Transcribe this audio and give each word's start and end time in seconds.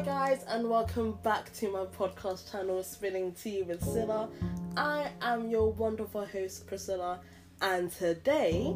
Hi 0.00 0.06
guys, 0.06 0.44
and 0.48 0.66
welcome 0.66 1.18
back 1.22 1.52
to 1.56 1.70
my 1.70 1.84
podcast 1.84 2.50
channel, 2.50 2.82
Spilling 2.82 3.32
Tea 3.32 3.60
with 3.60 3.84
Scylla. 3.84 4.30
I 4.74 5.10
am 5.20 5.50
your 5.50 5.72
wonderful 5.72 6.24
host, 6.24 6.66
Priscilla, 6.66 7.20
and 7.60 7.92
today 7.92 8.74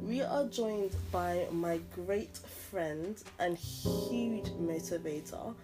we 0.00 0.22
are 0.22 0.46
joined 0.46 0.96
by 1.12 1.48
my 1.52 1.80
great 1.94 2.38
friend 2.70 3.22
and 3.38 3.58
huge 3.58 4.46
motivator, 4.58 5.54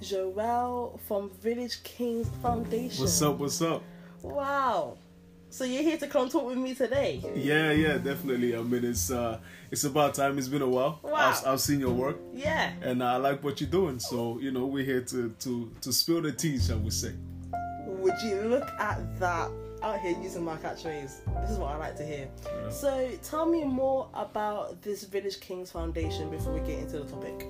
Joelle 0.00 1.00
from 1.00 1.30
Village 1.30 1.82
Kings 1.82 2.28
Foundation. 2.40 3.02
What's 3.02 3.22
up? 3.22 3.38
What's 3.38 3.60
up? 3.60 3.82
Wow. 4.22 4.98
So 5.54 5.62
you're 5.62 5.84
here 5.84 5.96
to 5.98 6.08
come 6.08 6.28
talk 6.28 6.46
with 6.46 6.58
me 6.58 6.74
today? 6.74 7.22
Yeah, 7.36 7.70
yeah, 7.70 7.96
definitely. 7.98 8.56
I 8.56 8.62
mean, 8.62 8.84
it's 8.84 9.12
uh, 9.12 9.38
it's 9.70 9.84
about 9.84 10.14
time. 10.14 10.36
It's 10.36 10.48
been 10.48 10.62
a 10.62 10.68
while. 10.68 10.98
Wow. 11.04 11.14
I've, 11.14 11.46
I've 11.46 11.60
seen 11.60 11.78
your 11.78 11.92
work, 11.92 12.16
Yeah. 12.32 12.72
and 12.82 13.00
I 13.00 13.18
like 13.18 13.44
what 13.44 13.60
you're 13.60 13.70
doing. 13.70 14.00
So 14.00 14.40
you 14.40 14.50
know, 14.50 14.66
we're 14.66 14.84
here 14.84 15.02
to 15.02 15.30
to 15.30 15.70
to 15.80 15.92
spill 15.92 16.22
the 16.22 16.32
tea, 16.32 16.58
shall 16.58 16.80
we 16.80 16.90
say? 16.90 17.12
Would 17.86 18.20
you 18.24 18.40
look 18.48 18.68
at 18.80 18.98
that 19.20 19.48
out 19.84 20.00
here 20.00 20.16
using 20.20 20.44
my 20.44 20.56
catchphrase? 20.56 21.20
This 21.42 21.50
is 21.50 21.58
what 21.58 21.72
I 21.72 21.76
like 21.76 21.96
to 21.96 22.04
hear. 22.04 22.28
Yeah. 22.46 22.70
So 22.70 23.10
tell 23.22 23.46
me 23.46 23.64
more 23.64 24.08
about 24.14 24.80
this 24.82 25.04
Village 25.04 25.40
Kings 25.40 25.70
Foundation 25.70 26.30
before 26.30 26.54
we 26.54 26.60
get 26.60 26.78
into 26.78 27.00
the 27.00 27.04
topic. 27.04 27.46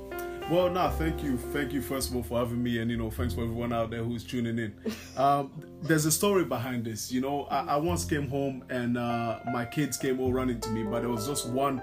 Well, 0.50 0.68
no, 0.68 0.90
thank 0.90 1.22
you, 1.22 1.38
thank 1.38 1.72
you 1.72 1.80
first 1.80 2.10
of 2.10 2.16
all 2.16 2.22
for 2.22 2.38
having 2.38 2.62
me, 2.62 2.78
and 2.78 2.90
you 2.90 2.98
know, 2.98 3.10
thanks 3.10 3.32
for 3.32 3.42
everyone 3.44 3.72
out 3.72 3.90
there 3.90 4.02
who's 4.02 4.24
tuning 4.24 4.58
in. 4.58 4.74
Um, 5.16 5.52
there's 5.80 6.06
a 6.06 6.10
story 6.10 6.44
behind 6.44 6.84
this. 6.84 7.12
You 7.12 7.20
know, 7.20 7.44
I, 7.44 7.74
I 7.74 7.76
once 7.76 8.04
came 8.04 8.28
home 8.28 8.64
and 8.68 8.98
uh, 8.98 9.38
my 9.52 9.64
kids 9.64 9.96
came 9.96 10.18
all 10.18 10.32
running 10.32 10.58
to 10.58 10.70
me, 10.70 10.82
but 10.82 11.00
there 11.00 11.08
was 11.08 11.28
just 11.28 11.48
one 11.48 11.80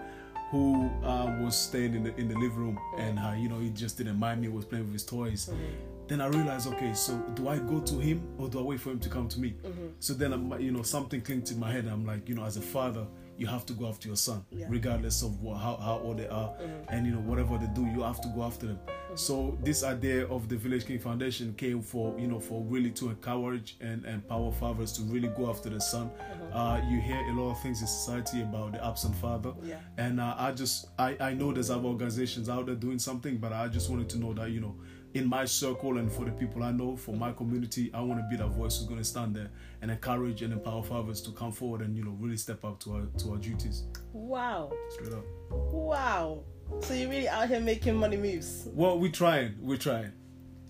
who 0.50 0.90
uh, 1.02 1.38
was 1.42 1.58
staying 1.58 1.96
in 1.96 2.04
the 2.04 2.14
in 2.18 2.28
the 2.28 2.36
living 2.36 2.58
room, 2.58 2.80
and 2.98 3.18
uh, 3.18 3.32
you 3.38 3.48
know, 3.48 3.58
he 3.58 3.70
just 3.70 3.98
didn't 3.98 4.20
mind 4.20 4.42
me. 4.42 4.50
Was 4.50 4.66
playing 4.66 4.84
with 4.84 4.94
his 4.94 5.06
toys. 5.06 5.50
Then 6.12 6.20
I 6.20 6.28
realized, 6.28 6.68
okay, 6.74 6.94
so 6.94 7.18
do 7.36 7.48
I 7.48 7.58
go 7.58 7.80
to 7.80 7.98
him 7.98 8.22
or 8.38 8.50
do 8.50 8.60
I 8.60 8.64
wait 8.64 8.82
for 8.82 8.90
him 8.92 9.00
to 9.00 9.08
come 9.08 9.30
to 9.30 9.40
me? 9.40 9.56
So 10.00 10.14
then, 10.14 10.34
I'm, 10.34 10.60
you 10.60 10.70
know, 10.74 10.82
something 10.82 11.22
clicked 11.22 11.52
in 11.52 11.58
my 11.58 11.72
head. 11.72 11.88
I'm 11.88 12.06
like, 12.06 12.28
you 12.28 12.36
know, 12.36 12.44
as 12.44 12.58
a 12.58 12.62
father, 12.62 13.08
you 13.38 13.48
have 13.48 13.66
to 13.68 13.74
go 13.74 13.88
after 13.88 14.10
your 14.10 14.18
son, 14.18 14.44
Yeah. 14.52 14.66
regardless 14.70 15.24
of 15.24 15.42
what, 15.42 15.56
how, 15.58 15.78
how 15.78 16.00
old 16.04 16.18
they 16.20 16.28
are, 16.28 16.54
and 16.90 17.06
you 17.08 17.14
know, 17.14 17.22
whatever 17.22 17.58
they 17.58 17.68
do, 17.68 17.86
you 17.86 18.02
have 18.02 18.20
to 18.22 18.28
go 18.36 18.44
after 18.44 18.68
them. 18.68 18.80
So 19.16 19.58
this 19.64 19.84
idea 19.86 20.28
of 20.28 20.50
the 20.50 20.58
Village 20.58 20.86
King 20.86 21.00
Foundation 21.00 21.54
came 21.54 21.82
for, 21.82 22.20
you 22.20 22.28
know, 22.28 22.42
for 22.42 22.62
really 22.66 22.92
to 22.92 23.10
encourage 23.10 23.78
and 23.80 24.06
empower 24.06 24.52
fathers 24.52 24.92
to 24.98 25.04
really 25.04 25.30
go 25.30 25.50
after 25.50 25.70
the 25.70 25.80
son. 25.80 26.12
Uh, 26.52 26.82
you 26.90 27.00
hear 27.00 27.22
a 27.30 27.34
lot 27.34 27.52
of 27.52 27.62
things 27.62 27.80
in 27.80 27.88
society 27.88 28.42
about 28.42 28.74
the 28.74 28.86
absent 28.86 29.16
father, 29.16 29.54
Yeah. 29.64 29.80
and 29.98 30.20
uh, 30.20 30.36
I 30.38 30.52
just, 30.52 30.90
I, 31.00 31.16
I 31.22 31.34
know 31.34 31.54
there's 31.54 31.70
other 31.70 31.88
organizations 31.88 32.50
out 32.50 32.66
there 32.66 32.76
doing 32.76 33.00
something, 33.00 33.38
but 33.38 33.54
I 33.54 33.70
just 33.70 33.90
wanted 33.90 34.10
to 34.10 34.18
know 34.20 34.34
that, 34.34 34.52
you 34.52 34.60
know, 34.60 34.76
in 35.14 35.28
my 35.28 35.46
circle 35.46 35.98
and 35.98 36.12
for 36.12 36.26
the 36.26 36.32
people 36.32 36.64
I 36.64 36.72
know, 36.72 36.96
for 36.96 37.16
my 37.16 37.32
community, 37.32 37.92
I 37.94 38.02
want 38.02 38.20
to 38.20 38.28
be 38.30 38.38
that 38.38 38.50
voice 38.50 38.78
who's 38.78 38.88
going 38.88 39.00
to 39.00 39.06
stand 39.06 39.36
there 39.36 39.50
and 39.82 39.92
encourage 39.92 40.42
and 40.42 40.54
empower 40.54 40.84
fathers 40.84 41.22
to 41.22 41.32
come 41.32 41.52
forward 41.52 41.82
and 41.82 41.96
you 41.96 42.04
know 42.04 42.16
really 42.20 42.38
step 42.38 42.64
up 42.64 42.80
to 42.82 42.94
our 42.94 43.06
to 43.20 43.32
our 43.32 43.38
duties. 43.38 43.84
Wow. 44.14 44.72
Straight 44.90 45.14
up. 45.14 45.24
Wow. 45.50 46.44
So 46.82 46.94
you're 46.94 47.10
really 47.10 47.28
out 47.28 47.50
here 47.50 47.60
making 47.60 47.96
money 47.96 48.18
moves. 48.18 48.68
Well, 48.74 48.98
we're 49.00 49.12
trying. 49.12 49.56
We're 49.60 49.78
trying. 49.78 50.14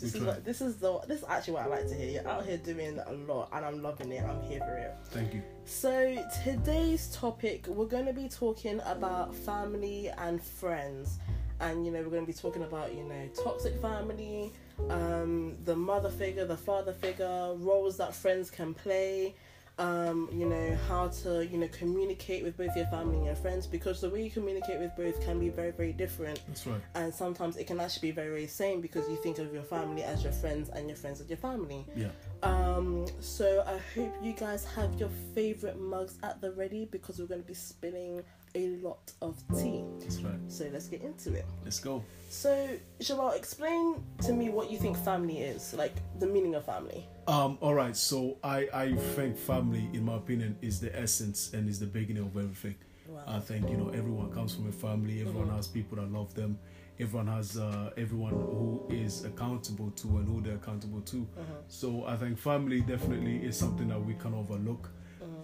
This 0.01 0.15
is 0.15 0.23
what, 0.23 0.43
this 0.43 0.61
is 0.61 0.77
the 0.77 0.99
this 1.07 1.19
is 1.19 1.25
actually 1.29 1.53
what 1.53 1.65
I 1.65 1.67
like 1.67 1.87
to 1.87 1.93
hear. 1.93 2.09
You're 2.09 2.27
out 2.27 2.43
here 2.43 2.57
doing 2.57 2.99
a 3.05 3.13
lot, 3.13 3.49
and 3.53 3.63
I'm 3.63 3.83
loving 3.83 4.11
it. 4.11 4.23
I'm 4.23 4.41
here 4.41 4.59
for 4.59 4.75
it. 4.75 4.95
Thank 5.11 5.35
you. 5.35 5.43
So 5.65 6.25
today's 6.43 7.09
topic, 7.15 7.67
we're 7.67 7.85
going 7.85 8.07
to 8.07 8.13
be 8.13 8.27
talking 8.27 8.81
about 8.85 9.35
family 9.35 10.09
and 10.17 10.43
friends, 10.43 11.19
and 11.61 11.85
you 11.85 11.91
know 11.91 11.99
we're 12.01 12.09
going 12.09 12.25
to 12.25 12.31
be 12.31 12.37
talking 12.37 12.63
about 12.63 12.93
you 12.93 13.03
know 13.03 13.29
toxic 13.43 13.79
family, 13.81 14.51
um, 14.89 15.55
the 15.65 15.75
mother 15.75 16.09
figure, 16.09 16.45
the 16.45 16.57
father 16.57 16.93
figure, 16.93 17.53
roles 17.55 17.97
that 17.97 18.13
friends 18.13 18.49
can 18.49 18.73
play. 18.73 19.35
Um, 19.79 20.29
you 20.31 20.45
know 20.45 20.77
how 20.87 21.07
to 21.23 21.47
you 21.47 21.57
know 21.57 21.67
communicate 21.69 22.43
with 22.43 22.55
both 22.57 22.75
your 22.75 22.85
family 22.87 23.15
and 23.17 23.25
your 23.25 23.35
friends 23.35 23.65
because 23.65 24.01
the 24.01 24.09
way 24.09 24.21
you 24.21 24.29
communicate 24.29 24.79
with 24.79 24.95
both 24.95 25.19
can 25.23 25.39
be 25.39 25.49
very 25.49 25.71
very 25.71 25.93
different 25.93 26.39
That's 26.47 26.67
right. 26.67 26.81
and 26.93 27.11
sometimes 27.11 27.55
it 27.57 27.65
can 27.65 27.79
actually 27.79 28.09
be 28.09 28.11
very 28.11 28.27
very 28.29 28.47
same 28.47 28.81
because 28.81 29.09
you 29.09 29.15
think 29.23 29.39
of 29.39 29.51
your 29.53 29.63
family 29.63 30.03
as 30.03 30.23
your 30.23 30.33
friends 30.33 30.69
and 30.69 30.87
your 30.87 30.97
friends 30.97 31.19
as 31.21 31.29
your 31.29 31.37
family 31.37 31.85
Yeah. 31.95 32.09
um, 32.43 33.07
so 33.21 33.63
I 33.65 33.79
hope 33.95 34.13
you 34.21 34.33
guys 34.33 34.65
have 34.75 34.99
your 34.99 35.09
favorite 35.33 35.79
mugs 35.79 36.17
at 36.21 36.41
the 36.41 36.51
ready 36.51 36.85
because 36.91 37.17
we're 37.17 37.25
going 37.27 37.41
to 37.41 37.47
be 37.47 37.55
spilling 37.55 38.23
a 38.55 38.67
lot 38.77 39.11
of 39.21 39.37
tea. 39.57 39.83
That's 39.99 40.21
right. 40.21 40.39
So 40.47 40.69
let's 40.71 40.87
get 40.87 41.01
into 41.01 41.33
it. 41.33 41.45
Let's 41.63 41.79
go. 41.79 42.03
So, 42.29 42.69
Joelle, 43.01 43.35
explain 43.35 44.03
to 44.23 44.33
me 44.33 44.49
what 44.49 44.71
you 44.71 44.77
think 44.77 44.97
family 44.97 45.39
is, 45.39 45.73
like 45.73 45.93
the 46.19 46.27
meaning 46.27 46.55
of 46.55 46.65
family. 46.65 47.05
Um, 47.27 47.57
all 47.61 47.73
right, 47.73 47.95
so 47.95 48.37
I, 48.43 48.69
I 48.73 48.95
think 48.95 49.37
family, 49.37 49.89
in 49.93 50.05
my 50.05 50.15
opinion, 50.15 50.57
is 50.61 50.79
the 50.79 50.97
essence 50.97 51.53
and 51.53 51.69
is 51.69 51.79
the 51.79 51.85
beginning 51.85 52.23
of 52.23 52.37
everything. 52.37 52.75
Wow. 53.07 53.23
I 53.27 53.39
think 53.39 53.69
you 53.69 53.75
know 53.75 53.89
everyone 53.89 54.31
comes 54.31 54.55
from 54.55 54.69
a 54.69 54.71
family. 54.71 55.19
Everyone 55.21 55.49
has 55.49 55.67
people 55.67 55.97
that 55.97 56.11
love 56.11 56.33
them. 56.33 56.57
Everyone 56.99 57.27
has 57.27 57.57
uh, 57.57 57.89
everyone 57.97 58.31
who 58.31 58.85
is 58.89 59.25
accountable 59.25 59.91
to 59.91 60.07
and 60.17 60.27
who 60.27 60.41
they're 60.41 60.55
accountable 60.55 61.01
to. 61.01 61.27
So 61.67 62.05
I 62.05 62.15
think 62.15 62.37
family 62.37 62.81
definitely 62.81 63.37
is 63.37 63.57
something 63.57 63.89
that 63.89 63.99
we 63.99 64.13
can 64.13 64.33
overlook. 64.33 64.89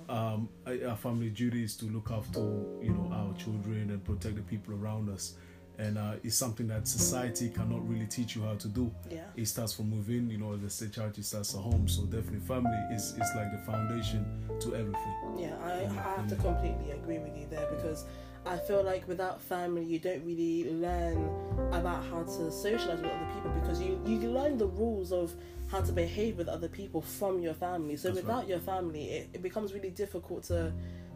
Um, 0.10 0.48
our 0.90 0.96
family 0.96 1.30
duty 1.30 1.64
is 1.64 1.76
to 1.78 1.86
look 1.86 2.12
after 2.12 2.40
you 2.40 2.94
know 2.94 3.10
our 3.14 3.34
children 3.38 3.90
and 3.90 4.04
protect 4.04 4.36
the 4.38 4.42
people 4.42 4.74
around 4.74 5.10
us, 5.10 5.34
and 5.80 5.98
uh, 5.98 6.14
it's 6.24 6.36
something 6.36 6.68
that 6.68 6.88
society 6.88 7.50
cannot 7.50 7.88
really 7.88 8.06
teach 8.06 8.36
you 8.36 8.44
how 8.44 8.56
to 8.56 8.68
do 8.70 8.90
Yeah. 9.12 9.26
it 9.36 9.46
starts 9.48 9.74
from 9.74 9.92
within. 9.92 10.30
You 10.30 10.38
know, 10.38 10.56
the 10.56 10.70
say, 10.70 10.88
charity 10.88 11.24
starts 11.24 11.54
at 11.56 11.62
home. 11.62 11.88
So 11.90 12.04
definitely, 12.04 12.40
family 12.40 12.78
is 12.94 13.12
is 13.18 13.30
like 13.36 13.52
the 13.52 13.62
foundation 13.66 14.26
to 14.62 14.76
everything. 14.76 15.16
Yeah, 15.38 15.56
I, 15.62 15.84
I 15.84 16.16
have 16.16 16.28
to 16.30 16.36
completely 16.38 16.92
agree 16.92 17.20
with 17.20 17.36
you 17.38 17.48
there 17.50 17.68
because 17.76 18.06
I 18.46 18.58
feel 18.58 18.84
like 18.84 19.08
without 19.08 19.42
family, 19.42 19.84
you 19.84 20.00
don't 20.00 20.24
really 20.26 20.72
learn 20.72 21.30
about 21.72 22.04
how 22.06 22.24
to 22.24 22.52
socialize 22.52 23.02
with 23.02 23.12
other 23.12 23.28
people 23.34 23.52
because 23.60 23.82
you, 23.82 24.00
you 24.06 24.32
learn 24.32 24.58
the 24.58 24.68
rules 24.68 25.12
of 25.12 25.34
how 25.70 25.82
to 25.82 25.92
behave 25.92 26.38
with 26.38 26.48
other 26.48 26.70
people 26.70 27.02
from 27.02 27.42
your 27.42 27.54
family. 27.54 27.98
So 27.98 28.10
That's 28.10 28.22
without 28.22 28.40
right. 28.40 28.48
your 28.48 28.60
family, 28.60 29.10
it, 29.10 29.30
it 29.34 29.42
becomes 29.42 29.74
really 29.74 29.90
difficult 29.90 30.44
to 30.46 30.72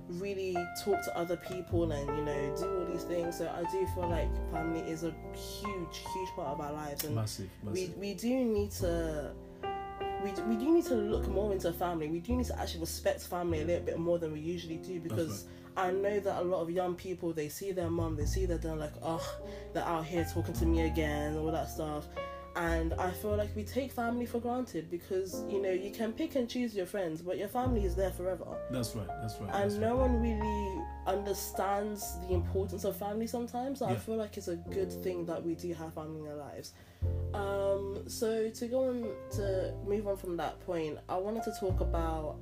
really 0.10 0.54
talk 0.84 1.02
to 1.06 1.18
other 1.18 1.38
people 1.38 1.90
and 1.94 2.18
you 2.18 2.26
know 2.26 2.56
do 2.58 2.80
all 2.80 2.86
these 2.92 3.04
things. 3.04 3.38
So 3.38 3.48
I 3.48 3.62
do 3.72 3.86
feel 3.96 4.10
like 4.10 4.28
family 4.52 4.82
is 4.82 5.04
a 5.04 5.14
huge, 5.34 5.98
huge 6.14 6.30
part 6.36 6.50
of 6.50 6.60
our 6.60 6.74
lives 6.74 7.06
and 7.06 7.16
Massive, 7.16 7.50
we 7.64 7.70
massive. 7.70 7.98
we 7.98 8.14
do 8.14 8.44
need 8.44 8.72
to 8.72 9.32
we, 10.24 10.32
we 10.44 10.56
do 10.56 10.72
need 10.74 10.86
to 10.86 10.96
look 10.96 11.28
more 11.30 11.52
into 11.54 11.72
family. 11.74 12.08
We 12.10 12.20
do 12.20 12.36
need 12.36 12.46
to 12.48 12.60
actually 12.60 12.82
respect 12.82 13.22
family 13.22 13.62
a 13.62 13.66
little 13.66 13.86
bit 13.86 14.00
more 14.00 14.20
than 14.20 14.34
we 14.34 14.40
usually 14.40 14.78
do 14.78 15.00
because 15.00 15.46
I 15.78 15.92
know 15.92 16.20
that 16.20 16.42
a 16.42 16.44
lot 16.44 16.62
of 16.62 16.70
young 16.70 16.96
people 16.96 17.34
they 17.34 17.50
see 17.50 17.72
their 17.72 17.90
mum, 17.90 18.16
they 18.16 18.26
see 18.26 18.46
their 18.46 18.58
dad 18.58 18.78
like, 18.78 18.94
oh, 19.02 19.40
they're 19.74 19.84
out 19.84 20.06
here 20.06 20.28
talking 20.34 20.54
to 20.56 20.66
me 20.66 20.82
again, 20.82 21.38
all 21.38 21.52
that 21.52 21.70
stuff. 21.70 22.08
And 22.56 22.94
I 22.96 23.12
feel 23.12 23.38
like 23.38 23.56
we 23.56 23.64
take 23.64 23.94
family 23.94 24.26
for 24.26 24.40
granted 24.40 24.92
because 24.92 25.46
you 25.50 25.62
know 25.62 25.72
you 25.72 25.90
can 25.90 26.12
pick 26.12 26.36
and 26.36 26.50
choose 26.50 26.76
your 26.76 26.86
friends, 26.86 27.22
but 27.22 27.38
your 27.38 27.48
family 27.48 27.86
is 27.86 27.96
there 27.96 28.12
forever. 28.12 28.46
That's 28.70 28.94
right. 28.94 29.08
That's 29.22 29.36
right. 29.40 29.52
That's 29.52 29.76
And 29.76 29.82
no 29.82 29.96
one 29.96 30.22
really 30.22 30.86
understands 31.08 32.20
the 32.28 32.34
importance 32.34 32.84
of 32.84 32.98
family 32.98 33.28
sometimes. 33.28 33.80
So 33.80 33.86
I 33.86 33.96
feel 33.96 34.18
like 34.18 34.36
it's 34.36 34.50
a 34.50 34.58
good 34.58 34.92
thing 34.92 35.26
that 35.28 35.42
we 35.42 35.56
do 35.56 35.74
have 35.74 35.94
family 35.94 36.20
in 36.20 36.28
our 36.28 36.36
lives. 36.36 36.74
Um, 37.34 38.04
so 38.08 38.50
to 38.50 38.68
go 38.68 38.90
on 38.90 39.10
to 39.38 39.74
move 39.88 40.06
on 40.08 40.18
from 40.18 40.36
that 40.36 40.60
point, 40.66 41.00
I 41.08 41.16
wanted 41.16 41.44
to 41.44 41.54
talk 41.58 41.80
about 41.80 42.36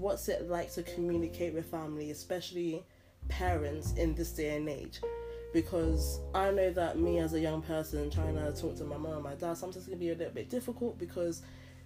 what's 0.00 0.28
it 0.28 0.48
like 0.48 0.72
to 0.74 0.82
communicate 0.82 1.54
with 1.54 1.66
family, 1.66 2.10
especially 2.10 2.84
parents 3.28 3.92
in 3.94 4.14
this 4.14 4.32
day 4.32 4.56
and 4.56 4.68
age. 4.68 5.00
Because 5.52 6.18
I 6.34 6.50
know 6.50 6.70
that 6.72 6.98
me 6.98 7.18
as 7.18 7.34
a 7.34 7.40
young 7.40 7.62
person 7.62 8.10
trying 8.10 8.34
to 8.34 8.52
talk 8.52 8.76
to 8.76 8.84
my 8.84 8.96
mom 8.96 9.12
and 9.12 9.22
my 9.22 9.34
dad 9.34 9.56
sometimes 9.56 9.86
can 9.86 9.98
be 9.98 10.10
a 10.10 10.14
little 10.14 10.32
bit 10.32 10.50
difficult 10.50 10.98
because 10.98 11.42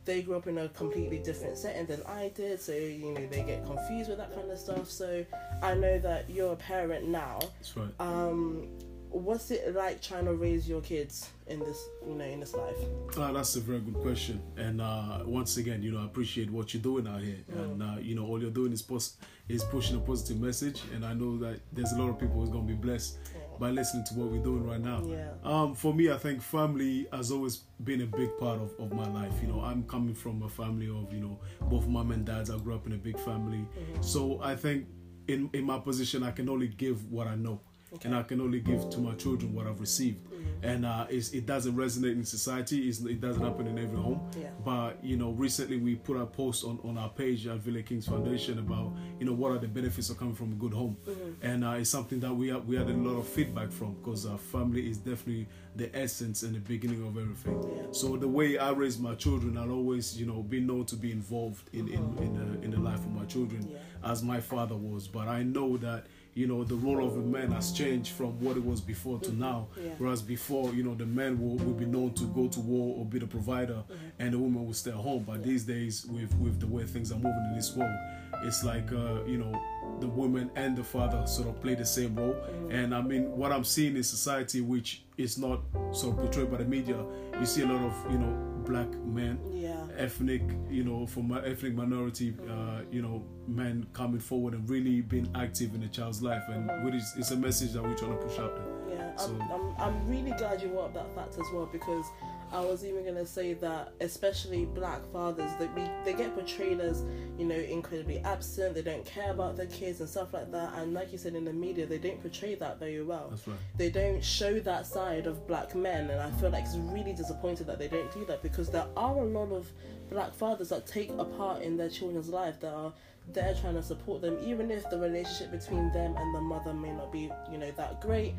they 0.06 0.22
grew 0.22 0.36
up 0.36 0.46
in 0.46 0.56
a 0.56 0.68
completely 0.70 1.18
different 1.18 1.58
setting 1.58 1.84
than 1.84 2.00
I 2.06 2.32
did, 2.34 2.60
so 2.60 2.72
you 2.72 3.12
know 3.12 3.26
they 3.26 3.42
get 3.42 3.66
confused 3.66 4.08
with 4.08 4.16
that 4.18 4.34
kind 4.34 4.50
of 4.50 4.58
stuff. 4.58 4.88
So 4.88 5.24
I 5.62 5.74
know 5.74 5.98
that 5.98 6.30
you're 6.30 6.54
a 6.54 6.56
parent 6.56 7.06
now. 7.08 7.38
That's 7.40 7.76
right. 7.76 7.90
Um, 8.00 8.68
what's 9.10 9.50
it 9.50 9.74
like 9.74 10.00
trying 10.02 10.24
to 10.26 10.34
raise 10.34 10.68
your 10.68 10.80
kids 10.80 11.30
in 11.46 11.60
this, 11.60 11.88
you 12.06 12.14
know, 12.14 12.24
in 12.24 12.40
this 12.40 12.54
life? 12.54 12.76
Uh, 13.16 13.32
that's 13.32 13.56
a 13.56 13.60
very 13.60 13.80
good 13.80 13.98
question. 14.00 14.40
And 14.56 14.80
uh, 14.80 15.20
once 15.24 15.56
again, 15.56 15.82
you 15.82 15.92
know, 15.92 16.00
I 16.00 16.04
appreciate 16.04 16.50
what 16.50 16.74
you're 16.74 16.82
doing 16.82 17.06
out 17.06 17.22
here. 17.22 17.38
And 17.48 17.82
uh, 17.82 17.96
you 18.00 18.14
know, 18.14 18.26
all 18.26 18.40
you're 18.40 18.50
doing 18.50 18.72
is 18.72 18.82
pos- 18.82 19.16
is 19.48 19.64
pushing 19.64 19.96
a 19.96 20.00
positive 20.00 20.40
message. 20.40 20.82
And 20.94 21.04
I 21.04 21.14
know 21.14 21.36
that 21.38 21.60
there's 21.72 21.92
a 21.92 21.98
lot 21.98 22.10
of 22.10 22.18
people 22.18 22.40
who's 22.40 22.50
gonna 22.50 22.66
be 22.66 22.74
blessed 22.74 23.18
by 23.58 23.70
listening 23.70 24.04
to 24.04 24.14
what 24.14 24.30
we're 24.30 24.42
doing 24.42 24.64
right 24.64 24.80
now. 24.80 25.02
Yeah. 25.04 25.30
Um, 25.42 25.74
for 25.74 25.92
me, 25.92 26.12
I 26.12 26.16
think 26.16 26.40
family 26.40 27.08
has 27.12 27.30
always 27.32 27.56
been 27.82 28.02
a 28.02 28.06
big 28.06 28.36
part 28.38 28.60
of, 28.60 28.72
of 28.78 28.92
my 28.92 29.08
life. 29.08 29.32
You 29.42 29.48
know, 29.48 29.60
I'm 29.60 29.82
coming 29.84 30.14
from 30.14 30.42
a 30.42 30.48
family 30.48 30.88
of, 30.88 31.12
you 31.12 31.20
know, 31.20 31.40
both 31.62 31.88
mom 31.88 32.12
and 32.12 32.24
dads. 32.24 32.50
I 32.50 32.58
grew 32.58 32.74
up 32.74 32.86
in 32.86 32.92
a 32.92 32.96
big 32.96 33.18
family. 33.18 33.66
So 34.00 34.40
I 34.42 34.54
think 34.54 34.86
in, 35.26 35.50
in 35.52 35.64
my 35.64 35.78
position, 35.78 36.22
I 36.22 36.30
can 36.30 36.48
only 36.48 36.68
give 36.68 37.10
what 37.10 37.26
I 37.26 37.34
know. 37.34 37.60
And 38.04 38.14
I 38.14 38.22
can 38.22 38.40
only 38.40 38.60
give 38.60 38.90
to 38.90 38.98
my 39.00 39.14
children 39.14 39.54
what 39.54 39.66
I've 39.66 39.80
received. 39.80 40.22
Mm-hmm. 40.30 40.64
And 40.64 40.84
uh, 40.86 41.06
it's, 41.08 41.30
it 41.30 41.46
doesn't 41.46 41.74
resonate 41.74 42.12
in 42.12 42.24
society. 42.24 42.88
It's, 42.88 43.00
it 43.00 43.20
doesn't 43.20 43.42
happen 43.42 43.66
in 43.66 43.78
every 43.78 43.96
home. 43.98 44.20
Yeah. 44.38 44.48
But 44.64 45.02
you 45.02 45.16
know, 45.16 45.30
recently 45.30 45.78
we 45.78 45.94
put 45.94 46.16
a 46.16 46.26
post 46.26 46.64
on, 46.64 46.78
on 46.84 46.98
our 46.98 47.08
page 47.08 47.46
at 47.46 47.58
Village 47.58 47.86
Kings 47.86 48.06
Foundation 48.06 48.58
about 48.58 48.92
you 49.18 49.24
know 49.26 49.32
what 49.32 49.52
are 49.52 49.58
the 49.58 49.68
benefits 49.68 50.10
of 50.10 50.18
coming 50.18 50.34
from 50.34 50.52
a 50.52 50.56
good 50.56 50.72
home, 50.74 50.96
Mm-hmm. 51.08 51.46
and 51.46 51.64
uh, 51.64 51.70
it's 51.72 51.90
something 51.90 52.20
that 52.20 52.32
we 52.34 52.48
have, 52.48 52.66
we 52.66 52.76
had 52.76 52.88
a 52.88 52.92
lot 52.92 53.18
of 53.18 53.26
feedback 53.26 53.70
from 53.70 53.94
because 53.94 54.26
uh, 54.26 54.36
family 54.36 54.88
is 54.90 54.98
definitely 54.98 55.46
the 55.76 55.94
essence 55.96 56.42
and 56.42 56.54
the 56.54 56.60
beginning 56.60 57.06
of 57.06 57.16
everything. 57.16 57.62
Yeah. 57.74 57.82
So 57.92 58.16
the 58.16 58.28
way 58.28 58.58
I 58.58 58.70
raise 58.72 58.98
my 58.98 59.14
children, 59.14 59.56
I'll 59.56 59.70
always 59.70 60.18
you 60.20 60.26
know 60.26 60.42
be 60.42 60.60
known 60.60 60.84
to 60.86 60.96
be 60.96 61.10
involved 61.12 61.68
in 61.72 61.88
in, 61.88 62.02
in, 62.18 62.34
the, 62.34 62.64
in 62.64 62.70
the 62.70 62.78
life 62.80 62.98
of 63.00 63.12
my 63.12 63.24
children 63.24 63.66
Yeah. 63.70 63.78
as 64.10 64.22
my 64.22 64.40
father 64.40 64.76
was. 64.76 65.08
But 65.08 65.28
I 65.28 65.42
know 65.42 65.76
that 65.78 66.06
you 66.38 66.46
know 66.46 66.62
the 66.62 66.76
role 66.76 67.04
of 67.04 67.16
a 67.16 67.20
man 67.20 67.50
has 67.50 67.72
changed 67.72 68.12
from 68.12 68.38
what 68.40 68.56
it 68.56 68.64
was 68.64 68.80
before 68.80 69.18
to 69.20 69.32
now. 69.34 69.66
Yeah. 69.76 69.90
Whereas 69.98 70.22
before, 70.22 70.72
you 70.72 70.84
know, 70.84 70.94
the 70.94 71.04
man 71.06 71.40
will, 71.40 71.56
will 71.64 71.74
be 71.74 71.84
known 71.84 72.14
to 72.14 72.24
go 72.26 72.46
to 72.46 72.60
war 72.60 72.96
or 72.98 73.04
be 73.04 73.18
the 73.18 73.26
provider, 73.26 73.82
and 74.20 74.32
the 74.32 74.38
woman 74.38 74.64
will 74.64 74.72
stay 74.72 74.90
at 74.90 74.96
home. 74.96 75.24
But 75.26 75.42
these 75.42 75.64
days, 75.64 76.06
with 76.06 76.32
with 76.36 76.60
the 76.60 76.66
way 76.68 76.84
things 76.84 77.10
are 77.10 77.16
moving 77.16 77.44
in 77.50 77.56
this 77.56 77.74
world, 77.76 77.96
it's 78.44 78.62
like 78.62 78.92
uh, 78.92 79.24
you 79.26 79.38
know 79.38 79.52
the 80.00 80.06
woman 80.06 80.48
and 80.54 80.76
the 80.76 80.84
father 80.84 81.26
sort 81.26 81.48
of 81.48 81.60
play 81.60 81.74
the 81.74 81.84
same 81.86 82.14
role. 82.14 82.36
And 82.70 82.94
I 82.94 83.02
mean, 83.02 83.36
what 83.36 83.50
I'm 83.50 83.64
seeing 83.64 83.96
in 83.96 84.04
society, 84.04 84.60
which 84.60 85.02
is 85.16 85.38
not 85.38 85.60
sort 85.90 86.14
of 86.14 86.20
portrayed 86.22 86.50
by 86.52 86.58
the 86.58 86.64
media, 86.64 87.04
you 87.40 87.46
see 87.46 87.62
a 87.62 87.66
lot 87.66 87.82
of 87.82 88.12
you 88.12 88.18
know 88.18 88.32
black 88.64 88.90
men 89.04 89.40
Yeah. 89.52 89.77
Ethnic, 89.98 90.42
you 90.70 90.84
know, 90.84 91.06
from 91.06 91.32
ethnic 91.32 91.74
minority, 91.74 92.34
uh, 92.48 92.80
you 92.90 93.02
know, 93.02 93.24
men 93.46 93.86
coming 93.92 94.20
forward 94.20 94.54
and 94.54 94.68
really 94.70 95.00
being 95.00 95.28
active 95.34 95.74
in 95.74 95.82
a 95.82 95.88
child's 95.88 96.22
life, 96.22 96.42
and 96.48 96.68
really, 96.84 96.96
it's- 96.98 97.16
it's 97.18 97.30
a 97.30 97.36
message 97.36 97.72
that 97.72 97.82
we're 97.82 97.94
trying 97.96 98.12
to 98.18 98.24
push 98.24 98.38
out 98.38 98.54
there. 98.56 98.77
So- 99.18 99.34
I'm, 99.34 99.42
I'm, 99.52 99.74
I'm 99.78 100.08
really 100.08 100.32
glad 100.32 100.62
you 100.62 100.68
brought 100.68 100.86
up 100.86 100.94
that 100.94 101.14
fact 101.14 101.34
as 101.34 101.46
well 101.52 101.66
because 101.70 102.06
I 102.50 102.60
was 102.60 102.82
even 102.82 103.04
gonna 103.04 103.26
say 103.26 103.52
that 103.54 103.92
especially 104.00 104.64
black 104.64 105.00
fathers 105.12 105.50
that 105.58 105.74
we 105.74 105.82
they 106.04 106.16
get 106.16 106.34
portrayed 106.34 106.80
as 106.80 107.04
you 107.36 107.44
know 107.44 107.54
incredibly 107.54 108.20
absent, 108.20 108.74
they 108.74 108.80
don't 108.80 109.04
care 109.04 109.32
about 109.32 109.58
their 109.58 109.66
kids 109.66 110.00
and 110.00 110.08
stuff 110.08 110.32
like 110.32 110.50
that, 110.52 110.72
and 110.76 110.94
like 110.94 111.12
you 111.12 111.18
said 111.18 111.34
in 111.34 111.44
the 111.44 111.52
media, 111.52 111.84
they 111.84 111.98
don't 111.98 112.18
portray 112.22 112.54
that 112.54 112.78
very 112.78 113.02
well. 113.02 113.26
That's 113.30 113.46
right. 113.46 113.56
They 113.76 113.90
don't 113.90 114.24
show 114.24 114.60
that 114.60 114.86
side 114.86 115.26
of 115.26 115.46
black 115.46 115.74
men, 115.74 116.08
and 116.08 116.20
I 116.22 116.30
feel 116.40 116.48
like 116.48 116.64
it's 116.64 116.76
really 116.76 117.12
disappointed 117.12 117.66
that 117.66 117.78
they 117.78 117.88
don't 117.88 118.10
do 118.14 118.24
that 118.24 118.42
because 118.42 118.70
there 118.70 118.86
are 118.96 119.18
a 119.18 119.24
lot 119.24 119.52
of 119.52 119.70
black 120.08 120.32
fathers 120.32 120.70
that 120.70 120.86
take 120.86 121.10
a 121.18 121.24
part 121.26 121.60
in 121.60 121.76
their 121.76 121.90
children's 121.90 122.30
life 122.30 122.58
that 122.60 122.72
are 122.72 122.94
there 123.34 123.54
trying 123.60 123.74
to 123.74 123.82
support 123.82 124.22
them, 124.22 124.38
even 124.42 124.70
if 124.70 124.88
the 124.88 124.98
relationship 124.98 125.50
between 125.50 125.92
them 125.92 126.16
and 126.16 126.34
the 126.34 126.40
mother 126.40 126.72
may 126.72 126.92
not 126.92 127.12
be, 127.12 127.30
you 127.52 127.58
know, 127.58 127.70
that 127.72 128.00
great. 128.00 128.32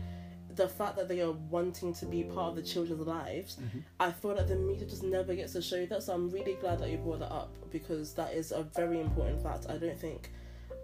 The 0.60 0.68
fact 0.68 0.98
that 0.98 1.08
they 1.08 1.22
are 1.22 1.32
wanting 1.32 1.94
to 1.94 2.06
be 2.06 2.24
part 2.24 2.50
of 2.50 2.56
the 2.58 2.62
children's 2.62 3.08
lives, 3.08 3.56
I 3.98 4.12
feel 4.12 4.36
like 4.36 4.50
the 4.50 4.58
media 4.58 4.86
just 4.86 5.04
never 5.04 5.34
gets 5.34 5.54
to 5.54 5.62
show 5.62 5.78
you 5.78 5.88
that. 5.88 6.04
So 6.04 6.14
I'm 6.14 6.30
really 6.30 6.56
glad 6.56 6.80
that 6.80 6.90
you 6.90 6.98
brought 6.98 7.20
that 7.20 7.32
up 7.32 7.50
because 7.72 8.14
that 8.16 8.34
is 8.34 8.52
a 8.52 8.64
very 8.76 9.00
important 9.00 9.42
fact. 9.42 9.68
I 9.70 9.78
don't 9.78 9.98
think 9.98 10.30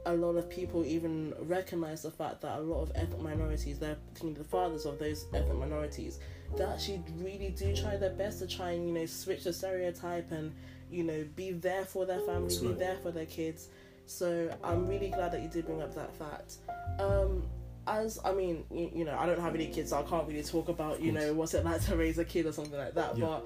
a 0.06 0.16
lot 0.16 0.38
of 0.38 0.50
people 0.50 0.86
even 0.86 1.34
recognize 1.42 2.04
the 2.04 2.12
fact 2.12 2.40
that 2.44 2.58
a 2.58 2.62
lot 2.62 2.84
of 2.84 2.92
ethnic 2.96 3.20
minorities, 3.20 3.78
they're 3.78 3.98
the 4.22 4.46
fathers 4.46 4.86
of 4.86 4.98
those 4.98 5.26
ethnic 5.34 5.58
minorities, 5.58 6.20
they 6.56 6.64
actually 6.64 7.04
really 7.18 7.50
do 7.50 7.76
try 7.76 7.98
their 7.98 8.12
best 8.12 8.40
to 8.40 8.48
try 8.48 8.72
and 8.72 8.88
you 8.88 8.94
know 8.94 9.06
switch 9.06 9.44
the 9.44 9.52
stereotype 9.52 10.32
and 10.32 10.54
you 10.90 11.04
know 11.04 11.26
be 11.36 11.52
there 11.52 11.84
for 11.84 12.06
their 12.06 12.22
family, 12.22 12.58
be 12.62 12.72
there 12.72 12.98
for 13.04 13.12
their 13.12 13.26
kids. 13.26 13.68
So 14.06 14.56
I'm 14.64 14.88
really 14.88 15.10
glad 15.10 15.34
that 15.34 15.42
you 15.42 15.50
did 15.50 15.66
bring 15.66 15.82
up 15.82 15.94
that 15.96 16.16
fact. 16.16 16.60
Um, 16.98 17.44
as 17.88 18.20
I 18.26 18.34
mean, 18.34 18.64
you, 18.72 18.92
you 18.94 19.06
know, 19.06 19.18
I 19.18 19.26
don't 19.26 19.40
have 19.40 19.56
any 19.56 19.68
kids, 19.68 19.90
so 19.92 20.00
I 20.00 20.04
can't 20.04 20.28
really 20.28 20.44
talk 20.44 20.70
about 20.70 21.02
you 21.02 21.12
know 21.12 21.34
what's 21.34 21.54
it 21.54 21.64
like 21.66 21.82
to 21.86 21.96
raise 21.96 22.18
a 22.18 22.26
kid 22.26 22.46
or 22.46 22.52
something 22.52 22.78
like 22.78 22.94
that. 22.96 23.18
Yeah. 23.18 23.26
But 23.26 23.46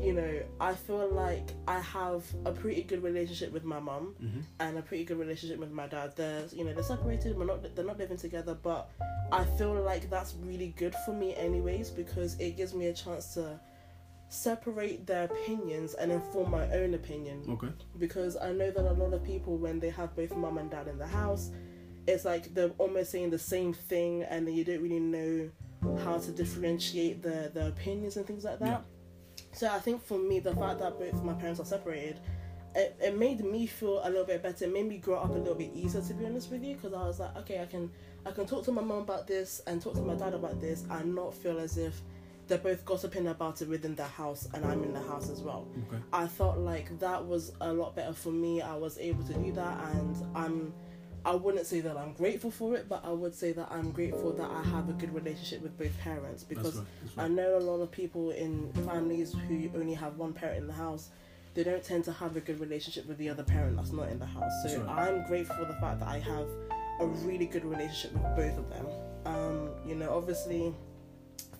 you 0.00 0.12
know, 0.12 0.40
I 0.60 0.74
feel 0.74 1.08
like 1.10 1.48
I 1.66 1.80
have 1.80 2.22
a 2.44 2.52
pretty 2.52 2.82
good 2.82 3.02
relationship 3.02 3.50
with 3.52 3.64
my 3.64 3.80
mum 3.80 4.14
Mm-hmm. 4.22 4.40
and 4.60 4.76
a 4.78 4.82
pretty 4.82 5.04
good 5.04 5.18
relationship 5.18 5.58
with 5.58 5.70
my 5.72 5.86
dad. 5.86 6.14
They're 6.16 6.44
you 6.52 6.64
know 6.64 6.72
they're 6.74 6.82
separated, 6.82 7.36
we're 7.38 7.46
not 7.46 7.74
they're 7.74 7.84
not 7.84 7.98
living 7.98 8.18
together, 8.18 8.54
but 8.54 8.90
I 9.32 9.44
feel 9.58 9.72
like 9.74 10.08
that's 10.10 10.34
really 10.42 10.74
good 10.76 10.94
for 11.04 11.12
me 11.12 11.34
anyways 11.34 11.90
because 11.90 12.38
it 12.38 12.56
gives 12.56 12.74
me 12.74 12.86
a 12.86 12.92
chance 12.92 13.34
to 13.34 13.58
separate 14.28 15.06
their 15.06 15.24
opinions 15.24 15.94
and 15.94 16.10
inform 16.10 16.50
my 16.50 16.68
own 16.72 16.94
opinion 16.94 17.44
Okay. 17.48 17.68
because 17.98 18.36
I 18.36 18.50
know 18.52 18.70
that 18.72 18.84
a 18.90 18.92
lot 18.92 19.12
of 19.14 19.22
people 19.24 19.56
when 19.56 19.78
they 19.78 19.90
have 19.90 20.14
both 20.16 20.34
mum 20.36 20.58
and 20.58 20.68
dad 20.70 20.88
in 20.88 20.98
the 20.98 21.06
house, 21.06 21.50
it's 22.06 22.24
like 22.24 22.54
they're 22.54 22.72
almost 22.78 23.10
saying 23.10 23.30
the 23.30 23.38
same 23.38 23.72
thing 23.72 24.22
and 24.24 24.46
then 24.46 24.54
you 24.54 24.64
don't 24.64 24.82
really 24.82 25.00
know 25.00 25.50
how 26.04 26.18
to 26.18 26.30
differentiate 26.32 27.22
the 27.22 27.50
their 27.54 27.68
opinions 27.68 28.16
and 28.16 28.26
things 28.26 28.44
like 28.44 28.58
that. 28.60 28.84
So 29.52 29.68
I 29.68 29.78
think 29.78 30.04
for 30.04 30.18
me 30.18 30.40
the 30.40 30.54
fact 30.54 30.80
that 30.80 30.98
both 30.98 31.22
my 31.22 31.34
parents 31.34 31.60
are 31.60 31.64
separated 31.64 32.20
it, 32.76 32.96
it 33.00 33.18
made 33.18 33.42
me 33.42 33.66
feel 33.66 34.00
a 34.04 34.08
little 34.08 34.24
bit 34.24 34.42
better. 34.42 34.66
It 34.66 34.72
made 34.72 34.86
me 34.86 34.98
grow 34.98 35.16
up 35.16 35.30
a 35.30 35.32
little 35.32 35.54
bit 35.54 35.70
easier 35.74 36.02
to 36.02 36.14
be 36.14 36.26
honest 36.26 36.50
with 36.50 36.62
you 36.62 36.74
because 36.74 36.92
I 36.92 37.06
was 37.06 37.18
like, 37.18 37.34
okay, 37.38 37.62
I 37.62 37.66
can 37.66 37.90
I 38.26 38.32
can 38.32 38.46
talk 38.46 38.64
to 38.64 38.72
my 38.72 38.82
mom 38.82 38.98
about 38.98 39.26
this 39.26 39.62
and 39.66 39.80
talk 39.80 39.94
to 39.94 40.02
my 40.02 40.14
dad 40.14 40.34
about 40.34 40.60
this 40.60 40.84
and 40.90 41.14
not 41.14 41.34
feel 41.34 41.58
as 41.58 41.78
if 41.78 42.00
they're 42.48 42.58
both 42.58 42.84
gossiping 42.84 43.28
about 43.28 43.62
it 43.62 43.68
within 43.68 43.94
the 43.96 44.04
house 44.04 44.48
and 44.54 44.64
I'm 44.64 44.84
in 44.84 44.92
the 44.92 45.02
house 45.02 45.30
as 45.30 45.40
well. 45.40 45.66
Okay. 45.88 46.02
I 46.12 46.26
felt 46.26 46.58
like 46.58 46.98
that 47.00 47.24
was 47.24 47.52
a 47.60 47.72
lot 47.72 47.96
better 47.96 48.12
for 48.12 48.30
me. 48.30 48.60
I 48.60 48.74
was 48.76 48.98
able 48.98 49.24
to 49.24 49.34
do 49.34 49.52
that, 49.52 49.78
and 49.94 50.16
I'm. 50.34 50.74
I 51.26 51.34
wouldn't 51.34 51.66
say 51.66 51.80
that 51.80 51.96
I'm 51.96 52.12
grateful 52.12 52.52
for 52.52 52.76
it, 52.76 52.88
but 52.88 53.04
I 53.04 53.10
would 53.10 53.34
say 53.34 53.50
that 53.50 53.66
I'm 53.72 53.90
grateful 53.90 54.32
that 54.34 54.48
I 54.48 54.62
have 54.62 54.88
a 54.88 54.92
good 54.92 55.12
relationship 55.12 55.60
with 55.60 55.76
both 55.76 55.98
parents 55.98 56.44
because 56.44 56.76
right, 56.76 56.86
that's 57.02 57.18
I 57.18 57.26
know 57.26 57.58
a 57.58 57.58
lot 57.58 57.80
of 57.80 57.90
people 57.90 58.30
in 58.30 58.72
families 58.86 59.34
who 59.48 59.68
only 59.74 59.94
have 59.94 60.18
one 60.18 60.32
parent 60.32 60.58
in 60.58 60.68
the 60.68 60.72
house. 60.72 61.08
They 61.54 61.64
don't 61.64 61.82
tend 61.82 62.04
to 62.04 62.12
have 62.12 62.36
a 62.36 62.40
good 62.40 62.60
relationship 62.60 63.08
with 63.08 63.18
the 63.18 63.28
other 63.28 63.42
parent 63.42 63.76
that's 63.76 63.90
not 63.90 64.08
in 64.08 64.20
the 64.20 64.26
house. 64.26 64.52
So 64.62 64.80
right. 64.82 65.08
I'm 65.08 65.26
grateful 65.26 65.56
for 65.56 65.64
the 65.64 65.74
fact 65.80 65.98
that 65.98 66.08
I 66.08 66.20
have 66.20 66.46
a 67.00 67.06
really 67.06 67.46
good 67.46 67.64
relationship 67.64 68.12
with 68.12 68.36
both 68.36 68.58
of 68.58 68.70
them. 68.70 68.86
Um, 69.24 69.70
you 69.84 69.96
know, 69.96 70.16
obviously, 70.16 70.72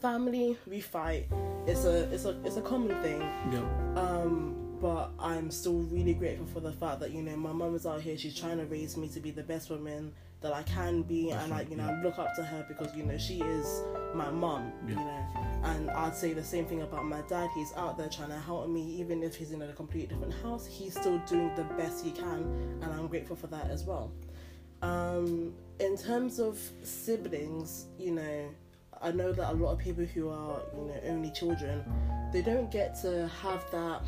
family 0.01 0.57
we 0.69 0.81
fight. 0.81 1.27
It's 1.67 1.85
a 1.85 2.05
it's 2.13 2.25
a 2.25 2.41
it's 2.45 2.57
a 2.57 2.63
common 2.63 3.03
thing. 3.03 3.21
Yeah. 3.51 4.01
Um, 4.01 4.66
but 4.81 5.11
I'm 5.19 5.51
still 5.51 5.75
really 5.75 6.15
grateful 6.15 6.47
for 6.47 6.61
the 6.61 6.73
fact 6.73 7.01
that 7.01 7.11
you 7.11 7.23
know 7.23 7.37
my 7.37 7.53
mum 7.53 7.75
is 7.75 7.87
out 7.87 8.01
here. 8.01 8.17
She's 8.17 8.39
trying 8.39 8.59
to 8.59 8.65
raise 8.67 8.97
me 8.97 9.09
to 9.09 9.21
be 9.21 9.31
the 9.31 9.43
best 9.43 9.71
woman 9.71 10.13
that 10.43 10.53
I 10.53 10.63
can 10.65 11.03
be, 11.03 11.31
That's 11.31 11.45
and 11.45 11.53
I 11.55 11.59
right, 11.59 11.71
you 11.71 11.77
know 11.77 11.87
yeah. 11.87 11.99
I 11.99 12.03
look 12.03 12.19
up 12.19 12.35
to 12.37 12.43
her 12.45 12.65
because 12.69 12.95
you 12.95 13.05
know 13.05 13.17
she 13.19 13.41
is 13.41 13.83
my 14.15 14.31
mum. 14.31 14.73
You 14.87 14.97
know, 14.97 15.27
and 15.65 15.91
I'd 15.91 16.15
say 16.15 16.33
the 16.33 16.45
same 16.45 16.67
thing 16.67 16.83
about 16.83 17.05
my 17.05 17.23
dad. 17.23 17.49
He's 17.55 17.73
out 17.75 17.97
there 17.97 18.09
trying 18.09 18.31
to 18.31 18.39
help 18.39 18.69
me, 18.69 18.83
even 19.01 19.23
if 19.23 19.37
he's 19.37 19.53
in 19.53 19.63
a 19.63 19.73
completely 19.73 20.15
different 20.15 20.35
house. 20.43 20.67
He's 20.67 20.99
still 20.99 21.19
doing 21.27 21.55
the 21.57 21.65
best 21.77 22.05
he 22.05 22.11
can, 22.11 22.81
and 22.83 22.85
I'm 22.85 23.09
grateful 23.09 23.37
for 23.37 23.47
that 23.49 23.71
as 23.71 23.85
well. 23.85 24.13
Um, 24.83 25.55
in 25.81 25.97
terms 25.97 26.39
of 26.39 26.59
siblings, 26.83 27.87
you 27.99 28.13
know, 28.13 28.51
I 29.03 29.11
know 29.11 29.33
that 29.33 29.53
a 29.53 29.55
lot 29.55 29.73
of 29.73 29.79
people 29.79 30.05
who 30.05 30.29
are, 30.31 30.61
you 30.75 30.85
know, 30.87 31.01
only 31.07 31.31
children, 31.31 31.85
they 32.33 32.43
don't 32.43 32.71
get 32.71 32.95
to 33.03 33.29
have 33.43 33.71
that 33.71 34.03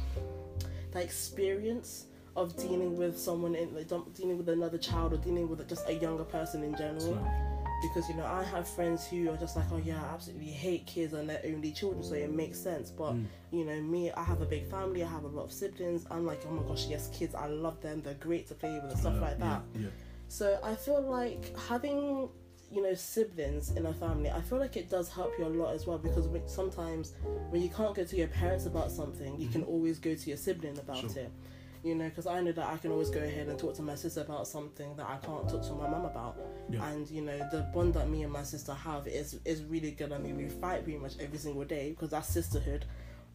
that 0.92 1.02
experience 1.02 2.06
of 2.36 2.56
dealing 2.56 2.96
with 2.96 3.18
someone 3.18 3.54
in 3.54 3.74
like 3.74 3.88
dealing 4.14 4.38
with 4.38 4.48
another 4.48 4.78
child 4.78 5.12
or 5.12 5.16
dealing 5.18 5.48
with 5.48 5.66
just 5.68 5.88
a 5.88 5.94
younger 5.94 6.24
person 6.24 6.62
in 6.62 6.74
general. 6.76 7.14
right. 7.14 7.44
Because 7.80 8.08
you 8.08 8.16
know, 8.16 8.26
I 8.26 8.42
have 8.42 8.68
friends 8.68 9.06
who 9.06 9.30
are 9.30 9.36
just 9.36 9.54
like, 9.56 9.66
oh 9.72 9.76
yeah, 9.84 10.02
I 10.02 10.14
absolutely 10.14 10.50
hate 10.50 10.84
kids 10.86 11.12
and 11.12 11.28
they're 11.30 11.40
only 11.44 11.70
children, 11.70 12.02
so 12.02 12.14
it 12.14 12.32
makes 12.32 12.58
sense. 12.58 12.90
But 12.90 13.12
Mm. 13.14 13.26
you 13.52 13.64
know, 13.64 13.80
me, 13.80 14.10
I 14.10 14.24
have 14.24 14.40
a 14.40 14.46
big 14.46 14.68
family, 14.68 15.04
I 15.04 15.08
have 15.08 15.22
a 15.24 15.28
lot 15.28 15.44
of 15.44 15.52
siblings. 15.52 16.04
I'm 16.10 16.26
like, 16.26 16.40
oh 16.48 16.52
my 16.52 16.62
gosh, 16.64 16.86
yes, 16.88 17.08
kids, 17.12 17.34
I 17.36 17.46
love 17.46 17.80
them. 17.80 18.02
They're 18.02 18.14
great 18.14 18.48
to 18.48 18.54
play 18.54 18.72
with 18.74 18.90
and 18.90 18.98
stuff 18.98 19.16
Uh, 19.16 19.20
like 19.20 19.38
that. 19.38 19.62
Yeah. 19.74 19.80
yeah. 19.82 19.88
So 20.28 20.58
I 20.62 20.74
feel 20.74 21.00
like 21.02 21.56
having 21.68 22.28
you 22.70 22.82
know 22.82 22.94
siblings 22.94 23.70
in 23.72 23.86
a 23.86 23.94
family, 23.94 24.30
I 24.30 24.40
feel 24.42 24.58
like 24.58 24.76
it 24.76 24.90
does 24.90 25.08
help 25.08 25.32
you 25.38 25.46
a 25.46 25.48
lot 25.48 25.74
as 25.74 25.86
well 25.86 25.98
because 25.98 26.28
when, 26.28 26.46
sometimes 26.48 27.14
when 27.50 27.62
you 27.62 27.68
can't 27.70 27.94
go 27.94 28.04
to 28.04 28.16
your 28.16 28.28
parents 28.28 28.66
about 28.66 28.90
something, 28.90 29.38
you 29.40 29.48
can 29.48 29.62
always 29.64 29.98
go 29.98 30.14
to 30.14 30.28
your 30.28 30.36
sibling 30.36 30.78
about 30.78 30.96
Mm-hmm. 30.98 31.12
Sure. 31.14 31.22
it. 31.24 31.32
You 31.84 31.94
know, 31.94 32.08
because 32.08 32.26
I 32.26 32.40
know 32.40 32.50
that 32.50 32.66
I 32.66 32.76
can 32.76 32.90
always 32.90 33.08
go 33.08 33.20
ahead 33.20 33.46
and 33.46 33.56
talk 33.56 33.74
to 33.76 33.82
my 33.82 33.94
sister 33.94 34.22
about 34.22 34.48
something 34.48 34.96
that 34.96 35.06
I 35.06 35.16
can't 35.24 35.48
talk 35.48 35.62
to 35.62 35.72
my 35.74 35.88
mum 35.88 36.04
about. 36.04 36.36
Yeah. 36.68 36.84
And 36.88 37.08
you 37.08 37.22
know, 37.22 37.38
the 37.52 37.68
bond 37.72 37.94
that 37.94 38.08
me 38.10 38.24
and 38.24 38.32
my 38.32 38.42
sister 38.42 38.74
have 38.74 39.06
is 39.06 39.38
is 39.44 39.62
really 39.62 39.92
good. 39.92 40.12
I 40.12 40.18
mean, 40.18 40.36
we 40.36 40.48
fight 40.48 40.82
pretty 40.82 40.98
much 40.98 41.14
every 41.20 41.38
single 41.38 41.64
day 41.64 41.90
because 41.90 42.10
that's 42.10 42.28
sisterhood. 42.28 42.84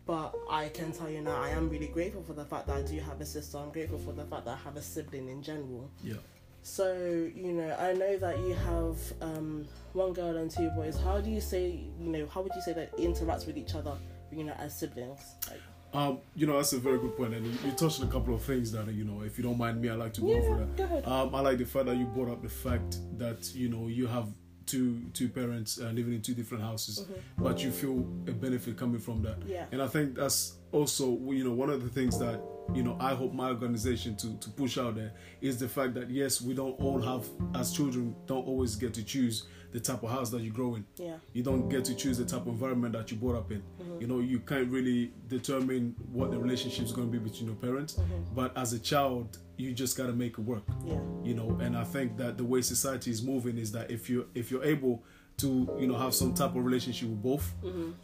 But 0.06 0.36
I 0.52 0.68
can 0.68 0.92
tell 0.92 1.10
you 1.10 1.22
now, 1.22 1.42
I 1.42 1.50
am 1.52 1.70
really 1.70 1.88
grateful 1.88 2.22
for 2.24 2.34
the 2.34 2.44
fact 2.44 2.68
that 2.68 2.76
I 2.76 2.82
do 2.82 3.00
have 3.00 3.22
a 3.22 3.26
sister. 3.26 3.58
I'm 3.58 3.72
grateful 3.72 3.98
for 3.98 4.12
the 4.12 4.26
fact 4.26 4.44
that 4.46 4.52
I 4.56 4.58
have 4.58 4.76
a 4.76 4.82
sibling 4.82 5.30
in 5.30 5.42
general. 5.42 5.90
Yeah. 6.04 6.16
So, 6.64 6.94
you 7.36 7.52
know, 7.52 7.76
I 7.78 7.94
know 7.94 8.18
that 8.18 8.40
you 8.40 8.54
have 8.54 8.98
um, 9.22 9.66
one 9.92 10.14
girl 10.14 10.38
and 10.38 10.50
two 10.50 10.70
boys. 10.70 10.98
How 10.98 11.20
do 11.20 11.30
you 11.30 11.42
say, 11.42 11.84
you 12.00 12.10
know, 12.10 12.26
how 12.34 12.42
would 12.42 12.54
you 12.56 12.62
say 12.62 12.72
that 12.74 12.98
interacts 12.98 13.46
with 13.46 13.58
each 13.58 13.76
other, 13.76 13.96
you 14.32 14.46
know, 14.46 14.54
as 14.54 14.78
siblings? 14.80 15.20
Like, 15.50 15.60
Um, 15.94 16.20
you 16.36 16.48
know, 16.48 16.56
that's 16.56 16.72
a 16.74 16.80
very 16.80 16.98
good 17.00 17.16
point, 17.18 17.34
and 17.34 17.46
you, 17.46 17.72
touched 17.74 18.02
on 18.02 18.08
a 18.08 18.12
couple 18.12 18.34
of 18.34 18.42
things 18.42 18.72
that 18.72 18.88
you 18.94 19.04
know. 19.04 19.22
If 19.24 19.38
you 19.38 19.44
don't 19.44 19.58
mind 19.58 19.82
me, 19.82 19.90
I 19.90 19.96
like 19.96 20.14
to 20.14 20.22
go 20.22 20.34
over 20.34 20.66
that. 20.66 21.04
go. 21.06 21.12
Um, 21.12 21.36
I 21.36 21.42
like 21.42 21.58
the 21.60 21.66
fact 21.66 21.86
that 21.86 21.98
you 21.98 22.06
brought 22.06 22.30
up 22.30 22.42
the 22.42 22.50
fact 22.50 22.98
that 23.20 23.54
you 23.54 23.70
know 23.70 23.88
you 23.88 24.08
have 24.08 24.28
two 24.66 25.02
two 25.14 25.30
parents 25.30 25.80
uh, 25.80 25.86
living 25.86 26.14
in 26.14 26.22
two 26.22 26.34
different 26.34 26.64
houses, 26.64 27.06
but 27.38 27.64
you 27.64 27.72
feel 27.72 28.00
a 28.28 28.32
benefit 28.32 28.78
coming 28.78 29.00
from 29.00 29.22
that. 29.24 29.38
Yeah. 29.46 29.66
And 29.72 29.82
I 29.82 29.88
think 29.88 30.16
that's 30.16 30.58
also 30.72 31.18
you 31.32 31.44
know 31.44 31.54
one 31.54 31.70
of 31.70 31.84
the 31.84 31.90
things 31.90 32.18
that 32.20 32.42
you 32.74 32.84
know 32.84 32.98
I 33.00 33.14
hope 33.14 33.34
my 33.34 33.50
organization 33.50 34.16
to 34.18 34.38
to 34.38 34.50
push 34.50 34.78
out 34.78 34.96
there 34.96 35.12
is 35.42 35.58
the 35.60 35.68
fact 35.68 35.94
that 35.96 36.10
yes 36.10 36.42
we 36.42 36.54
don't 36.54 36.80
all 36.80 37.02
have 37.02 37.26
as 37.56 37.74
children 37.74 38.16
don't 38.26 38.48
always 38.48 38.76
get 38.76 38.94
to 38.96 39.04
choose 39.04 39.48
the 39.74 39.80
type 39.80 40.04
of 40.04 40.10
house 40.10 40.30
that 40.30 40.42
you 40.42 40.52
grow 40.52 40.76
in. 40.76 40.86
Yeah. 40.98 41.16
You 41.34 41.42
don't 41.42 41.68
get 41.68 41.84
to 41.86 41.96
choose 41.96 42.20
the 42.20 42.26
type 42.26 42.42
of 42.42 42.50
environment 42.50 42.94
that 42.94 43.10
you 43.10 43.18
brought 43.18 43.36
up 43.36 43.52
in. 43.52 43.62
Mm-hmm. 43.82 44.02
You 44.02 44.08
know, 44.08 44.20
you 44.20 44.40
can't 44.40 44.70
really 44.70 45.12
determine 45.28 45.96
what 46.12 46.30
the 46.30 46.38
relationship 46.38 46.86
is 46.86 46.92
going 46.92 47.12
to 47.12 47.12
be 47.12 47.18
between 47.18 47.48
your 47.48 47.56
parents. 47.56 47.96
Mm-hmm. 47.96 48.36
But 48.36 48.56
as 48.56 48.74
a 48.74 48.80
child, 48.80 49.40
you 49.58 49.74
just 49.74 49.98
got 49.98 50.08
to 50.08 50.14
make 50.14 50.34
it 50.34 50.40
work. 50.42 50.64
Yeah. 50.86 51.00
You 51.24 51.34
know, 51.36 51.58
and 51.62 51.78
I 51.78 51.84
think 51.84 52.18
that 52.18 52.38
the 52.38 52.44
way 52.44 52.62
society 52.62 53.12
is 53.12 53.22
moving 53.22 53.58
is 53.58 53.72
that 53.74 53.92
if 53.92 54.10
you 54.10 54.28
if 54.36 54.50
you're 54.52 54.64
able 54.64 55.04
to 55.38 55.68
you 55.80 55.88
know 55.88 55.96
have 55.98 56.14
some 56.14 56.34
type 56.34 56.56
of 56.56 56.64
relationship 56.64 57.10
with 57.10 57.22
both, 57.24 57.54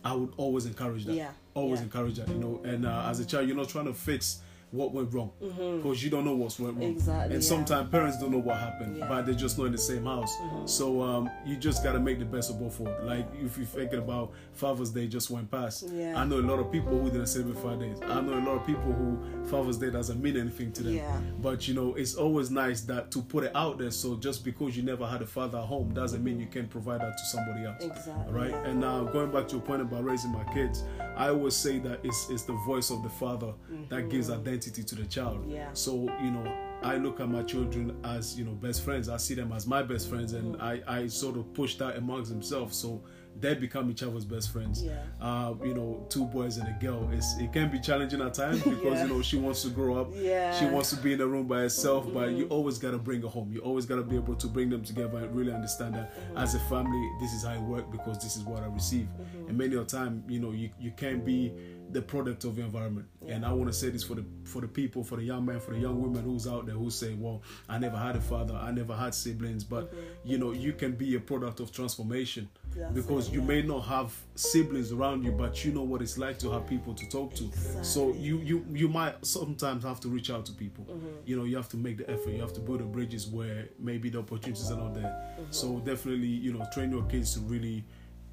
I 0.04 0.14
would 0.14 0.34
always 0.38 0.66
encourage 0.66 1.06
that. 1.06 1.12
Mm-hmm. 1.12 1.20
Yeah. 1.20 1.32
Always 1.54 1.80
Yeah. 1.80 1.86
encourage 1.86 2.16
that. 2.16 2.28
You 2.30 2.36
know, 2.40 2.62
and 2.64 2.86
uh, 2.86 3.06
as 3.10 3.20
a 3.20 3.26
child, 3.26 3.48
you're 3.48 3.58
not 3.58 3.70
trying 3.70 3.86
to 3.86 3.94
fix 3.94 4.40
what 4.72 4.94
went 4.94 5.12
wrong 5.14 5.32
because 5.40 6.04
you 6.04 6.10
don't 6.10 6.26
know 6.26 6.36
what's 6.36 6.60
went 6.60 6.76
wrong. 6.76 6.84
Mm-hmm. 6.84 6.98
Exactly, 6.98 7.36
And 7.36 7.44
yeah. 7.44 7.50
sometimes 7.50 7.90
parents 7.90 8.20
don't 8.20 8.32
know 8.32 8.38
what 8.38 8.58
happened, 8.58 8.98
Yeah. 8.98 9.08
but 9.08 9.26
they're 9.26 9.34
just 9.36 9.58
not 9.58 9.66
in 9.66 9.72
the 9.72 9.78
same 9.78 10.06
house. 10.06 10.32
So 10.66 11.02
um, 11.02 11.30
you 11.46 11.56
just 11.56 11.84
got 11.84 11.94
to 11.94 12.00
make 12.00 12.20
the 12.20 12.26
best 12.26 12.52
of 12.52 12.60
both 12.60 12.80
worlds. 12.80 13.04
Like 13.04 13.28
if 13.44 13.58
you're 13.58 13.66
thinking 13.66 14.00
about 14.00 14.32
Father's 14.54 14.92
Day 14.92 15.08
just 15.08 15.30
went 15.32 15.50
past, 15.50 15.86
Yeah. 15.92 16.20
I 16.22 16.26
know 16.26 16.38
a 16.40 16.42
lot 16.52 16.60
of 16.60 16.72
people 16.72 17.00
who 17.00 17.10
didn't 17.10 17.28
celebrate 17.28 17.58
Father's 17.62 18.00
Day. 18.00 18.06
I 18.06 18.22
know 18.22 18.34
a 18.38 18.46
lot 18.46 18.60
of 18.62 18.66
people 18.68 18.92
who 18.92 19.46
Father's 19.48 19.78
Day 19.78 19.90
doesn't 19.90 20.22
mean 20.22 20.38
anything 20.38 20.72
to 20.74 20.84
them. 20.84 20.94
Yeah. 20.96 21.20
But 21.42 21.68
you 21.68 21.74
know, 21.74 21.96
it's 21.96 22.14
always 22.16 22.52
nice 22.52 22.82
that 22.82 23.10
to 23.12 23.22
put 23.24 23.46
it 23.46 23.56
out 23.56 23.80
there. 23.80 23.92
So 23.92 24.18
just 24.18 24.46
because 24.46 24.78
you 24.78 24.84
never 24.84 25.08
had 25.08 25.22
a 25.22 25.26
father 25.28 25.58
at 25.58 25.66
home 25.66 25.94
doesn't 25.94 26.24
mean 26.24 26.40
you 26.40 26.46
can't 26.48 26.70
provide 26.70 27.02
that 27.02 27.18
to 27.18 27.26
somebody 27.26 27.66
else. 27.66 27.84
Exactly, 27.84 28.34
Right. 28.34 28.54
And 28.66 28.80
now 28.80 29.04
going 29.06 29.32
back 29.32 29.48
to 29.48 29.54
your 29.56 29.66
point 29.66 29.82
about 29.82 30.04
raising 30.04 30.32
my 30.32 30.44
kids, 30.54 30.84
I 31.18 31.30
always 31.30 31.56
say 31.56 31.80
that 31.80 32.00
it's 32.04 32.30
it's 32.30 32.44
the 32.44 32.54
voice 32.68 32.92
of 32.92 33.02
the 33.04 33.10
father 33.10 33.54
that 33.90 34.10
gives 34.10 34.30
identity 34.30 34.59
to 34.60 34.96
the 34.96 35.06
child. 35.06 35.40
Mm-hmm. 35.42 35.52
Yeah. 35.52 35.70
So 35.74 35.94
you 36.22 36.32
know, 36.32 36.46
I 36.84 36.98
look 36.98 37.20
at 37.20 37.30
my 37.30 37.44
children 37.44 37.96
as 38.04 38.38
you 38.38 38.46
know 38.46 38.52
best 38.54 38.84
friends. 38.84 39.10
I 39.10 39.18
see 39.18 39.34
them 39.34 39.52
as 39.52 39.66
my 39.68 39.82
best 39.84 40.10
friends, 40.10 40.34
and 40.34 40.56
Mm-hmm. 40.56 40.62
I 40.90 41.00
I 41.02 41.08
sort 41.08 41.38
of 41.38 41.54
push 41.54 41.76
that 41.76 41.98
amongst 41.98 42.30
themselves. 42.32 42.78
So 42.78 43.02
they 43.40 43.54
become 43.54 43.90
each 43.92 44.04
other's 44.04 44.26
best 44.26 44.52
friends. 44.52 44.84
Yeah. 44.84 45.02
Uh, 45.22 45.54
you 45.64 45.74
know, 45.74 46.06
two 46.10 46.26
boys 46.26 46.58
and 46.58 46.68
a 46.68 46.78
girl. 46.84 47.08
It's 47.14 47.38
it 47.38 47.54
can 47.54 47.70
be 47.72 47.80
challenging 47.80 48.22
at 48.22 48.34
times 48.34 48.62
because 48.64 48.84
Yeah. 48.84 49.04
you 49.04 49.10
know 49.14 49.22
she 49.22 49.38
wants 49.38 49.62
to 49.64 49.70
grow 49.70 49.96
up. 50.02 50.10
Yeah. 50.14 50.58
She 50.60 50.66
wants 50.66 50.90
to 50.90 50.96
be 50.98 51.14
in 51.14 51.22
a 51.22 51.28
room 51.28 51.48
by 51.48 51.60
herself, 51.60 52.12
but 52.14 52.32
you 52.32 52.46
Mm-hmm. 52.46 52.54
always 52.54 52.78
gotta 52.80 52.98
bring 52.98 53.22
her 53.22 53.28
home. 53.30 53.52
You 53.54 53.60
always 53.62 53.86
gotta 53.86 54.02
be 54.04 54.16
able 54.16 54.36
to 54.36 54.48
bring 54.48 54.70
them 54.70 54.84
together 54.84 55.20
and 55.20 55.34
really 55.36 55.54
understand 55.54 55.94
that 55.96 56.12
Mm-hmm. 56.12 56.38
as 56.38 56.56
a 56.56 56.60
family, 56.62 57.08
this 57.22 57.32
is 57.34 57.44
how 57.44 57.54
it 57.54 57.62
works 57.62 57.88
because 57.92 58.18
this 58.22 58.36
is 58.36 58.44
what 58.44 58.64
I 58.64 58.68
receive. 58.68 59.08
Mm-hmm. 59.22 59.48
And 59.50 59.58
many 59.58 59.76
a 59.76 59.84
time, 59.86 60.24
you 60.28 60.40
know, 60.40 60.52
you, 60.52 60.70
you 60.80 60.92
can't 60.92 61.24
be 61.24 61.54
the 61.92 62.02
product 62.02 62.44
of 62.44 62.58
your 62.58 62.66
environment. 62.66 63.08
And 63.28 63.46
I 63.46 63.52
want 63.52 63.70
to 63.70 63.74
say 63.74 63.90
this 63.90 64.04
for 64.04 64.16
the 64.16 64.26
for 64.44 64.62
the 64.62 64.68
people, 64.68 65.04
for 65.04 65.16
the 65.16 65.24
young 65.24 65.46
men, 65.46 65.60
for 65.60 65.72
the 65.72 65.80
young 65.80 66.02
women 66.02 66.24
who's 66.24 66.48
out 66.48 66.66
there 66.66 66.76
who 66.76 66.90
say, 66.90 67.16
"Well, 67.16 67.42
I 67.68 67.78
never 67.78 67.98
had 67.98 68.16
a 68.16 68.22
father, 68.22 68.56
I 68.56 68.72
never 68.72 68.96
had 68.96 69.14
siblings," 69.16 69.64
but 69.64 69.94
you 70.24 70.38
know, 70.38 70.52
you 70.52 70.74
can 70.74 70.94
be 70.94 71.16
a 71.16 71.20
product 71.20 71.60
of 71.60 71.72
transformation 71.72 72.50
Mm-hmm. 72.70 72.80
That's 72.82 73.06
because 73.06 73.28
it, 73.28 73.34
you 73.34 73.42
yeah. 73.42 73.48
may 73.48 73.62
not 73.62 73.82
have 73.82 74.14
siblings 74.36 74.92
around 74.92 75.24
you, 75.24 75.32
but 75.32 75.64
you 75.66 75.72
know 75.72 75.84
what 75.84 76.02
it's 76.02 76.18
like 76.18 76.38
to 76.40 76.52
have 76.52 76.68
people 76.68 76.94
to 76.94 77.10
talk 77.10 77.34
to. 77.36 77.50
So 77.82 78.14
you 78.14 78.40
you 78.40 78.66
you 78.72 78.88
might 78.88 79.26
sometimes 79.26 79.84
have 79.84 80.00
to 80.02 80.08
reach 80.08 80.30
out 80.30 80.46
to 80.48 80.54
people. 80.54 80.86
Mm-hmm. 80.86 81.08
You 81.26 81.38
know, 81.38 81.44
you 81.46 81.56
have 81.56 81.70
to 81.70 81.78
make 81.78 81.98
the 81.98 82.10
effort. 82.10 82.32
You 82.32 82.42
have 82.42 82.54
to 82.54 82.60
build 82.60 82.82
the 82.82 82.86
bridges 82.86 83.28
where 83.28 83.70
maybe 83.80 84.10
the 84.10 84.20
opportunities 84.20 84.72
are 84.72 84.78
not 84.78 84.94
there. 84.94 85.04
Mm-hmm. 85.04 85.52
So 85.52 85.80
definitely, 85.80 86.28
you 86.28 86.54
know, 86.54 86.66
train 86.74 86.92
your 86.92 87.04
kids 87.04 87.34
to 87.36 87.40
really 87.42 87.84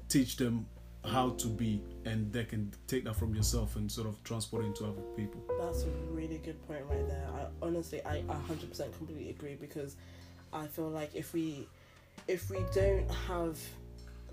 teach 0.09 0.37
them 0.37 0.65
how 1.07 1.31
to 1.31 1.47
be, 1.47 1.81
and 2.05 2.31
they 2.31 2.43
can 2.43 2.71
take 2.87 3.03
that 3.05 3.15
from 3.15 3.33
yourself 3.33 3.75
and 3.75 3.91
sort 3.91 4.07
of 4.07 4.21
transport 4.23 4.63
it 4.63 4.67
into 4.67 4.85
other 4.85 5.01
people. 5.15 5.41
That's 5.59 5.83
a 5.83 5.89
really 6.11 6.39
good 6.39 6.65
point 6.67 6.83
right 6.89 7.07
there. 7.07 7.27
I 7.35 7.65
honestly, 7.65 8.01
I 8.05 8.21
hundred 8.47 8.69
percent 8.69 8.95
completely 8.97 9.29
agree 9.29 9.55
because 9.55 9.95
I 10.53 10.67
feel 10.67 10.89
like 10.89 11.15
if 11.15 11.33
we, 11.33 11.67
if 12.27 12.49
we 12.49 12.59
don't 12.73 13.09
have 13.27 13.57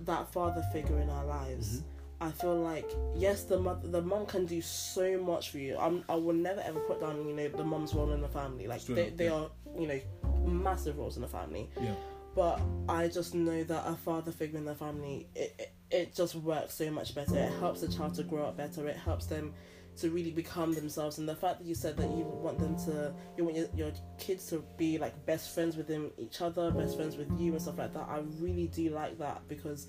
that 0.01 0.33
father 0.33 0.63
figure 0.73 0.99
in 1.01 1.09
our 1.11 1.25
lives, 1.25 1.79
mm-hmm. 1.79 1.89
I 2.25 2.31
feel 2.31 2.57
like 2.57 2.91
yes, 3.17 3.45
the 3.45 3.59
mother, 3.59 3.87
the 3.89 4.03
mom 4.03 4.27
can 4.27 4.47
do 4.47 4.61
so 4.63 5.21
much 5.21 5.51
for 5.51 5.59
you. 5.59 5.77
I'm, 5.79 6.05
I 6.09 6.15
will 6.15 6.35
never 6.35 6.61
ever 6.61 6.81
put 6.81 7.01
down, 7.01 7.27
you 7.29 7.35
know, 7.35 7.49
the 7.49 7.65
mom's 7.65 7.95
role 7.95 8.13
in 8.13 8.21
the 8.21 8.29
family. 8.29 8.67
Like 8.67 8.83
they, 8.85 9.11
they 9.11 9.27
yeah. 9.27 9.33
are, 9.33 9.51
you 9.79 9.87
know, 9.87 10.01
massive 10.47 10.99
roles 10.99 11.17
in 11.17 11.23
the 11.23 11.29
family. 11.29 11.69
Yeah, 11.81 11.95
But 12.35 12.61
I 12.89 13.09
just 13.09 13.35
know 13.35 13.63
that 13.65 13.87
a 13.87 13.95
father 13.95 14.33
figure 14.33 14.59
in 14.59 14.65
the 14.65 14.75
family, 14.75 15.29
it, 15.35 15.55
it, 15.59 15.74
it 15.99 16.15
just 16.15 16.35
works 16.35 16.75
so 16.75 16.91
much 16.91 17.15
better. 17.15 17.37
It 17.37 17.53
helps 17.61 17.81
the 17.81 17.89
child 17.89 18.15
to 18.17 18.23
grow 18.25 18.45
up 18.49 18.57
better. 18.57 18.87
It 18.89 18.97
helps 18.97 19.27
them 19.27 19.55
to 20.01 20.11
really 20.11 20.33
become 20.33 20.73
themselves. 20.75 21.19
And 21.19 21.29
the 21.29 21.37
fact 21.37 21.61
that 21.61 21.67
you 21.67 21.75
said 21.77 21.97
that 21.99 22.11
you 22.11 22.25
want 22.47 22.59
them 22.59 22.75
to, 22.87 23.15
you 23.37 23.45
want 23.45 23.57
your, 23.57 23.69
your 23.77 23.93
kids 24.19 24.49
to 24.51 24.65
be 24.77 24.99
like 24.99 25.15
best 25.25 25.55
friends 25.55 25.77
with 25.77 25.87
them, 25.87 26.11
each 26.19 26.41
other, 26.41 26.71
best 26.73 26.97
friends 26.97 27.17
with 27.17 27.31
you, 27.41 27.53
and 27.53 27.63
stuff 27.63 27.79
like 27.79 27.93
that. 27.95 28.07
I 28.09 28.19
really 28.41 28.67
do 28.67 28.91
like 28.91 29.19
that 29.21 29.47
because 29.49 29.87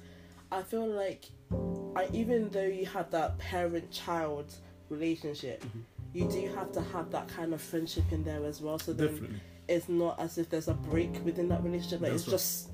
I 0.52 0.62
feel 0.62 0.86
like, 0.88 1.26
I 1.96 2.08
even 2.14 2.50
though 2.50 2.68
you 2.80 2.86
have 2.86 3.10
that 3.12 3.38
parent-child 3.40 4.54
relationship, 4.90 5.64
Mm-hmm. 5.64 5.80
you 6.14 6.30
do 6.30 6.54
have 6.56 6.72
to 6.74 6.82
have 6.94 7.10
that 7.12 7.28
kind 7.28 7.54
of 7.54 7.62
friendship 7.62 8.06
in 8.12 8.24
there 8.24 8.46
as 8.46 8.62
well. 8.62 8.78
So 8.80 8.94
then 8.94 9.08
definitely. 9.08 9.42
it's 9.68 9.90
not 9.90 10.20
as 10.20 10.38
if 10.38 10.50
there's 10.52 10.68
a 10.68 10.74
break 10.76 11.14
within 11.26 11.50
that 11.50 11.64
relationship. 11.64 12.02
Like 12.02 12.12
That's 12.12 12.24
it's 12.24 12.28
right. 12.32 12.38
just 12.38 12.70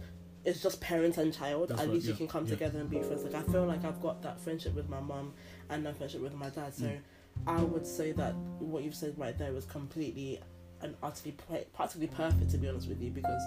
it's 0.46 0.62
just 0.62 0.82
parents 0.82 1.18
and 1.18 1.34
child. 1.34 1.70
That's 1.70 1.82
At 1.82 1.88
right, 1.88 1.94
least 1.96 2.08
you 2.08 2.14
can 2.16 2.28
come 2.28 2.46
yeah. 2.46 2.52
together 2.52 2.80
and 2.80 2.90
be 2.90 3.00
friends. 3.02 3.24
Like 3.24 3.36
I 3.36 3.44
feel 3.44 3.66
like 3.66 3.84
I've 3.86 4.02
got 4.02 4.22
that 4.24 4.40
friendship 4.40 4.74
with 4.76 4.90
my 4.90 5.00
mum 5.00 5.34
and 5.70 5.86
that 5.86 5.98
friendship 5.98 6.22
with 6.22 6.34
my 6.34 6.50
dad. 6.50 6.74
So 6.74 6.86
Mm. 6.86 7.00
I 7.48 7.62
would 7.64 7.88
say 7.88 8.12
that 8.12 8.36
what 8.60 8.84
you've 8.84 8.96
said 8.96 9.18
right 9.18 9.38
there 9.38 9.54
was 9.54 9.66
completely 9.66 10.40
and 10.84 10.96
utterly 11.04 11.36
practically 11.76 12.08
perfect 12.08 12.50
to 12.52 12.58
be 12.58 12.68
honest 12.68 12.88
with 12.88 13.02
you 13.02 13.10
because 13.12 13.42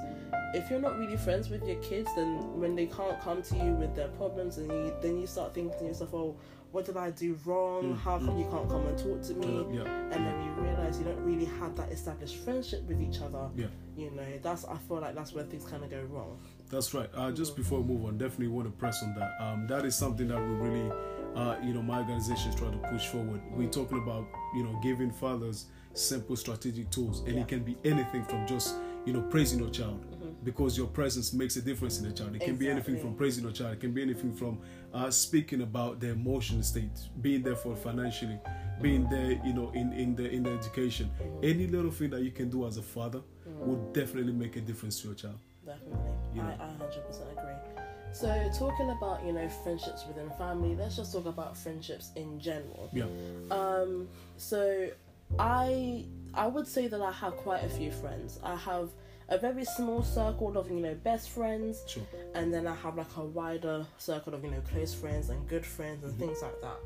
if 0.55 0.71
you're 0.71 0.81
not 0.81 0.99
really 0.99 1.17
friends 1.17 1.49
with 1.50 1.67
your 1.67 1.81
kids 1.83 2.09
then 2.17 2.59
when 2.61 2.75
they 2.75 2.87
can't 2.87 3.21
come 3.21 3.43
to 3.43 3.57
you 3.57 3.73
with 3.73 3.95
their 3.97 4.09
problems 4.09 4.59
and 4.59 4.71
you 4.71 4.93
then 5.03 5.21
you 5.21 5.26
start 5.26 5.55
thinking 5.55 5.76
to 5.79 5.85
yourself 5.87 6.11
oh 6.14 6.37
what 6.73 6.85
did 6.85 6.97
I 6.97 7.11
do 7.12 7.38
wrong 7.45 7.85
Mm, 7.95 7.99
how 7.99 8.19
come 8.19 8.37
you 8.37 8.47
can't 8.50 8.69
come 8.69 8.85
and 8.87 8.99
talk 8.99 9.23
to 9.23 9.35
me 9.35 9.47
Uh, 9.47 9.85
yeah, 9.85 9.91
and 10.11 10.26
then 10.26 10.43
you 10.45 10.50
realize 10.61 10.99
you 10.99 11.05
don't 11.05 11.21
really 11.25 11.45
have 11.61 11.76
that 11.76 11.91
established 11.91 12.37
friendship 12.38 12.83
with 12.88 13.00
each 13.00 13.21
other 13.21 13.49
yeah. 13.55 13.67
you 13.97 14.11
know 14.11 14.26
that's 14.43 14.64
i 14.64 14.76
feel 14.88 14.99
like 15.00 15.14
that's 15.14 15.33
where 15.33 15.45
things 15.45 15.64
kind 15.64 15.85
of 15.85 15.91
go 15.91 16.03
wrong 16.11 16.37
That's 16.71 16.93
right. 16.95 17.09
Uh, 17.14 17.31
just 17.31 17.55
before 17.57 17.81
we 17.81 17.95
move 17.95 18.05
on, 18.07 18.19
definitely 18.19 18.49
want 18.49 18.67
to 18.67 18.73
press 18.73 19.03
on 19.05 19.14
that. 19.14 19.31
Um, 19.41 19.67
that 19.69 19.85
is 19.85 19.95
something 19.95 20.26
that 20.29 20.41
we 20.41 20.55
really, 20.67 20.91
uh, 21.37 21.57
you 21.62 21.73
know, 21.75 21.83
my 21.83 21.99
organization 22.00 22.50
is 22.50 22.57
trying 22.57 22.73
to 22.73 22.88
push 22.88 23.07
forward. 23.07 23.41
We're 23.53 23.69
talking 23.69 23.99
about, 23.99 24.26
you 24.57 24.64
know, 24.64 24.75
giving 24.83 25.12
fathers 25.12 25.67
simple 25.95 26.37
strategic 26.37 26.91
tools, 26.91 27.21
and 27.21 27.35
Yeah. 27.37 27.41
it 27.43 27.49
can 27.49 27.63
be 27.65 27.77
anything 27.85 28.25
from 28.25 28.47
just, 28.47 28.75
you 29.07 29.13
know, 29.13 29.23
praising 29.23 29.59
your 29.61 29.71
child. 29.71 30.01
Because 30.43 30.77
your 30.77 30.89
presence 30.89 31.33
makes 31.33 31.57
a 31.57 31.63
difference 31.63 31.99
in 32.01 32.05
the 32.07 32.13
child. 32.13 32.35
It 32.37 32.43
can 32.43 32.57
be 32.57 32.69
anything 32.69 32.99
from 32.99 33.15
praising 33.15 33.45
your 33.45 33.53
child. 33.53 33.73
It 33.75 33.81
can 33.81 33.93
be 33.95 34.03
anything 34.03 34.35
from 34.35 34.59
uh, 34.93 35.11
speaking 35.11 35.63
about 35.63 36.01
their 36.01 36.11
emotional 36.13 36.63
state, 36.63 36.91
being 37.23 37.43
there 37.43 37.57
for 37.57 37.75
financially, 37.75 38.39
being 38.83 39.09
there, 39.09 39.41
you 39.43 39.55
know, 39.55 39.71
in 39.71 39.93
in 39.95 40.15
the 40.15 40.29
in 40.29 40.43
the 40.43 40.51
education. 40.51 41.11
Any 41.43 41.67
little 41.67 41.91
thing 41.91 42.11
that 42.11 42.21
you 42.23 42.31
can 42.31 42.51
do 42.51 42.67
as 42.67 42.77
a 42.77 42.83
father 42.83 43.23
will 43.47 43.91
definitely 43.93 44.35
make 44.35 44.57
a 44.57 44.61
difference 44.61 45.01
to 45.01 45.07
your 45.09 45.15
child. 45.17 45.39
definitely 45.65 46.11
You 46.35 46.43
I. 46.43 46.53
I 46.61 46.67
100% 46.79 47.33
agree 47.33 47.83
so 48.13 48.29
talking 48.57 48.91
about 48.91 49.25
you 49.25 49.33
know 49.33 49.49
friendships 49.65 50.05
within 50.07 50.31
family 50.39 50.77
let's 50.77 50.95
just 50.97 51.13
talk 51.13 51.27
about 51.27 51.57
friendships 51.57 52.11
in 52.17 52.39
general 52.39 52.89
Yeah. 52.93 53.07
um 53.51 54.09
so 54.37 54.89
i 55.38 56.04
i 56.35 56.47
would 56.47 56.66
say 56.66 56.87
that 56.87 57.00
i 57.00 57.12
have 57.12 57.37
quite 57.37 57.64
a 57.64 57.69
few 57.69 57.90
friends 57.90 58.38
i 58.43 58.54
have 58.54 58.90
a 59.28 59.38
very 59.38 59.64
small 59.64 60.02
circle 60.02 60.57
of 60.59 60.71
you 60.71 60.81
know 60.81 60.95
best 60.95 61.31
friends 61.31 61.83
Sure. 61.87 62.02
and 62.35 62.52
then 62.52 62.66
I 62.66 62.75
have 62.75 62.97
like 62.97 63.16
a 63.16 63.25
wider 63.25 63.87
circle 63.97 64.35
of 64.35 64.45
you 64.45 64.50
know 64.50 64.61
close 64.71 64.93
friends 64.93 65.31
and 65.31 65.49
good 65.49 65.64
friends 65.64 66.04
and 66.04 66.14
things 66.19 66.43
like 66.43 66.61
that. 66.61 66.76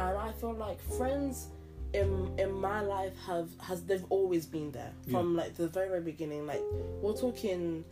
And 0.00 0.18
I 0.18 0.32
feel 0.32 0.52
like 0.54 0.80
friends 0.80 1.48
in 1.92 2.32
in 2.38 2.52
my 2.52 2.80
life 2.80 3.12
have 3.26 3.48
has 3.60 3.84
they've 3.84 4.04
always 4.10 4.46
been 4.46 4.72
there 4.72 4.92
from 5.10 5.36
like 5.36 5.54
the 5.54 5.68
very 5.68 5.88
very 5.88 6.00
beginning. 6.00 6.46
Like 6.46 6.62
we're 7.00 7.16
talking 7.16 7.84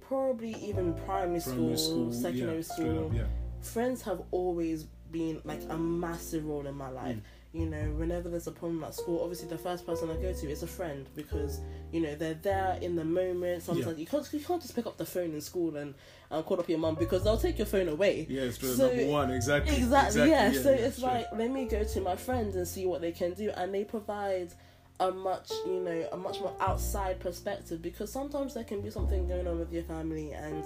probably 0.00 0.54
even 0.54 0.94
primary, 0.94 1.04
primary 1.04 1.40
school, 1.40 1.76
school, 1.76 2.12
secondary 2.12 2.56
yeah, 2.58 2.62
school. 2.62 3.06
up, 3.06 3.14
yeah. 3.14 3.24
Friends 3.62 4.00
have 4.02 4.22
always 4.30 4.84
been 5.10 5.40
like 5.44 5.62
a 5.70 5.76
massive 5.76 6.46
role 6.46 6.66
in 6.68 6.76
my 6.76 6.88
life. 6.88 7.16
Mm. 7.16 7.22
You 7.52 7.66
know, 7.66 7.82
whenever 7.96 8.28
there's 8.28 8.46
a 8.46 8.52
problem 8.52 8.84
at 8.84 8.94
school, 8.94 9.20
obviously 9.22 9.48
the 9.48 9.58
first 9.58 9.84
person 9.84 10.08
I 10.08 10.14
go 10.14 10.32
to 10.32 10.48
is 10.50 10.62
a 10.62 10.68
friend 10.68 11.08
because 11.16 11.58
you 11.90 12.00
know 12.00 12.14
they're 12.14 12.34
there 12.34 12.78
in 12.80 12.94
the 12.94 13.04
moment. 13.04 13.64
Sometimes 13.64 13.98
you 13.98 14.06
can't 14.06 14.28
you 14.32 14.38
can't 14.38 14.62
just 14.62 14.76
pick 14.76 14.86
up 14.86 14.96
the 14.98 15.04
phone 15.04 15.32
in 15.34 15.40
school 15.40 15.74
and, 15.76 15.94
and 16.30 16.44
call 16.44 16.60
up 16.60 16.68
your 16.68 16.78
mum 16.78 16.94
because 16.94 17.24
they'll 17.24 17.36
take 17.36 17.58
your 17.58 17.66
phone 17.66 17.88
away. 17.88 18.24
Yeah, 18.30 18.42
it's 18.42 18.56
true. 18.58 18.72
So- 18.74 18.86
number 18.86 19.06
one, 19.06 19.30
exactly. 19.32 19.74
Exactly, 19.76 20.28
yeah. 20.30 20.52
So 20.52 20.70
it's 20.70 20.98
straight. 20.98 21.08
like 21.12 21.26
let 21.32 21.50
me 21.50 21.64
go 21.64 21.82
to 21.82 22.00
my 22.00 22.14
friends 22.14 22.54
and 22.54 22.68
see 22.68 22.86
what 22.86 23.00
they 23.00 23.10
can 23.10 23.34
do, 23.34 23.50
and 23.56 23.74
they 23.74 23.82
provide 23.82 24.52
a 25.00 25.10
much 25.10 25.50
you 25.66 25.80
know 25.80 26.08
a 26.12 26.16
much 26.16 26.38
more 26.40 26.54
outside 26.60 27.18
perspective 27.18 27.80
because 27.82 28.12
sometimes 28.12 28.54
there 28.54 28.64
can 28.64 28.80
be 28.80 28.90
something 28.90 29.26
going 29.26 29.48
on 29.48 29.58
with 29.58 29.72
your 29.72 29.82
family 29.82 30.30
and 30.32 30.62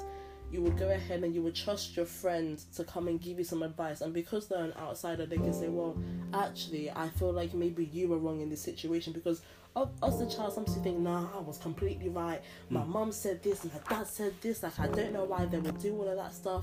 you 0.54 0.62
would 0.62 0.78
go 0.78 0.88
ahead 0.88 1.24
and 1.24 1.34
you 1.34 1.42
would 1.42 1.56
trust 1.56 1.96
your 1.96 2.06
friend 2.06 2.62
to 2.76 2.84
come 2.84 3.08
and 3.08 3.20
give 3.20 3.38
you 3.38 3.44
some 3.44 3.64
advice. 3.64 4.00
And 4.02 4.14
because 4.14 4.46
they're 4.46 4.62
an 4.62 4.72
outsider, 4.78 5.26
they 5.26 5.36
can 5.36 5.52
say, 5.52 5.68
well, 5.68 5.96
actually, 6.32 6.92
I 6.92 7.08
feel 7.08 7.32
like 7.32 7.54
maybe 7.54 7.86
you 7.86 8.06
were 8.06 8.18
wrong 8.18 8.40
in 8.40 8.48
this 8.50 8.62
situation. 8.62 9.12
Because 9.12 9.42
of 9.74 9.90
us 10.04 10.18
the 10.20 10.26
child 10.26 10.52
sometimes 10.52 10.76
you 10.76 10.82
think 10.84 11.00
nah 11.00 11.26
I 11.36 11.40
was 11.40 11.58
completely 11.58 12.08
right. 12.08 12.40
My 12.70 12.82
hmm. 12.82 12.92
mum 12.92 13.12
said 13.12 13.42
this 13.42 13.64
my 13.64 13.72
dad 13.88 14.06
said 14.06 14.32
this 14.40 14.62
like 14.62 14.78
I 14.78 14.86
don't 14.86 15.12
know 15.12 15.24
why 15.24 15.46
they 15.46 15.58
would 15.58 15.80
do 15.80 15.96
all 15.96 16.06
of 16.08 16.16
that 16.16 16.32
stuff. 16.32 16.62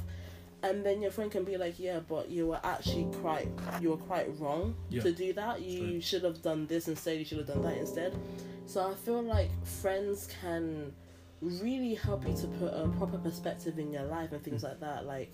And 0.63 0.85
then 0.85 1.01
your 1.01 1.11
friend 1.11 1.29
can 1.29 1.43
be 1.43 1.57
like 1.57 1.77
yeah 1.77 1.99
but 2.07 2.29
you 2.29 2.47
were 2.47 2.61
actually 2.63 3.09
quite 3.21 3.49
you 3.81 3.89
were 3.89 3.97
quite 3.97 4.27
wrong 4.39 4.75
Yeah. 4.89 5.01
to 5.03 5.11
do 5.11 5.33
that. 5.33 5.61
You 5.61 5.99
should 5.99 6.23
have 6.23 6.41
done 6.41 6.67
this 6.67 6.87
instead. 6.87 7.19
You 7.19 7.25
should 7.25 7.39
have 7.39 7.47
done 7.47 7.63
that 7.63 7.77
instead. 7.77 8.15
So 8.65 8.89
I 8.89 8.95
feel 8.95 9.21
like 9.21 9.51
friends 9.65 10.29
can 10.39 10.93
really 11.41 11.95
help 11.95 12.27
you 12.27 12.35
to 12.35 12.47
put 12.47 12.71
a 12.73 12.87
proper 12.97 13.17
perspective 13.17 13.79
in 13.79 13.91
your 13.91 14.03
life 14.03 14.31
and 14.31 14.43
things 14.43 14.63
like 14.63 14.79
that 14.79 15.05
like 15.05 15.31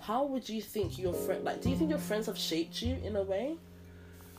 how 0.00 0.24
would 0.24 0.48
you 0.48 0.62
think 0.62 0.98
your 0.98 1.12
friend 1.12 1.44
like 1.44 1.60
do 1.60 1.68
you 1.70 1.76
think 1.76 1.90
your 1.90 1.98
friends 1.98 2.26
have 2.26 2.38
shaped 2.38 2.80
you 2.82 2.96
in 3.04 3.16
a 3.16 3.22
way 3.22 3.56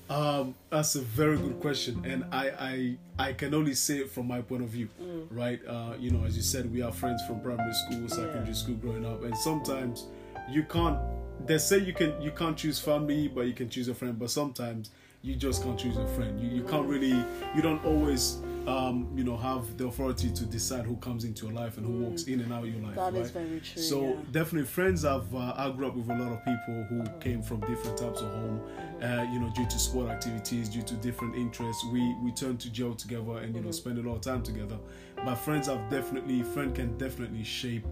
Um, 0.10 0.56
that's 0.70 0.96
a 0.96 1.02
very 1.02 1.38
good 1.38 1.60
question, 1.62 2.02
and 2.04 2.26
I, 2.34 2.50
I 2.60 2.98
I 3.30 3.34
can 3.34 3.54
only 3.54 3.74
say 3.74 4.00
it 4.00 4.10
from 4.12 4.28
my 4.28 4.42
point 4.42 4.62
of 4.62 4.68
view, 4.70 4.90
right? 5.30 5.62
Uh, 5.66 5.94
you 5.98 6.12
know, 6.12 6.26
as 6.26 6.36
you 6.36 6.42
said, 6.44 6.70
we 6.74 6.82
are 6.82 6.92
friends 6.92 7.22
from 7.26 7.40
primary 7.40 7.74
school, 7.74 8.10
secondary 8.10 8.48
Yeah. 8.48 8.54
school, 8.62 8.76
growing 8.76 9.06
up, 9.06 9.24
and 9.24 9.38
sometimes 9.38 10.08
you 10.50 10.64
can't. 10.64 11.00
They 11.48 11.58
say 11.60 11.78
you 11.80 11.94
can 11.94 12.22
you 12.22 12.32
can't 12.32 12.58
choose 12.58 12.78
family, 12.78 13.30
but 13.30 13.44
you 13.48 13.54
can 13.54 13.70
choose 13.70 13.88
a 13.88 13.96
friend. 13.96 14.20
But 14.20 14.32
sometimes 14.32 14.92
you 15.22 15.36
just 15.36 15.64
can't 15.64 15.80
choose 15.80 15.96
a 15.96 16.08
friend. 16.16 16.38
You 16.42 16.50
you 16.58 16.64
can't 16.68 16.88
really. 16.88 17.16
You 17.56 17.62
don't 17.62 17.84
always. 17.86 18.42
Um, 18.68 19.12
you 19.16 19.24
know, 19.24 19.38
have 19.38 19.76
the 19.78 19.88
authority 19.88 20.30
to 20.32 20.46
decide 20.46 20.86
who 20.86 20.96
comes 20.98 21.24
into 21.24 21.48
your 21.48 21.56
life 21.56 21.78
and 21.78 21.86
who 21.86 21.94
walks 22.04 22.24
in 22.24 22.42
and 22.42 22.54
out 22.54 22.64
of 22.64 22.70
your 22.70 22.82
life. 22.84 22.96
That 22.96 23.14
right? 23.14 23.22
is 23.22 23.32
very 23.32 23.60
true, 23.60 23.82
So 23.82 24.04
yeah. 24.04 24.16
definitely 24.32 24.68
friends 24.68 25.04
I've 25.04 25.34
uh, 25.34 25.54
i 25.58 25.70
grew 25.72 25.88
up 25.88 25.96
with 25.96 26.10
a 26.10 26.14
lot 26.14 26.32
of 26.32 26.46
people 26.46 26.86
who 26.90 27.04
came 27.20 27.42
from 27.42 27.60
different 27.62 27.98
types 27.98 28.22
of 28.22 28.28
home 28.28 28.62
uh, 29.02 29.26
you 29.32 29.40
know 29.40 29.52
due 29.56 29.66
to 29.66 29.80
sport 29.80 30.10
activities 30.10 30.70
due 30.70 30.82
to 30.84 30.94
different 30.96 31.36
interests 31.36 31.84
we 31.92 32.16
we 32.24 32.32
turned 32.32 32.60
to 32.62 32.70
jail 32.70 32.94
together 32.94 33.38
and 33.40 33.56
you 33.56 33.62
know 33.62 33.72
spend 33.72 33.98
a 33.98 34.02
lot 34.02 34.16
of 34.16 34.22
time 34.22 34.44
together 34.44 34.78
but 35.26 35.36
friends 35.36 35.68
have 35.68 35.90
definitely 35.90 36.44
friend 36.44 36.76
can 36.76 36.98
definitely 36.98 37.44
shape 37.44 37.86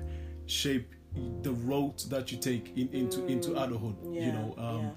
shape 0.45 0.93
the 1.41 1.51
road 1.51 1.97
that 2.09 2.31
you 2.31 2.37
take 2.37 2.71
in, 2.77 2.87
into 2.89 3.25
into 3.25 3.51
adulthood 3.51 3.95
you 4.13 4.31
know 4.31 4.55
um 4.57 4.81
yeah. 4.81 4.89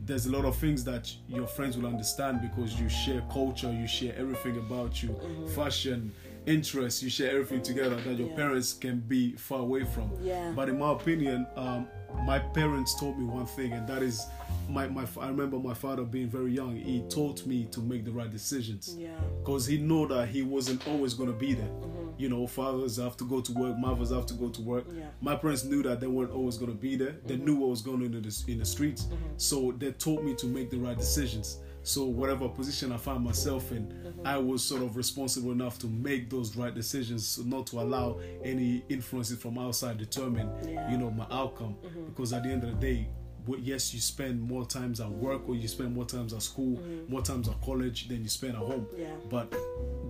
There's 0.00 0.26
a 0.26 0.30
lot 0.32 0.44
of 0.44 0.56
things 0.56 0.84
that 0.84 1.12
your 1.28 1.46
friends 1.46 1.76
will 1.78 1.86
understand 1.86 2.40
because 2.42 2.78
you 2.80 2.88
share 2.88 3.22
culture, 3.32 3.72
you 3.72 3.86
share 3.86 4.14
everything 4.16 4.58
about 4.58 5.02
you, 5.02 5.16
fashion, 5.54 6.12
interests, 6.46 7.02
you 7.02 7.08
share 7.10 7.30
everything 7.30 7.62
together 7.62 7.96
that 7.96 8.04
your 8.04 8.28
Mm-hmm. 8.28 8.30
Yeah. 8.30 8.36
parents 8.36 8.72
can 8.74 9.00
be 9.00 9.32
far 9.36 9.60
away 9.60 9.84
from. 9.84 10.10
Yeah. 10.20 10.52
But 10.54 10.68
in 10.68 10.78
my 10.78 10.92
opinion, 10.92 11.46
um, 11.56 11.86
my 12.26 12.38
parents 12.38 12.98
told 13.00 13.18
me 13.18 13.24
one 13.24 13.46
thing, 13.46 13.72
and 13.72 13.88
that 13.88 14.02
is, 14.02 14.26
my, 14.68 14.86
my 14.88 15.06
I 15.20 15.28
remember 15.28 15.58
my 15.58 15.74
father 15.74 16.02
being 16.04 16.28
very 16.28 16.52
young. 16.52 16.76
He 16.76 17.02
taught 17.08 17.46
me 17.46 17.66
to 17.72 17.80
make 17.80 18.04
the 18.04 18.12
right 18.12 18.30
decisions 18.30 18.96
yeah 18.98 19.08
because 19.38 19.66
he 19.66 19.78
know 19.78 20.06
that 20.06 20.28
he 20.28 20.42
wasn't 20.42 20.86
always 20.88 21.14
going 21.14 21.30
to 21.30 21.36
be 21.36 21.54
there. 21.54 21.66
Mm-hmm. 21.68 22.10
You 22.16 22.28
know, 22.28 22.46
fathers 22.46 22.96
have 22.98 23.16
to 23.18 23.24
go 23.24 23.40
to 23.40 23.52
work, 23.52 23.76
mothers 23.78 24.10
have 24.10 24.26
to 24.26 24.34
go 24.34 24.48
to 24.48 24.62
work. 24.62 24.84
Yeah. 24.96 25.04
My 25.20 25.34
parents 25.36 25.64
knew 25.64 25.82
that 25.82 26.00
they 26.00 26.06
weren't 26.06 26.30
always 26.32 26.56
going 26.56 26.70
to 26.70 26.76
be 26.76 26.96
there. 26.96 27.16
They 27.26 27.34
Mm-hmm. 27.34 27.44
knew 27.44 27.56
what 27.56 27.70
was 27.70 27.82
going 27.82 27.96
on 27.98 28.14
in 28.14 28.22
the, 28.22 28.44
in 28.48 28.58
the 28.58 28.64
streets. 28.64 29.08
So 29.36 29.72
they 29.78 29.90
taught 29.92 30.22
me 30.22 30.34
to 30.36 30.46
make 30.46 30.70
the 30.70 30.78
right 30.78 30.96
decisions. 30.96 31.58
So 31.82 32.04
whatever 32.04 32.48
position 32.48 32.92
I 32.92 32.96
found 32.96 33.24
myself 33.24 33.70
in, 33.72 33.86
Mm-hmm. 33.88 34.26
I 34.26 34.38
was 34.38 34.62
sort 34.64 34.82
of 34.82 34.96
responsible 34.96 35.50
enough 35.52 35.78
to 35.80 35.86
make 35.86 36.30
those 36.30 36.56
right 36.56 36.74
decisions, 36.74 37.26
so 37.26 37.42
not 37.42 37.66
to 37.68 37.80
allow 37.80 38.20
any 38.42 38.82
influences 38.88 39.38
from 39.38 39.58
outside 39.58 39.98
determine, 39.98 40.48
Yeah. 40.62 40.68
Mm-hmm. 40.80 40.92
you 40.92 40.98
know, 40.98 41.10
my 41.10 41.26
outcome. 41.30 41.76
Because 42.06 42.32
at 42.32 42.42
the 42.44 42.50
end 42.50 42.64
of 42.64 42.70
the 42.70 42.76
day, 42.76 43.08
yes, 43.46 43.92
you 43.94 44.00
spend 44.00 44.40
more 44.40 44.64
times 44.66 45.00
at 45.00 45.10
work 45.10 45.48
or 45.48 45.54
you 45.54 45.68
spend 45.68 45.94
more 45.94 46.04
times 46.06 46.32
at 46.32 46.42
school, 46.42 46.80
more 47.08 47.22
times 47.22 47.48
at 47.48 47.60
college 47.62 48.08
than 48.08 48.22
you 48.22 48.28
spend 48.28 48.54
at 48.54 48.58
home. 48.62 48.86
Mm-hmm. 48.92 49.00
Yeah. 49.00 49.14
But 49.30 49.54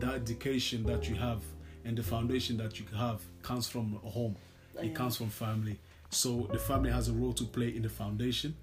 that 0.00 0.14
education 0.14 0.84
that 0.84 1.08
you 1.08 1.14
have 1.16 1.42
and 1.84 1.96
the 1.98 2.02
foundation 2.02 2.56
that 2.58 2.78
you 2.78 2.86
have 2.96 3.20
comes 3.42 3.68
from 3.68 3.98
home. 4.04 4.36
It 4.80 4.86
Yeah. 4.86 4.92
comes 4.92 5.16
from 5.16 5.28
family. 5.28 5.78
So 6.10 6.48
the 6.52 6.58
family 6.60 6.90
has 6.92 7.08
a 7.08 7.12
role 7.12 7.32
to 7.32 7.44
play 7.44 7.74
in 7.74 7.82
the 7.82 7.88
foundation. 7.88 8.54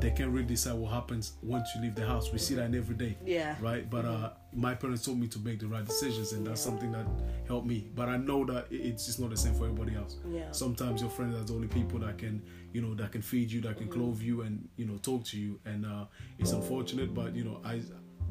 They 0.00 0.10
can 0.10 0.32
really 0.32 0.46
decide 0.46 0.74
what 0.74 0.92
happens 0.92 1.32
once 1.42 1.66
you 1.74 1.80
leave 1.80 1.94
the 1.94 2.04
house. 2.06 2.30
We 2.30 2.38
see 2.38 2.54
that 2.56 2.64
in 2.66 2.74
every 2.74 2.94
day. 2.94 3.16
Yeah. 3.24 3.56
Right. 3.60 3.88
But 3.88 4.04
uh, 4.04 4.30
my 4.52 4.74
parents 4.74 5.04
told 5.06 5.18
me 5.18 5.26
to 5.28 5.38
make 5.38 5.60
the 5.60 5.66
right 5.66 5.84
decisions, 5.84 6.32
and 6.32 6.46
that's 6.46 6.60
something 6.60 6.92
that 6.92 7.06
helped 7.48 7.66
me. 7.66 7.88
But 7.94 8.08
I 8.10 8.18
know 8.18 8.44
that 8.44 8.66
it's 8.70 9.06
just 9.06 9.18
not 9.18 9.30
the 9.30 9.36
same 9.38 9.54
for 9.54 9.64
everybody 9.64 9.96
else. 9.96 10.16
Yeah. 10.28 10.50
Sometimes 10.52 11.00
your 11.00 11.08
friends 11.10 11.34
are 11.36 11.44
the 11.44 11.54
only 11.54 11.68
people 11.68 11.98
that 12.00 12.18
can, 12.18 12.42
you 12.72 12.80
know, 12.80 12.94
that 12.94 13.12
can 13.12 13.22
feed 13.22 13.50
you, 13.50 13.60
that 13.62 13.78
can 13.78 13.88
clothe 13.88 14.20
you, 14.20 14.42
and 14.42 14.68
you 14.76 14.86
know, 14.86 14.96
talk 14.98 15.24
to 15.26 15.38
you. 15.38 15.58
And 15.64 15.84
uh, 15.86 16.04
it's 16.38 16.52
unfortunate, 16.52 17.14
but 17.14 17.34
you 17.34 17.44
know, 17.44 17.60
I. 17.64 17.82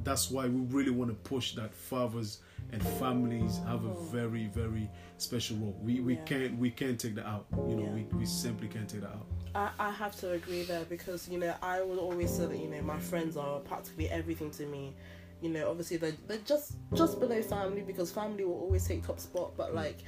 That's 0.01 0.31
why 0.31 0.47
we 0.47 0.61
really 0.61 0.91
want 0.91 1.11
to 1.11 1.29
push 1.29 1.55
that 1.55 1.73
fathers 1.73 2.39
and 2.71 2.81
families 2.81 3.59
have 3.67 3.83
a 3.83 3.89
very, 3.89 4.47
very 4.47 4.89
special 5.17 5.57
role. 5.57 5.75
We 5.83 5.99
we 5.99 6.13
Yeah. 6.13 6.23
can't 6.23 6.57
we 6.57 6.71
can't 6.71 6.97
take 6.97 7.15
that 7.15 7.27
out. 7.27 7.47
You 7.67 7.75
know, 7.75 7.83
Yeah. 7.83 7.95
we, 7.95 8.17
we 8.17 8.25
simply 8.25 8.69
can't 8.69 8.87
take 8.87 9.01
that 9.01 9.09
out. 9.09 9.25
I, 9.55 9.71
I 9.79 9.91
have 9.91 10.15
to 10.21 10.31
agree 10.31 10.63
there 10.63 10.85
because 10.85 11.27
you 11.27 11.37
know 11.37 11.53
I 11.61 11.81
would 11.81 11.99
always 11.99 12.29
say 12.29 12.45
that 12.45 12.57
you 12.57 12.69
know 12.69 12.81
my 12.81 12.99
friends 12.99 13.35
are 13.35 13.59
practically 13.59 14.09
everything 14.09 14.51
to 14.51 14.65
me. 14.65 14.95
You 15.41 15.49
know, 15.49 15.69
obviously 15.69 15.97
they're, 15.97 16.13
they're 16.27 16.37
just 16.45 16.73
just 16.93 17.19
below 17.19 17.41
family 17.41 17.81
because 17.81 18.11
family 18.11 18.45
will 18.45 18.59
always 18.59 18.87
take 18.87 19.05
top 19.05 19.19
spot. 19.19 19.57
But 19.57 19.73
like, 19.73 19.99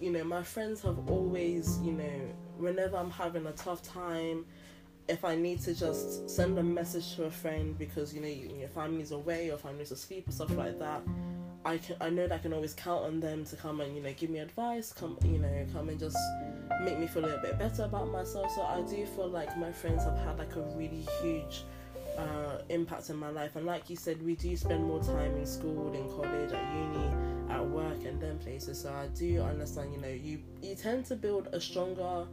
you 0.00 0.10
know, 0.10 0.24
my 0.24 0.42
friends 0.42 0.80
have 0.82 0.98
always 1.10 1.78
you 1.82 1.92
know 1.92 2.20
whenever 2.58 2.96
I'm 2.96 3.10
having 3.10 3.46
a 3.46 3.52
tough 3.52 3.82
time, 3.82 4.44
if 5.08 5.24
I 5.24 5.34
need 5.34 5.60
to 5.62 5.74
just 5.74 6.30
send 6.30 6.58
a 6.58 6.62
message 6.62 7.16
to 7.16 7.24
a 7.24 7.30
friend 7.30 7.76
because 7.78 8.14
you 8.14 8.20
know 8.20 8.28
you, 8.28 8.50
your 8.58 8.68
family's 8.68 9.10
away 9.12 9.50
or 9.50 9.58
family's 9.58 9.90
asleep 9.90 10.28
or 10.28 10.32
stuff 10.32 10.56
like 10.56 10.78
that. 10.78 11.02
I 11.66 11.78
can 11.78 11.96
I 12.00 12.10
know 12.10 12.26
that 12.26 12.34
I 12.34 12.38
can 12.38 12.52
always 12.52 12.74
count 12.74 13.04
on 13.04 13.20
them 13.20 13.44
to 13.46 13.56
come 13.56 13.80
and 13.80 13.96
you 13.96 14.02
know 14.02 14.12
give 14.16 14.30
me 14.30 14.38
advice, 14.38 14.92
come 14.92 15.18
you 15.24 15.38
know 15.38 15.66
come 15.72 15.88
and 15.88 15.98
just 15.98 16.16
make 16.82 16.98
me 16.98 17.06
feel 17.06 17.24
a 17.24 17.26
little 17.26 17.42
bit 17.42 17.58
better 17.58 17.84
about 17.84 18.10
myself. 18.10 18.50
So 18.52 18.62
I 18.62 18.80
do 18.82 19.04
feel 19.06 19.28
like 19.28 19.56
my 19.58 19.72
friends 19.72 20.04
have 20.04 20.18
had 20.18 20.38
like 20.38 20.54
a 20.56 20.62
really 20.74 21.06
huge 21.22 21.64
uh, 22.16 22.58
impact 22.68 23.10
in 23.10 23.16
my 23.16 23.30
life. 23.30 23.56
And 23.56 23.66
like 23.66 23.90
you 23.90 23.96
said, 23.96 24.22
we 24.22 24.36
do 24.36 24.56
spend 24.56 24.84
more 24.84 25.02
time 25.02 25.36
in 25.36 25.46
school, 25.46 25.92
in 25.92 26.08
college, 26.10 26.52
at 26.52 26.74
uni, 26.74 27.50
at 27.50 27.66
work, 27.66 28.04
and 28.04 28.20
then 28.20 28.38
places. 28.38 28.80
So 28.80 28.92
I 28.92 29.08
do 29.08 29.42
understand. 29.42 29.94
You 29.94 30.00
know, 30.00 30.08
you 30.08 30.40
you 30.62 30.74
tend 30.74 31.06
to 31.06 31.16
build 31.16 31.48
a 31.52 31.60
stronger 31.60 32.26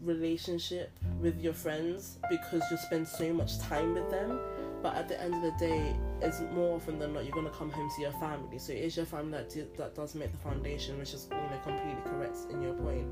relationship 0.00 0.90
with 1.20 1.40
your 1.40 1.52
friends 1.52 2.18
because 2.30 2.62
you 2.70 2.76
spend 2.76 3.06
so 3.06 3.32
much 3.32 3.58
time 3.58 3.94
with 3.94 4.10
them. 4.10 4.38
But 4.82 4.94
at 4.94 5.08
the 5.08 5.20
end 5.20 5.34
of 5.34 5.42
the 5.42 5.52
day, 5.58 5.96
it's 6.20 6.40
more 6.52 6.76
often 6.76 6.98
than 6.98 7.14
not 7.14 7.24
you're 7.24 7.34
gonna 7.34 7.50
come 7.50 7.70
home 7.70 7.90
to 7.96 8.02
your 8.02 8.12
family. 8.12 8.58
So 8.58 8.72
it 8.72 8.78
is 8.78 8.96
your 8.96 9.06
family 9.06 9.32
that 9.32 9.50
do, 9.50 9.66
that 9.78 9.94
does 9.94 10.14
make 10.14 10.30
the 10.30 10.38
foundation, 10.38 10.98
which 10.98 11.14
is 11.14 11.28
you 11.30 11.36
know 11.36 11.60
completely 11.62 12.02
correct 12.04 12.38
in 12.50 12.62
your 12.62 12.74
point. 12.74 13.06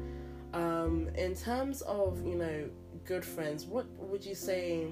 Um, 0.53 1.09
in 1.17 1.35
terms 1.35 1.81
of 1.83 2.25
you 2.25 2.37
know 2.37 2.69
good 3.05 3.25
friends, 3.25 3.65
what 3.65 3.87
would 3.99 4.25
you 4.25 4.35
say 4.35 4.89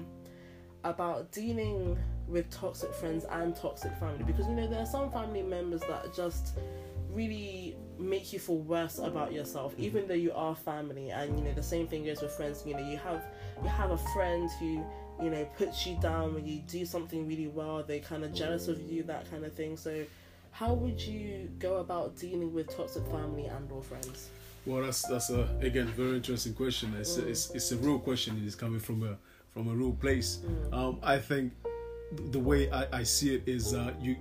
about 0.83 1.31
dealing 1.31 1.97
with 2.27 2.49
toxic 2.49 2.93
friends 2.93 3.25
and 3.31 3.55
toxic 3.55 3.95
family? 3.97 4.23
Because 4.23 4.47
you 4.47 4.53
know 4.53 4.67
there 4.67 4.81
are 4.81 4.85
some 4.85 5.11
family 5.11 5.43
members 5.43 5.81
that 5.81 6.13
just 6.13 6.57
really 7.11 7.77
make 8.03 8.33
you 8.33 8.39
feel 8.39 8.57
worse 8.57 8.99
about 8.99 9.31
yourself 9.33 9.73
even 9.77 10.07
though 10.07 10.13
you 10.13 10.31
are 10.33 10.55
family 10.55 11.09
and 11.09 11.37
you 11.37 11.43
know 11.45 11.53
the 11.53 11.63
same 11.63 11.87
thing 11.87 12.03
goes 12.05 12.21
with 12.21 12.31
friends 12.31 12.63
you 12.65 12.73
know 12.73 12.85
you 12.85 12.97
have 12.97 13.23
you 13.63 13.69
have 13.69 13.91
a 13.91 13.97
friend 14.13 14.49
who 14.59 14.83
you 15.21 15.29
know 15.29 15.45
puts 15.57 15.87
you 15.87 15.95
down 16.01 16.33
when 16.33 16.45
you 16.45 16.59
do 16.67 16.85
something 16.85 17.27
really 17.27 17.47
well 17.47 17.83
they're 17.83 17.99
kind 17.99 18.23
of 18.23 18.33
jealous 18.33 18.67
of 18.67 18.81
you 18.81 19.03
that 19.03 19.29
kind 19.31 19.45
of 19.45 19.53
thing 19.53 19.77
so 19.77 20.03
how 20.51 20.73
would 20.73 21.01
you 21.01 21.49
go 21.59 21.77
about 21.77 22.15
dealing 22.15 22.53
with 22.53 22.75
toxic 22.75 23.05
family 23.07 23.45
and 23.45 23.71
or 23.71 23.81
friends 23.81 24.29
Well, 24.65 24.83
that's 24.83 25.01
that's 25.07 25.29
a 25.29 25.49
again 25.61 25.87
very 25.87 26.15
interesting 26.15 26.53
question. 26.53 26.93
It's 26.97 27.17
a, 27.17 27.27
it's, 27.27 27.51
it's 27.51 27.71
a 27.73 27.77
real 27.77 27.99
question. 27.99 28.41
It's 28.45 28.55
coming 28.55 28.79
from 28.79 29.03
a 29.03 29.17
from 29.53 29.67
a 29.67 29.73
real 29.75 29.91
place. 29.91 30.39
Um, 30.71 30.99
I 31.03 31.17
think 31.19 31.51
the 32.31 32.39
way 32.39 32.71
I, 32.71 32.99
I 32.99 33.03
see 33.03 33.35
it 33.35 33.43
is 33.45 33.73
uh, 33.73 33.91
you 33.99 34.15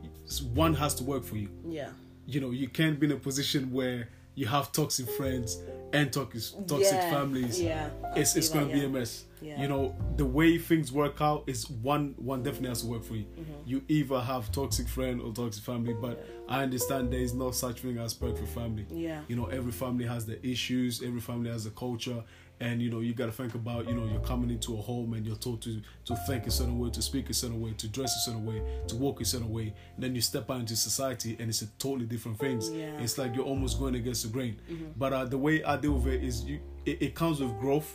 one 0.52 0.74
has 0.74 0.94
to 0.96 1.04
work 1.04 1.22
for 1.24 1.36
you. 1.36 1.48
yeah 1.68 1.90
You 2.26 2.40
know, 2.40 2.50
you 2.50 2.68
can't 2.68 2.98
be 3.00 3.06
in 3.06 3.12
a 3.12 3.16
position 3.16 3.72
where 3.72 4.08
you 4.35 4.46
have 4.46 4.72
toxic 4.72 5.08
friends 5.11 5.61
and 5.92 6.11
toxic 6.12 6.66
toxic 6.66 6.92
Yeah, 6.98 7.11
families. 7.11 7.61
yeah, 7.61 7.90
it's 8.16 8.35
it's 8.37 8.48
going 8.48 8.68
to 8.68 8.72
be 8.72 8.80
yeah. 8.80 8.87
a 8.87 8.88
mess. 8.88 9.24
Yeah. 9.42 9.61
You 9.61 9.68
know, 9.68 9.94
the 10.16 10.24
way 10.24 10.56
things 10.56 10.92
work 10.92 11.20
out 11.20 11.44
is 11.48 11.68
one 11.68 12.14
one 12.16 12.42
definitely 12.42 12.68
has 12.70 12.82
to 12.82 12.87
work 12.88 13.04
for 13.04 13.16
you. 13.16 13.24
Mm-hmm. 13.24 13.52
You 13.66 13.82
either 13.88 14.20
have 14.20 14.50
toxic 14.52 14.88
friend 14.88 15.20
or 15.20 15.32
toxic 15.32 15.64
family, 15.64 15.94
but 15.94 16.24
I 16.48 16.62
understand 16.62 17.12
there 17.12 17.20
is 17.20 17.35
no 17.35 17.50
such 17.50 17.80
thing 17.80 17.98
as 17.98 18.14
perfect 18.14 18.48
family 18.48 18.87
Yeah. 18.90 19.20
you 19.28 19.37
know 19.37 19.46
every 19.46 19.72
family 19.72 20.04
has 20.06 20.26
their 20.26 20.38
issues 20.42 21.02
every 21.02 21.20
family 21.20 21.50
has 21.50 21.64
a 21.66 21.70
culture 21.70 22.22
and 22.62 22.81
you 22.83 22.90
know 22.90 23.01
you 23.01 23.12
got 23.14 23.27
to 23.27 23.33
think 23.40 23.55
about 23.55 23.81
you 23.88 23.94
know 23.94 24.07
you're 24.12 24.20
coming 24.33 24.51
into 24.57 24.70
a 24.79 24.83
home 24.90 25.12
and 25.14 25.27
you're 25.27 25.37
told 25.46 25.61
to 25.62 25.81
to 26.09 26.14
think 26.29 26.46
a 26.46 26.51
certain 26.51 26.79
way 26.79 26.88
to 26.90 27.03
speak 27.03 27.29
a 27.31 27.35
certain 27.35 27.61
way 27.61 27.72
to 27.83 27.87
dress 27.96 28.12
a 28.16 28.20
certain 28.27 28.44
way 28.51 28.61
to 28.87 28.94
walk 28.96 29.20
a 29.20 29.25
certain 29.25 29.51
way 29.51 29.66
and 29.94 30.01
then 30.05 30.14
you 30.14 30.20
step 30.20 30.51
out 30.51 30.61
into 30.61 30.77
society 30.77 31.37
and 31.40 31.48
it's 31.51 31.62
a 31.62 31.66
totally 31.79 32.07
different 32.07 32.38
things 32.38 32.70
Yeah. 32.70 32.98
it's 33.05 33.16
like 33.18 33.35
you're 33.35 33.51
almost 33.53 33.79
going 33.79 33.96
against 33.96 34.22
the 34.25 34.31
grain 34.37 34.55
but 34.96 35.12
uh, 35.12 35.25
the 35.35 35.38
way 35.46 35.62
i 35.64 35.77
deal 35.77 35.92
with 35.98 36.07
it 36.14 36.22
is 36.22 36.44
you 36.44 36.61
it, 36.87 36.96
it 37.03 37.14
comes 37.14 37.40
with 37.40 37.53
growth. 37.61 37.90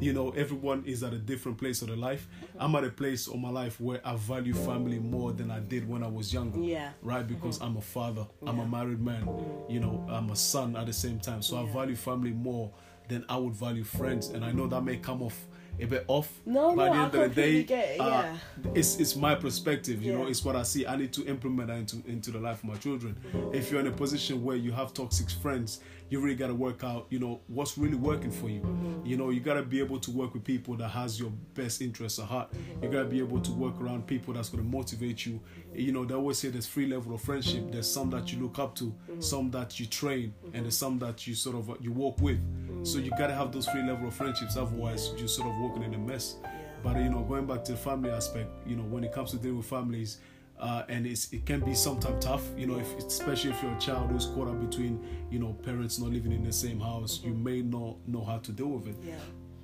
You 0.00 0.12
know, 0.12 0.30
everyone 0.30 0.84
is 0.86 1.02
at 1.02 1.12
a 1.12 1.18
different 1.18 1.58
place 1.58 1.82
of 1.82 1.88
their 1.88 1.96
life. 1.96 2.28
I'm 2.56 2.72
at 2.76 2.84
a 2.84 2.88
place 3.02 3.26
of 3.26 3.36
my 3.46 3.50
life 3.50 3.80
where 3.80 4.00
I 4.04 4.14
value 4.14 4.54
family 4.54 5.00
more 5.00 5.32
than 5.32 5.50
I 5.50 5.58
did 5.58 5.88
when 5.88 6.04
I 6.04 6.06
was 6.18 6.32
younger. 6.32 6.60
Yeah. 6.60 6.90
Right, 7.02 7.26
because 7.26 7.60
I'm 7.60 7.76
a 7.76 7.80
father, 7.80 8.24
I'm 8.46 8.60
a 8.60 8.66
married 8.66 9.00
man, 9.00 9.24
you 9.68 9.80
know, 9.80 10.06
I'm 10.08 10.30
a 10.30 10.36
son 10.36 10.76
at 10.76 10.86
the 10.86 10.92
same 10.92 11.18
time. 11.18 11.42
So 11.42 11.56
I 11.60 11.66
value 11.72 11.96
family 11.96 12.30
more 12.30 12.70
than 13.08 13.24
I 13.28 13.36
would 13.36 13.54
value 13.54 13.84
friends. 13.84 14.28
And 14.28 14.44
I 14.44 14.52
know 14.52 14.66
that 14.68 14.82
may 14.82 14.96
come 14.96 15.22
off 15.22 15.38
a 15.80 15.86
bit 15.86 16.04
off. 16.06 16.30
No, 16.44 16.76
by 16.76 16.88
no, 16.88 16.92
the 16.92 16.98
I 16.98 17.04
end 17.04 17.14
of 17.14 17.34
the 17.34 17.42
day, 17.42 17.60
it, 17.60 18.00
uh, 18.00 18.04
yeah. 18.04 18.36
it's 18.74 18.96
it's 18.96 19.16
my 19.16 19.34
perspective, 19.34 20.02
you 20.02 20.12
know, 20.12 20.26
it's 20.26 20.44
what 20.44 20.54
I 20.54 20.64
see. 20.64 20.86
I 20.86 20.96
need 20.96 21.12
to 21.14 21.24
implement 21.26 21.68
that 21.68 21.78
into 21.78 22.02
into 22.06 22.30
the 22.30 22.38
life 22.38 22.58
of 22.58 22.64
my 22.64 22.76
children. 22.76 23.16
If 23.54 23.70
you're 23.70 23.80
in 23.80 23.86
a 23.86 23.92
position 23.92 24.44
where 24.44 24.56
you 24.56 24.70
have 24.72 24.92
toxic 24.92 25.30
friends, 25.30 25.80
you 26.10 26.20
really 26.20 26.34
gotta 26.36 26.54
work 26.54 26.84
out, 26.84 27.06
you 27.08 27.18
know, 27.18 27.40
what's 27.46 27.78
really 27.78 27.96
working 27.96 28.30
for 28.30 28.50
you. 28.50 28.60
Mm-hmm. 28.60 29.06
You 29.06 29.16
know, 29.16 29.30
you 29.30 29.40
gotta 29.40 29.62
be 29.62 29.80
able 29.80 29.98
to 30.00 30.10
work 30.10 30.34
with 30.34 30.44
people 30.44 30.76
that 30.76 30.88
has 30.88 31.18
your 31.18 31.30
best 31.54 31.80
interests 31.80 32.18
at 32.18 32.26
heart. 32.26 32.52
Mm-hmm. 32.52 32.84
You 32.84 32.90
gotta 32.90 33.08
be 33.08 33.18
able 33.20 33.40
to 33.40 33.52
work 33.52 33.80
around 33.80 34.06
people 34.06 34.34
that's 34.34 34.50
gonna 34.50 34.64
motivate 34.64 35.24
you. 35.24 35.40
You 35.74 35.92
know, 35.92 36.04
they 36.04 36.14
always 36.14 36.36
say 36.36 36.48
there's 36.50 36.66
three 36.66 36.86
level 36.86 37.14
of 37.14 37.22
friendship. 37.22 37.72
There's 37.72 37.90
some 37.90 38.10
that 38.10 38.30
you 38.30 38.42
look 38.42 38.58
up 38.58 38.74
to, 38.76 38.84
Mm-hmm. 38.84 39.20
some 39.22 39.50
that 39.52 39.80
you 39.80 39.86
train, 39.86 40.34
and 40.52 40.64
there's 40.64 40.76
some 40.76 40.98
that 40.98 41.26
you 41.26 41.34
sort 41.34 41.56
of 41.56 41.70
uh, 41.70 41.74
you 41.80 41.92
walk 41.92 42.20
with. 42.20 42.40
So 42.82 42.98
you 42.98 43.10
gotta 43.10 43.34
have 43.34 43.52
those 43.52 43.66
three 43.66 43.82
level 43.82 44.08
of 44.08 44.14
friendships. 44.14 44.56
Otherwise, 44.56 45.12
you're 45.16 45.28
sort 45.28 45.48
of 45.48 45.56
walking 45.58 45.82
in 45.84 45.94
a 45.94 45.98
mess. 45.98 46.36
Yeah. 46.42 46.50
But 46.82 46.96
you 46.96 47.08
know, 47.08 47.22
going 47.22 47.46
back 47.46 47.64
to 47.64 47.72
the 47.72 47.78
family 47.78 48.10
aspect, 48.10 48.50
you 48.66 48.76
know, 48.76 48.82
when 48.82 49.04
it 49.04 49.12
comes 49.12 49.30
to 49.30 49.36
dealing 49.36 49.58
with 49.58 49.66
families, 49.66 50.18
uh, 50.58 50.84
and 50.88 51.06
it's 51.06 51.32
it 51.32 51.46
can 51.46 51.60
be 51.60 51.74
sometimes 51.74 52.24
tough. 52.24 52.42
You 52.56 52.66
know, 52.66 52.78
if 52.78 52.96
especially 52.98 53.50
if 53.50 53.62
you're 53.62 53.74
a 53.74 53.80
child 53.80 54.10
who's 54.10 54.26
caught 54.26 54.48
up 54.48 54.60
between 54.60 55.04
you 55.30 55.38
know 55.38 55.52
parents 55.62 55.98
not 55.98 56.10
living 56.10 56.32
in 56.32 56.44
the 56.44 56.52
same 56.52 56.80
house, 56.80 57.20
you 57.22 57.34
may 57.34 57.62
not 57.62 57.96
know 58.06 58.24
how 58.24 58.38
to 58.38 58.52
deal 58.52 58.68
with 58.68 58.88
it. 58.88 58.96
Yeah. 59.02 59.14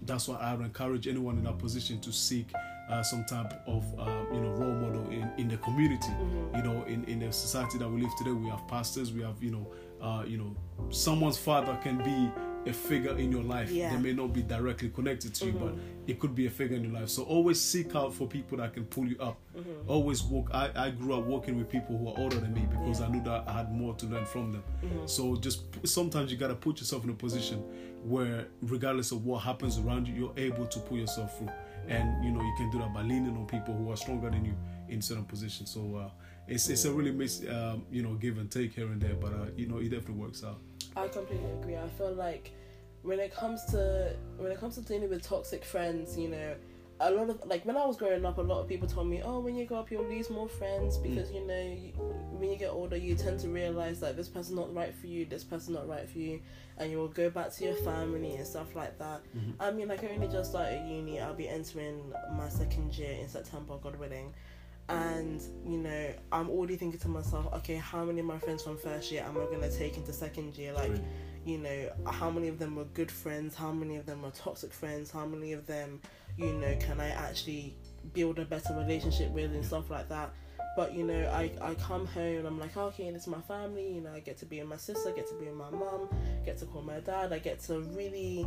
That's 0.02 0.28
why 0.28 0.37
I 0.37 0.54
would 0.54 0.64
encourage 0.64 1.07
anyone 1.07 1.38
in 1.38 1.44
that 1.44 1.59
position 1.59 2.00
to 2.00 2.12
seek 2.12 2.52
uh, 2.88 3.02
some 3.02 3.24
type 3.24 3.52
of 3.66 3.85
uh, 3.98 4.24
you 4.33 4.40
know 4.40 4.50
role 4.52 4.74
model 4.74 5.09
in, 5.11 5.31
in 5.38 5.48
the 5.48 5.57
community. 5.59 6.12
You 6.54 6.62
know, 6.62 6.85
in 6.85 7.04
in 7.04 7.18
the 7.18 7.33
society 7.33 7.78
that 7.78 7.88
we 7.88 8.00
live 8.02 8.16
today, 8.16 8.33
we 8.33 8.48
have 8.48 8.66
pastors, 8.68 9.12
we 9.12 9.22
have 9.22 9.42
you 9.42 9.50
know 9.50 9.72
uh, 10.00 10.24
you 10.26 10.38
know 10.38 10.57
someone's 10.90 11.38
father 11.38 11.78
can 11.83 11.98
be 11.98 12.31
a 12.68 12.72
figure 12.72 13.16
in 13.16 13.33
your 13.33 13.42
life. 13.42 13.70
Yeah. 13.70 13.94
They 13.94 14.00
may 14.00 14.12
not 14.12 14.33
be 14.33 14.42
directly 14.42 14.90
connected 14.90 15.35
to 15.35 15.46
you, 15.46 15.52
but 15.52 15.74
it 16.07 16.20
could 16.20 16.35
be 16.35 16.46
a 16.46 16.50
figure 16.50 16.76
in 16.76 16.85
your 16.85 16.92
life. 16.92 17.09
So 17.09 17.24
always 17.24 17.61
seek 17.61 17.94
out 17.96 18.14
for 18.14 18.26
people 18.26 18.59
that 18.59 18.72
can 18.74 18.85
pull 18.85 19.07
you 19.07 19.18
up. 19.18 19.38
Always 19.87 20.22
walk. 20.22 20.50
I, 20.52 20.70
I 20.74 20.90
grew 20.90 21.14
up 21.14 21.24
working 21.26 21.57
with 21.57 21.68
people 21.68 21.96
who 21.98 22.09
are 22.09 22.14
older 22.18 22.37
than 22.37 22.54
me 22.54 22.66
because 22.70 23.00
I 23.00 23.09
knew 23.09 23.22
that 23.24 23.44
I 23.48 23.52
had 23.52 23.72
more 23.72 23.94
to 23.96 24.07
learn 24.07 24.24
from 24.24 24.52
them. 24.52 24.62
So 25.07 25.37
just 25.37 25.64
sometimes 25.87 26.31
you 26.31 26.37
gotta 26.37 26.54
put 26.54 26.78
yourself 26.78 27.04
in 27.04 27.11
a 27.11 27.14
position 27.14 27.62
where, 28.04 28.46
regardless 28.62 29.11
of 29.12 29.24
what 29.24 29.38
happens 29.42 29.78
around 29.78 30.07
you, 30.07 30.14
you're 30.14 30.35
able 30.37 30.66
to 30.66 30.78
pull 30.81 30.98
yourself 30.98 31.37
through. 31.38 31.50
And 31.88 32.22
you 32.24 32.31
know 32.31 32.42
you 32.42 32.54
can 32.59 32.70
do 32.70 32.78
that 32.78 32.92
by 32.92 33.02
leaning 33.02 33.35
on 33.37 33.46
people 33.46 33.74
who 33.74 33.90
are 33.90 33.96
stronger 33.96 34.28
than 34.31 34.44
you 34.44 34.54
in 34.88 35.00
certain 35.00 35.24
positions. 35.24 35.70
So 35.70 35.96
uh, 35.96 36.11
it's 36.46 36.68
it's 36.68 36.85
a 36.85 36.92
really 36.92 37.12
mis 37.12 37.42
um, 37.48 37.87
you 37.90 38.02
know 38.02 38.14
give 38.14 38.38
and 38.38 38.50
take 38.50 38.74
here 38.74 38.87
and 38.87 39.00
there, 39.00 39.14
but 39.14 39.33
uh, 39.33 39.46
you 39.57 39.66
know 39.66 39.78
it 39.78 39.88
definitely 39.90 40.14
works 40.16 40.44
out. 40.44 40.61
I 40.98 41.08
completely 41.08 41.50
agree. 41.52 41.76
I 41.76 41.88
feel 41.88 42.12
like 42.12 42.52
when 43.02 43.20
it 43.20 43.34
comes 43.34 43.64
to 43.66 44.14
when 44.37 44.50
it 44.50 44.58
comes 44.58 44.74
to 44.76 44.82
dealing 44.82 45.08
with 45.08 45.22
toxic 45.22 45.64
friends, 45.64 46.18
you 46.18 46.28
know, 46.28 46.54
a 47.00 47.11
lot 47.11 47.30
of 47.30 47.46
like 47.46 47.64
when 47.64 47.76
I 47.76 47.87
was 47.87 47.96
growing 47.96 48.24
up, 48.24 48.38
a 48.38 48.42
lot 48.42 48.61
of 48.61 48.68
people 48.68 48.88
told 48.88 49.06
me, 49.06 49.22
"Oh, 49.22 49.38
when 49.38 49.54
you 49.54 49.64
grow 49.64 49.78
up, 49.78 49.90
you'll 49.90 50.04
lose 50.04 50.30
more 50.30 50.48
friends 50.48 50.98
mm. 50.98 51.04
because 51.04 51.30
you 51.30 51.46
know 51.46 51.61
you, 51.61 51.92
when 52.32 52.50
you 52.50 52.56
get 52.56 52.70
older, 52.70 52.96
you 52.96 53.14
tend 53.14 53.38
to 53.40 53.48
realize 53.48 54.00
that 54.00 54.16
this 54.16 54.28
person's 54.28 54.56
not 54.56 54.74
right 54.74 54.94
for 54.94 55.06
you, 55.06 55.24
this 55.24 55.44
person's 55.44 55.76
not 55.76 55.88
right 55.88 56.08
for 56.08 56.18
you, 56.18 56.40
and 56.78 56.90
you 56.90 56.98
will 56.98 57.08
go 57.08 57.30
back 57.30 57.52
to 57.52 57.64
your 57.64 57.74
family 57.76 58.34
and 58.34 58.46
stuff 58.46 58.74
like 58.74 58.98
that." 58.98 59.22
Mm-hmm. 59.37 59.62
I 59.62 59.70
mean, 59.70 59.88
like 59.88 60.02
I 60.02 60.08
only 60.08 60.28
just 60.28 60.50
started 60.50 60.88
uni. 60.88 61.20
I'll 61.20 61.34
be 61.34 61.48
entering 61.48 62.12
my 62.37 62.48
second 62.48 62.96
year 62.98 63.12
in 63.12 63.28
September, 63.28 63.76
God 63.80 63.96
willing. 63.96 64.34
And 64.88 65.42
you 65.66 65.79
know, 65.79 66.14
I'm 66.33 66.48
already 66.48 66.77
thinking 66.77 67.01
to 67.01 67.09
myself, 67.09 67.53
okay, 67.57 67.77
how 67.77 68.05
many 68.05 68.20
of 68.20 68.27
my 68.27 68.38
friends 68.38 68.62
from 68.62 68.79
first 68.79 69.12
year 69.12 69.22
am 69.22 69.37
I 69.37 69.44
gonna 69.44 69.70
take 69.70 69.96
into 69.96 70.12
second 70.12 70.57
year? 70.57 70.72
Like, 70.72 70.92
you 71.44 71.59
know, 71.59 71.90
how 72.11 72.31
many 72.31 72.48
of 72.48 72.59
them 72.59 72.77
were 72.77 72.85
good 72.85 73.11
friends? 73.11 73.55
How 73.55 73.70
many 73.70 73.96
of 73.96 74.07
them 74.07 74.22
were 74.22 74.31
toxic 74.31 74.72
friends? 74.72 75.11
How 75.11 75.27
many 75.27 75.53
of 75.53 75.66
them, 75.66 76.01
you 76.37 76.53
know, 76.53 76.74
can 76.81 77.01
I 77.01 77.09
actually 77.09 77.77
build 78.14 78.38
a 78.38 78.44
better 78.44 78.74
relationship 78.74 79.31
with 79.31 79.53
and 79.53 79.64
stuff 79.64 79.90
like 79.90 80.09
that? 80.09 80.33
But 80.79 80.94
you 80.94 81.05
know, 81.05 81.29
I, 81.35 81.51
I 81.61 81.74
come 81.74 82.07
home 82.07 82.38
and 82.38 82.46
I'm 82.46 82.61
like, 82.61 82.77
okay, 82.77 83.11
this 83.11 83.22
is 83.22 83.29
my 83.29 83.40
family. 83.40 83.94
You 83.94 84.01
know, 84.01 84.12
I 84.12 84.20
get 84.20 84.38
to 84.38 84.46
be 84.46 84.61
with 84.61 84.68
my 84.68 84.77
sister, 84.77 85.11
get 85.11 85.27
to 85.29 85.35
be 85.35 85.46
with 85.46 85.57
my 85.57 85.70
mum, 85.70 86.09
get 86.44 86.57
to 86.59 86.66
call 86.66 86.83
my 86.83 87.01
dad. 87.01 87.33
I 87.33 87.40
get 87.40 87.59
to 87.64 87.81
really, 87.81 88.46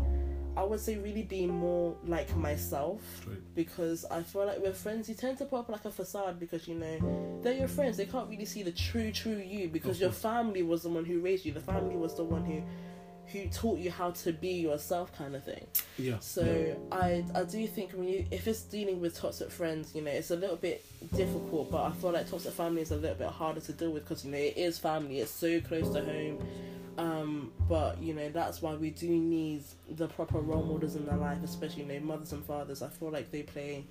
I 0.58 0.64
would 0.64 0.80
say, 0.80 0.98
really 0.98 1.24
be 1.24 1.48
more 1.48 1.96
like 2.06 2.36
myself 2.36 3.02
Straight. 3.22 3.56
because 3.56 4.06
I 4.06 4.22
feel 4.24 4.46
like 4.46 4.62
with 4.62 4.78
friends 4.78 5.08
you 5.08 5.16
tend 5.16 5.38
to 5.38 5.46
put 5.46 5.60
up 5.60 5.70
like 5.70 5.86
a 5.86 5.92
facade 5.92 6.40
because 6.40 6.68
you 6.68 6.76
know 6.76 7.40
they're 7.42 7.54
your 7.54 7.68
friends. 7.68 7.98
They 7.98 8.06
can't 8.06 8.30
really 8.30 8.46
see 8.46 8.64
the 8.64 8.72
true, 8.72 9.12
true 9.12 9.38
you 9.38 9.70
because 9.70 10.00
your 10.00 10.12
family 10.12 10.64
was 10.64 10.84
the 10.84 10.90
one 10.90 11.06
who 11.06 11.20
raised 11.20 11.46
you. 11.46 11.54
The 11.54 11.62
family 11.62 11.96
was 11.96 12.16
the 12.16 12.24
one 12.24 12.44
who 12.46 12.64
who 13.32 13.48
taught 13.48 13.80
you 13.80 13.90
how 13.90 14.12
to 14.12 14.34
be 14.34 14.50
yourself, 14.50 15.16
kind 15.16 15.36
of 15.36 15.44
thing. 15.44 15.66
Yeah. 15.98 16.20
So 16.20 16.76
I 16.92 17.24
I 17.34 17.44
do 17.44 17.66
think 17.68 17.92
when 17.94 18.08
you 18.08 18.26
if 18.32 18.48
it's 18.48 18.64
dealing 18.64 19.00
with 19.00 19.18
toxic 19.18 19.50
friends, 19.50 19.96
you 19.96 20.02
know, 20.02 20.12
it's 20.12 20.32
a 20.32 20.36
little 20.36 20.58
bit 20.58 20.86
difficult. 21.16 21.72
But 21.72 21.84
I 21.84 21.92
feel 21.92 22.12
like 22.12 22.30
toxic 22.30 22.54
family 22.54 22.82
is 22.82 22.92
a 22.92 22.98
little 22.98 23.16
bit 23.16 23.30
harder 23.30 23.62
to 23.62 23.74
deal 23.74 23.92
with 23.92 24.04
because 24.04 24.26
you 24.26 24.32
know 24.32 24.38
it 24.38 24.58
is 24.58 24.78
family. 24.80 25.20
It's 25.20 25.32
so 25.32 25.62
close 25.62 25.90
to 25.94 26.04
home. 26.04 26.46
Um, 26.98 27.52
but 27.70 28.02
you 28.02 28.14
know 28.14 28.30
that's 28.30 28.62
why 28.62 28.74
we 28.76 28.90
do 28.90 29.10
need 29.10 29.64
the 29.90 30.08
proper 30.08 30.40
role 30.40 30.64
models 30.64 30.96
in 30.96 31.06
their 31.06 31.18
life, 31.18 31.40
especially 31.44 31.84
you 31.84 31.88
know 31.88 32.00
mothers 32.02 32.34
and 32.34 32.44
fathers. 32.46 32.82
I 32.82 32.90
feel 32.90 33.10
like 33.12 33.32
they 33.32 33.44
play 33.44 33.86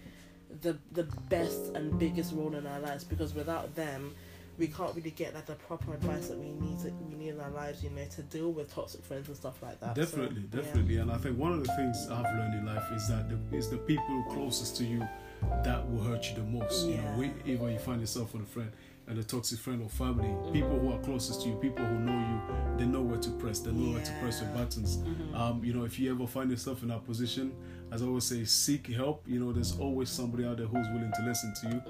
the 0.63 0.77
the 0.93 1.05
best 1.29 1.75
and 1.75 1.99
biggest 1.99 2.35
role 2.35 2.55
in 2.55 2.67
our 2.67 2.81
lives 2.81 3.05
because 3.05 3.35
without 3.35 3.75
them, 3.75 4.15
we 4.59 4.67
can't 4.67 4.95
really 4.95 5.13
get 5.13 5.35
like 5.35 5.47
the 5.47 5.55
proper 5.55 5.95
advice 5.95 6.29
that 6.29 6.39
we 6.39 6.51
need 6.51 6.79
to 6.81 6.93
we 7.09 7.15
need 7.17 7.31
in 7.31 7.41
our 7.41 7.51
lives. 7.51 7.83
You 7.83 7.91
know 7.91 8.05
to 8.05 8.23
deal 8.23 8.53
with 8.53 8.73
toxic 8.75 9.03
friends 9.03 9.29
and 9.29 9.37
stuff 9.37 9.63
like 9.63 9.81
that. 9.81 9.97
So, 9.97 10.03
Definitely, 10.03 10.45
yeah. 10.53 10.61
definitely, 10.61 10.97
and 10.99 11.11
I 11.11 11.17
think 11.17 11.39
one 11.39 11.53
of 11.53 11.65
the 11.67 11.73
things 11.77 12.07
I've 12.11 12.25
learned 12.37 12.55
in 12.55 12.67
life 12.67 12.91
is 12.93 13.09
that 13.09 13.29
the, 13.29 13.39
it's 13.57 13.69
the 13.69 13.79
people 13.79 14.25
closest 14.31 14.77
to 14.77 14.85
you 14.85 15.07
that 15.65 15.89
will 15.91 16.03
hurt 16.03 16.29
you 16.29 16.37
the 16.37 16.43
most. 16.43 16.87
You 16.87 16.97
know, 16.97 17.03
Yeah. 17.03 17.17
we, 17.19 17.53
you 17.73 17.79
find 17.79 18.01
yourself 18.01 18.33
with 18.33 18.43
a 18.43 18.47
friend 18.47 18.71
and 19.07 19.19
a 19.19 19.25
toxic 19.25 19.59
friend 19.59 19.83
or 19.83 19.89
family, 19.89 20.31
people 20.53 20.79
who 20.79 20.93
are 20.93 20.99
closest 20.99 21.43
to 21.43 21.49
you, 21.49 21.57
people 21.57 21.85
who 21.85 21.99
know 21.99 22.13
you, 22.19 22.77
they 22.79 22.85
know 22.87 23.01
where 23.03 23.19
to 23.19 23.31
press, 23.31 23.59
they 23.61 23.73
know 23.73 23.95
where 23.95 24.05
to 24.05 24.13
press 24.21 24.41
your 24.41 24.49
Yeah. 24.51 24.57
buttons. 24.57 24.99
Um, 25.35 25.65
you 25.65 25.73
know, 25.75 25.85
if 25.85 25.99
you 25.99 26.11
ever 26.13 26.27
find 26.27 26.51
yourself 26.51 26.83
in 26.83 26.89
that 26.89 27.05
position, 27.05 27.53
as 27.93 28.03
I 28.03 28.07
always 28.07 28.25
say, 28.25 28.45
seek 28.45 28.87
help. 28.89 29.25
You 29.27 29.41
know, 29.41 29.53
there's 29.53 29.79
always 29.79 30.09
somebody 30.09 30.45
out 30.45 30.59
there 30.59 30.67
who's 30.67 30.87
willing 30.89 31.13
to 31.17 31.23
listen 31.23 31.53
to 31.63 31.69
you. 31.69 31.83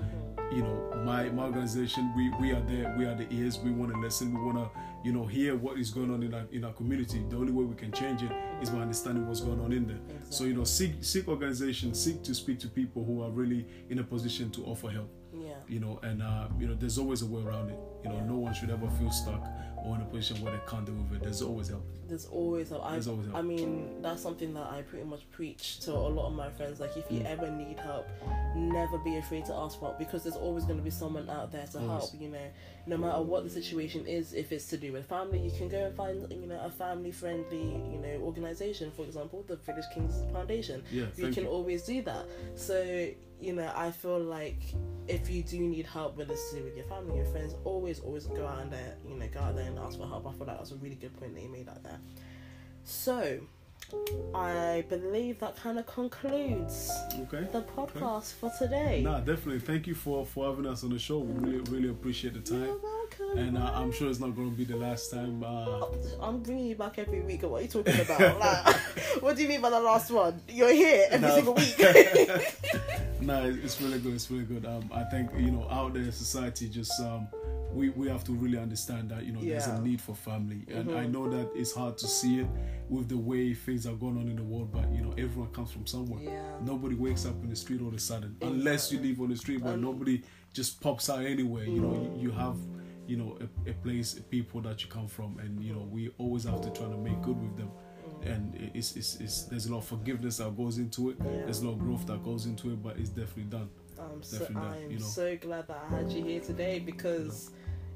You 0.56 0.62
know, 0.62 1.02
my 1.04 1.28
my 1.30 1.44
organization, 1.44 2.12
we 2.16 2.30
we 2.40 2.52
are 2.52 2.62
there, 2.62 2.94
we 2.98 3.04
are 3.04 3.14
the 3.14 3.26
ears. 3.30 3.58
We 3.58 3.70
want 3.70 3.92
to 3.92 4.00
listen. 4.00 4.34
We 4.34 4.40
want 4.40 4.58
to, 4.58 4.70
you 5.04 5.12
know, 5.12 5.26
hear 5.26 5.56
what 5.56 5.78
is 5.78 5.90
going 5.90 6.10
on 6.10 6.22
in 6.22 6.34
our 6.34 6.46
in 6.52 6.64
our 6.64 6.72
community. 6.72 7.24
The 7.28 7.36
only 7.36 7.52
way 7.52 7.64
we 7.64 7.74
can 7.74 7.92
change 7.92 8.22
it 8.22 8.32
is 8.62 8.70
by 8.70 8.78
understanding 8.78 9.26
what's 9.26 9.40
going 9.40 9.60
on 9.60 9.72
in 9.72 9.86
there. 9.86 10.00
So 10.30 10.44
you 10.44 10.54
know, 10.54 10.64
seek 10.64 11.02
seek 11.02 11.28
organizations, 11.28 12.02
seek 12.02 12.22
to 12.24 12.34
speak 12.34 12.58
to 12.60 12.68
people 12.68 13.04
who 13.04 13.22
are 13.22 13.30
really 13.30 13.66
in 13.90 13.98
a 13.98 14.04
position 14.04 14.50
to 14.52 14.64
offer 14.64 14.88
help. 14.88 15.10
Yeah. 15.32 15.54
You 15.68 15.80
know, 15.80 16.00
and 16.02 16.22
uh, 16.22 16.48
you 16.58 16.66
know, 16.66 16.74
there's 16.74 16.98
always 16.98 17.22
a 17.22 17.26
way 17.26 17.42
around 17.42 17.70
it. 17.70 17.78
You 18.02 18.10
know, 18.10 18.16
Yeah. 18.16 18.26
no 18.26 18.36
one 18.36 18.54
should 18.54 18.70
ever 18.70 18.88
feel 18.98 19.10
stuck 19.10 19.46
or 19.82 19.94
in 19.96 20.02
a 20.02 20.04
position 20.04 20.42
where 20.44 20.52
they 20.52 20.60
can't 20.68 20.84
deal 20.84 20.94
with 20.94 21.12
it. 21.16 21.22
There's 21.22 21.40
always 21.40 21.68
help. 21.68 21.86
There's 22.06 22.26
always 22.26 22.68
help. 22.68 22.84
I, 22.84 22.92
There's 22.92 23.08
always 23.08 23.26
help. 23.26 23.38
I 23.38 23.42
mean, 23.42 24.02
that's 24.02 24.20
something 24.22 24.52
that 24.54 24.66
I 24.66 24.82
pretty 24.82 25.04
much 25.06 25.30
preach 25.30 25.80
to 25.80 25.92
a 25.92 26.10
lot 26.18 26.26
of 26.26 26.34
my 26.34 26.50
friends. 26.50 26.80
Like, 26.80 26.96
if 26.98 27.10
you 27.10 27.20
Mm. 27.20 27.26
ever 27.26 27.50
need 27.50 27.78
help, 27.78 28.06
never 28.54 28.98
be 28.98 29.16
afraid 29.16 29.44
to 29.46 29.54
ask 29.54 29.78
for 29.78 29.86
help 29.86 29.98
because 29.98 30.22
there's 30.24 30.36
always 30.36 30.64
going 30.64 30.76
to 30.76 30.82
be 30.82 30.90
someone 30.90 31.30
out 31.30 31.50
there 31.52 31.66
to 31.68 31.78
Always. 31.78 32.10
help. 32.10 32.20
You 32.20 32.28
know, 32.28 32.46
no 32.86 32.96
matter 32.98 33.22
what 33.22 33.44
the 33.44 33.50
situation 33.50 34.06
is, 34.06 34.34
if 34.34 34.52
it's 34.52 34.66
to 34.66 34.76
do 34.76 34.92
with 34.92 35.06
family, 35.06 35.38
you 35.38 35.50
can 35.56 35.68
go 35.68 35.86
and 35.86 35.96
find 35.96 36.30
you 36.30 36.46
know 36.46 36.60
a 36.62 36.70
family 36.70 37.12
friendly 37.12 37.62
you 37.92 37.98
know 38.02 38.18
organization. 38.22 38.90
For 38.90 39.04
example, 39.06 39.44
the 39.46 39.56
Village 39.56 39.84
Kings 39.94 40.20
Foundation. 40.32 40.82
Yeah, 40.90 41.06
you 41.16 41.28
can 41.32 41.44
you. 41.44 41.50
always 41.50 41.84
do 41.84 42.02
that. 42.02 42.26
So 42.54 43.08
you 43.40 43.52
know, 43.52 43.70
I 43.74 43.90
feel 43.90 44.18
like 44.20 44.60
if 45.08 45.30
you 45.30 45.42
do 45.42 45.58
need 45.60 45.86
help, 45.86 46.16
whether 46.16 46.32
it's 46.32 46.50
to 46.50 46.58
do 46.58 46.64
with 46.64 46.76
your 46.76 46.86
family, 46.86 47.16
your 47.16 47.26
friends, 47.26 47.54
always, 47.64 48.00
always 48.00 48.26
go 48.26 48.46
out 48.46 48.70
there, 48.70 48.96
you 49.08 49.14
know, 49.16 49.26
go 49.28 49.40
out 49.40 49.56
there 49.56 49.66
and 49.66 49.78
ask 49.78 49.98
for 49.98 50.06
help. 50.06 50.26
I 50.26 50.32
feel 50.32 50.46
like 50.46 50.58
that's 50.58 50.72
a 50.72 50.76
really 50.76 50.94
good 50.96 51.18
point 51.18 51.34
that 51.34 51.42
you 51.42 51.48
made 51.48 51.68
out 51.68 51.82
there. 51.82 51.98
So, 52.84 53.40
I 54.34 54.84
believe 54.88 55.38
that 55.40 55.56
kind 55.56 55.78
of 55.78 55.86
concludes 55.86 56.90
Okay. 57.22 57.48
the 57.52 57.62
podcast 57.62 58.34
for 58.34 58.50
today. 58.58 59.02
Nah, 59.02 59.18
definitely. 59.20 59.60
Thank 59.60 59.86
you 59.86 59.94
for 59.94 60.24
for 60.24 60.48
having 60.48 60.66
us 60.66 60.84
on 60.84 60.90
the 60.90 60.98
show. 60.98 61.18
We 61.18 61.32
really 61.50 61.70
really 61.70 61.88
appreciate 61.88 62.34
the 62.34 62.40
time, 62.40 62.78
and 63.36 63.56
uh, 63.58 63.72
I'm 63.74 63.92
sure 63.92 64.08
it's 64.10 64.20
not 64.20 64.34
going 64.36 64.50
to 64.50 64.56
be 64.56 64.64
the 64.64 64.76
last 64.76 65.10
time. 65.10 65.42
Uh, 65.44 65.86
I'm 66.20 66.40
bringing 66.42 66.66
you 66.66 66.74
back 66.76 66.98
every 66.98 67.20
week. 67.20 67.42
What 67.42 67.60
are 67.60 67.62
you 67.62 67.68
talking 67.68 68.00
about? 68.00 68.38
like, 68.40 68.76
what 69.22 69.36
do 69.36 69.42
you 69.42 69.48
mean 69.48 69.60
by 69.60 69.70
the 69.70 69.80
last 69.80 70.10
one? 70.10 70.40
You're 70.48 70.72
here 70.72 71.06
every 71.10 71.28
No. 71.28 71.34
single 71.34 71.54
week. 71.54 71.78
nah, 73.20 73.44
it's 73.44 73.80
really 73.80 73.98
good. 73.98 74.14
It's 74.14 74.30
really 74.30 74.44
good. 74.44 74.64
Um, 74.66 74.88
I 74.92 75.04
think 75.04 75.30
you 75.36 75.50
know 75.50 75.66
out 75.70 75.94
there, 75.94 76.10
society 76.12 76.68
just 76.68 76.98
um, 77.00 77.28
we, 77.72 77.90
we 77.90 78.08
have 78.08 78.24
to 78.24 78.32
really 78.32 78.58
understand 78.58 79.10
that 79.10 79.24
you 79.24 79.32
know 79.32 79.40
there's 79.40 79.66
a 79.68 79.80
need 79.80 80.00
for 80.00 80.12
family 80.12 80.64
and 80.74 80.88
Mhm. 80.88 80.96
i 80.96 81.06
know 81.06 81.30
that 81.30 81.48
it's 81.54 81.72
hard 81.72 81.96
to 81.98 82.08
see 82.08 82.40
it 82.40 82.46
with 82.88 83.08
the 83.08 83.16
way 83.16 83.54
things 83.54 83.86
are 83.86 83.94
going 83.94 84.16
on 84.18 84.26
in 84.28 84.34
the 84.34 84.42
world 84.42 84.72
but 84.72 84.90
you 84.90 85.00
know 85.00 85.12
everyone 85.12 85.52
comes 85.52 85.70
from 85.70 85.86
somewhere 85.86 86.20
Yeah. 86.20 86.42
nobody 86.64 86.96
wakes 86.96 87.26
up 87.26 87.40
in 87.44 87.48
the 87.48 87.54
street 87.54 87.80
all 87.80 87.86
of 87.86 87.94
a 87.94 87.98
sudden 88.00 88.36
unless 88.42 88.90
you 88.90 88.98
live 88.98 89.20
on 89.20 89.28
the 89.28 89.36
street 89.36 89.62
but 89.62 89.74
Um, 89.74 89.82
nobody 89.82 90.20
just 90.52 90.80
pops 90.80 91.08
out 91.08 91.24
anywhere 91.24 91.62
you 91.62 91.80
know 91.80 91.92
you, 92.16 92.22
you 92.24 92.30
have 92.32 92.56
you 93.10 93.16
know 93.16 93.36
a, 93.66 93.70
a 93.70 93.74
place 93.74 94.16
a 94.18 94.22
people 94.22 94.60
that 94.60 94.82
you 94.82 94.88
come 94.88 95.08
from 95.08 95.38
and 95.40 95.62
you 95.62 95.72
know 95.74 95.86
we 95.90 96.10
always 96.18 96.44
have 96.44 96.60
to 96.60 96.70
try 96.70 96.86
to 96.88 96.96
make 96.96 97.20
good 97.22 97.40
with 97.40 97.56
them 97.56 97.70
and 98.22 98.70
it's, 98.74 98.96
it's, 98.96 99.16
it's 99.20 99.42
there's 99.44 99.66
a 99.66 99.72
lot 99.72 99.78
of 99.78 99.84
forgiveness 99.86 100.36
that 100.38 100.54
goes 100.56 100.78
into 100.78 101.10
it 101.10 101.16
Yeah. 101.20 101.44
there's 101.44 101.60
a 101.62 101.66
lot 101.66 101.72
of 101.72 101.78
growth 101.80 102.06
that 102.06 102.22
goes 102.24 102.46
into 102.46 102.70
it 102.70 102.82
but 102.82 102.98
it's 102.98 103.08
definitely 103.10 103.44
done 103.44 103.68
I'm 103.98 104.22
so 104.22 104.38
Definitely 104.38 104.68
not, 104.68 104.76
I'm 104.76 104.90
you 104.90 104.98
know. 104.98 105.04
so 105.06 105.36
glad 105.36 105.68
that 105.68 105.86
I 105.90 105.96
had 105.96 106.10
you 106.12 106.24
here 106.24 106.40
today 106.40 106.78
because 106.78 107.50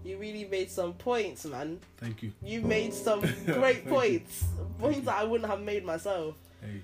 you 0.05 0.19
really 0.19 0.45
made 0.45 0.71
some 0.71 0.93
points, 0.95 1.47
man. 1.47 1.79
thank 1.97 2.23
you 2.23 2.33
You 2.43 2.61
made 2.61 2.93
some 2.93 3.21
great 3.47 3.85
you. 3.85 3.91
points, 3.91 4.45
points 4.79 4.99
you. 4.99 5.05
that 5.05 5.15
I 5.17 5.25
wouldn't 5.25 5.49
have 5.49 5.61
made 5.63 5.85
myself. 5.85 6.35
hey 6.61 6.83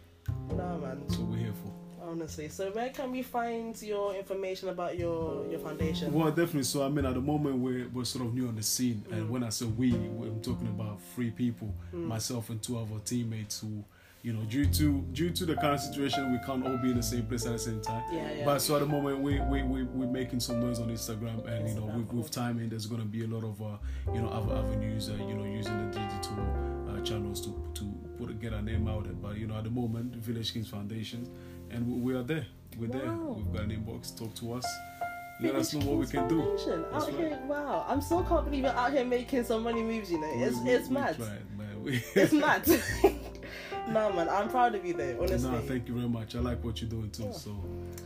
No, 0.56 0.78
man. 0.78 1.04
Honestly, 2.10 2.48
so 2.48 2.70
where 2.72 2.88
can 2.90 3.12
we 3.12 3.22
find 3.22 3.80
your 3.80 4.14
information 4.16 4.68
about 4.68 4.98
your 4.98 5.46
your 5.48 5.60
foundation? 5.60 6.12
Well, 6.12 6.28
definitely. 6.30 6.64
So, 6.64 6.82
I 6.84 6.88
mean, 6.88 7.04
at 7.06 7.14
the 7.14 7.20
moment, 7.20 7.58
we're, 7.58 7.86
we're 7.94 8.04
sort 8.04 8.26
of 8.26 8.34
new 8.34 8.48
on 8.48 8.56
the 8.56 8.64
scene. 8.64 9.04
And 9.12 9.26
Mm. 9.26 9.30
when 9.30 9.44
I 9.44 9.50
say 9.50 9.66
we, 9.66 9.94
I'm 9.94 10.40
talking 10.42 10.66
about 10.66 10.98
three 11.14 11.30
people 11.30 11.72
Mm. 11.94 12.06
myself 12.06 12.50
and 12.50 12.60
two 12.60 12.76
of 12.78 12.92
our 12.92 12.98
teammates 13.00 13.60
who, 13.60 13.84
you 14.22 14.32
know, 14.32 14.42
due 14.46 14.66
to 14.66 15.02
due 15.12 15.30
to 15.30 15.46
the 15.46 15.54
current 15.54 15.80
situation, 15.80 16.32
we 16.32 16.38
can't 16.44 16.66
all 16.66 16.78
be 16.78 16.90
in 16.90 16.96
the 16.96 17.02
same 17.02 17.26
place 17.26 17.46
at 17.46 17.52
the 17.52 17.58
same 17.58 17.80
time. 17.80 18.02
Yeah, 18.12 18.32
yeah. 18.38 18.44
But 18.44 18.58
so 18.60 18.74
at 18.74 18.80
the 18.80 18.86
moment, 18.86 19.20
we, 19.20 19.38
we, 19.42 19.62
we, 19.62 19.84
we're 19.84 20.10
making 20.20 20.40
some 20.40 20.58
noise 20.60 20.80
on 20.80 20.88
Instagram. 20.88 21.46
And, 21.46 21.68
you 21.68 21.74
know, 21.76 21.86
with, 21.96 22.12
with 22.12 22.30
timing, 22.32 22.70
there's 22.70 22.86
going 22.86 23.02
to 23.02 23.06
be 23.06 23.22
a 23.22 23.28
lot 23.28 23.44
of, 23.44 23.62
uh, 23.62 23.76
you 24.12 24.20
know, 24.20 24.30
other 24.30 24.56
avenues, 24.56 25.10
uh, 25.10 25.12
you 25.28 25.34
know, 25.34 25.44
using 25.44 25.78
the 25.78 25.96
digital 25.96 26.38
uh, 26.90 27.00
channels 27.02 27.40
to, 27.42 27.50
to 27.74 27.84
put 28.18 28.38
get 28.40 28.52
our 28.52 28.62
name 28.62 28.88
out. 28.88 29.06
But, 29.22 29.36
you 29.38 29.46
know, 29.46 29.54
at 29.56 29.64
the 29.64 29.70
moment, 29.70 30.16
Village 30.16 30.52
Kings 30.52 30.68
Foundation, 30.68 31.26
and 31.70 31.86
we, 31.86 32.12
we 32.12 32.18
are 32.18 32.22
there. 32.22 32.46
We're 32.78 32.88
there. 32.88 33.10
We've 33.12 33.52
got 33.52 33.62
an 33.64 33.70
inbox. 33.70 34.16
Talk 34.16 34.34
to 34.36 34.54
us. 34.54 34.66
Let 35.40 35.54
us 35.54 35.72
know 35.72 35.86
what 35.86 35.98
we 36.00 36.06
can 36.06 36.28
do. 36.28 36.42
That's 36.92 37.04
Out 37.06 37.12
right. 37.14 37.14
here, 37.28 37.38
wow! 37.48 37.86
I'm 37.88 38.02
so 38.02 38.22
can't 38.24 38.44
believe 38.44 38.64
you're 38.64 38.72
out 38.72 38.92
here 38.92 39.06
making 39.06 39.44
some 39.44 39.62
money 39.62 39.82
moves. 39.82 40.10
You 40.12 40.20
know, 40.20 40.30
it's 40.34 40.58
We- 40.58 40.70
it's 40.70 40.88
we 40.88 40.94
mad. 40.94 41.16
tried, 41.16 41.58
man. 41.58 41.82
We- 41.82 42.02
It's 42.14 42.32
mad. 42.44 42.66
no, 43.88 44.12
man, 44.12 44.28
I'm 44.28 44.48
proud 44.50 44.74
of 44.74 44.84
you 44.84 44.92
though. 44.94 45.16
Honestly, 45.20 45.50
Nah, 45.50 45.60
thank 45.60 45.88
you 45.88 45.94
very 45.94 46.08
much. 46.08 46.36
I 46.36 46.40
like 46.40 46.62
what 46.62 46.80
you're 46.80 46.90
doing 46.90 47.10
too. 47.10 47.24
Yeah. 47.24 47.32
So 47.32 47.56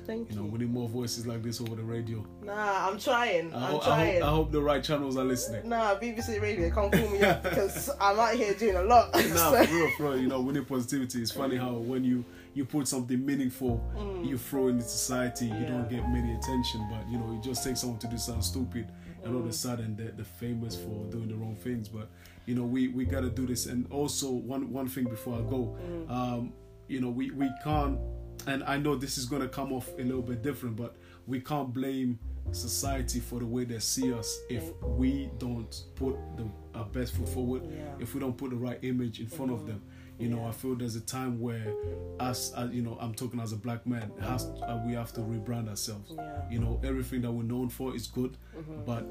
Thank 0.07 0.31
you 0.31 0.37
You 0.37 0.43
know, 0.43 0.49
we 0.49 0.59
need 0.59 0.71
more 0.73 0.87
voices 0.89 1.27
like 1.27 1.43
this 1.43 1.61
over 1.63 1.75
the 1.77 1.83
radio. 1.83 2.25
Nah, 2.43 2.89
I'm 2.89 2.99
trying. 2.99 3.53
I, 3.55 3.57
I'm 3.57 3.63
ho- 3.73 3.81
I, 3.81 3.85
trying. 3.87 4.15
hope, 4.21 4.23
I 4.23 4.31
hope 4.31 4.53
the 4.53 4.61
right 4.63 4.85
channels 4.85 5.17
are 5.17 5.25
listening. 5.25 5.69
Nah, 5.69 5.95
BBC 5.97 6.41
Radio, 6.41 6.71
can't 6.71 6.93
call 6.93 7.09
me 7.11 7.21
up 7.23 7.43
because 7.43 7.91
I'm 8.01 8.19
out 8.21 8.35
here 8.35 8.55
doing 8.55 8.77
a 8.77 8.83
lot. 8.83 9.13
Nah, 9.15 9.21
So- 9.21 9.65
for 9.65 9.75
real, 9.75 9.91
for 9.97 10.03
real. 10.05 10.19
You 10.21 10.29
know, 10.29 10.41
we 10.41 10.53
need 10.53 10.69
positivity. 10.69 11.21
It's 11.23 11.31
funny 11.33 11.57
how 11.57 11.73
when 11.73 12.05
you 12.05 12.25
you 12.55 12.65
put 12.65 12.87
something 12.89 13.25
meaningful, 13.25 13.83
you 14.25 14.39
throw 14.39 14.69
in 14.69 14.79
the 14.79 14.85
society, 14.85 15.47
you 15.47 15.67
don't 15.67 15.85
Mm. 15.87 15.91
Get 15.91 16.09
many 16.09 16.35
attention. 16.35 16.87
But 16.91 17.09
you 17.11 17.19
know, 17.19 17.33
it 17.37 17.43
just 17.43 17.65
takes 17.65 17.81
someone 17.81 17.99
to 18.01 18.07
do 18.09 18.17
something 18.19 18.43
stupid, 18.43 18.87
and 19.23 19.35
all 19.35 19.41
of 19.41 19.47
a 19.47 19.49
Mm. 19.51 19.55
sudden 19.55 19.97
they're, 19.97 20.13
they're 20.13 20.25
famous 20.25 20.77
for 20.77 21.05
doing 21.11 21.29
the 21.29 21.35
wrong 21.35 21.57
things. 21.57 21.89
But 21.89 22.09
you 22.47 22.55
know, 22.55 22.65
we 22.65 22.89
we 22.89 23.05
gotta 23.05 23.31
do 23.31 23.47
this. 23.47 23.67
And 23.67 23.87
also, 23.91 24.31
one 24.31 24.73
one 24.73 24.89
thing 24.89 25.05
before 25.05 25.35
I 25.39 25.43
go, 25.51 25.77
Mm. 25.89 26.11
um, 26.11 26.53
you 26.89 27.01
know, 27.01 27.11
we 27.11 27.31
we 27.31 27.51
can't. 27.63 27.99
And 28.47 28.63
I 28.65 28.77
know 28.79 28.95
this 28.97 29.17
is 29.19 29.25
gonna 29.27 29.49
come 29.49 29.73
off 29.73 29.89
a 29.99 30.03
little 30.03 30.23
bit 30.23 30.43
different, 30.43 30.77
but 30.77 30.97
we 31.27 31.41
can't 31.41 31.73
blame 31.73 32.19
society 32.53 33.21
for 33.21 33.39
the 33.39 33.47
way 33.47 33.65
they 33.65 33.79
see 33.79 34.13
us 34.13 34.39
if 34.51 34.65
we 34.83 35.31
don't 35.39 35.85
put 35.95 36.15
the 36.37 36.47
our 36.75 36.85
best 36.87 37.15
foot 37.15 37.29
forward 37.29 37.63
Yeah. 37.65 37.95
if 38.01 38.13
we 38.15 38.21
don't 38.21 38.37
put 38.37 38.51
the 38.51 38.57
right 38.57 38.79
image 38.83 39.19
in 39.21 39.27
front 39.29 39.51
of 39.51 39.67
them 39.67 39.81
you 40.19 40.29
know 40.29 40.39
Yeah. 40.43 40.49
i 40.49 40.53
feel 40.53 40.75
there's 40.77 40.97
a 40.97 41.01
time 41.01 41.41
where 41.41 41.75
us 42.21 42.53
uh, 42.57 42.69
you 42.71 42.83
know 42.83 42.97
i'm 43.01 43.15
talking 43.15 43.41
as 43.41 43.53
a 43.53 43.57
black 43.57 43.87
man 43.87 44.13
has 44.21 44.45
uh, 44.63 44.81
we 44.87 44.93
have 44.95 45.13
to 45.15 45.21
rebrand 45.21 45.69
ourselves 45.69 46.13
Yeah. 46.15 46.43
you 46.51 46.59
know 46.61 46.81
everything 46.85 47.23
that 47.23 47.33
we're 47.33 47.43
known 47.43 47.69
for 47.69 47.95
is 47.95 48.07
good 48.07 48.37
Mm-hmm. 48.57 48.85
but 48.85 49.05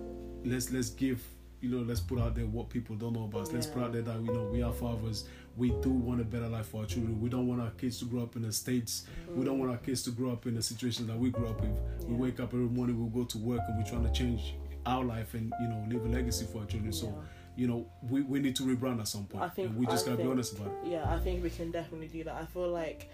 let's 0.46 0.72
let's 0.72 0.90
give 0.90 1.22
you 1.62 1.70
know 1.70 1.82
let's 1.84 2.00
put 2.02 2.20
out 2.20 2.36
there 2.36 2.46
what 2.46 2.70
people 2.70 2.96
don't 2.96 3.14
know 3.14 3.26
about 3.26 3.42
us 3.44 3.52
let's 3.52 3.68
Yeah. 3.68 3.74
put 3.74 3.84
out 3.84 3.94
there 3.94 4.02
that 4.02 4.20
you 4.22 4.34
know 4.34 4.44
we 4.52 4.62
are 4.62 4.74
fathers 4.74 5.26
we 5.56 5.70
do 5.82 5.90
want 5.92 6.20
a 6.20 6.24
better 6.24 6.48
life 6.48 6.68
for 6.68 6.82
our 6.82 6.88
children 6.88 7.20
we 7.22 7.30
don't 7.30 7.48
want 7.48 7.62
our 7.62 7.70
kids 7.72 8.00
to 8.00 8.06
grow 8.06 8.24
up 8.24 8.36
in 8.36 8.42
the 8.42 8.52
states 8.52 9.06
we 9.36 9.44
don't 9.46 9.60
want 9.60 9.72
our 9.72 9.78
kids 9.78 10.02
to 10.04 10.12
grow 10.12 10.32
up 10.32 10.46
in 10.46 10.56
the 10.56 10.62
situation 10.62 11.06
that 11.08 11.18
we 11.18 11.30
grew 11.30 11.48
up 11.48 11.60
with 11.62 11.78
we 12.08 12.16
wake 12.16 12.40
up 12.40 12.54
every 12.54 12.66
morning 12.66 12.96
we 13.04 13.10
go 13.20 13.26
to 13.26 13.38
work 13.38 13.62
and 13.68 13.78
we're 13.78 13.90
trying 13.90 14.04
to 14.04 14.12
change 14.12 14.56
our 14.86 15.04
life 15.04 15.34
and 15.36 15.54
you 15.62 15.68
know 15.68 15.86
leave 15.90 16.04
a 16.06 16.08
legacy 16.10 16.46
for 16.52 16.60
our 16.60 16.66
children 16.66 16.92
so 16.92 17.08
Yeah. 17.08 17.14
You 17.56 17.68
know 17.68 17.86
we, 18.10 18.22
we 18.22 18.40
need 18.40 18.56
to 18.56 18.64
rebrand 18.64 19.00
at 19.00 19.08
some 19.08 19.26
point 19.26 19.44
I 19.44 19.50
think- 19.50 19.70
and 19.70 19.78
we 19.78 19.86
just 19.86 20.08
I 20.08 20.12
gotta 20.12 20.24
be 20.24 20.30
honest 20.30 20.54
about 20.58 20.68
it 20.84 20.92
Yeah, 20.92 21.14
I 21.14 21.20
think 21.20 21.44
we 21.44 21.50
can 21.50 21.72
definitely 21.72 22.08
do 22.08 22.24
that. 22.26 22.36
I 22.36 22.46
feel 22.46 22.70
like 22.70 23.10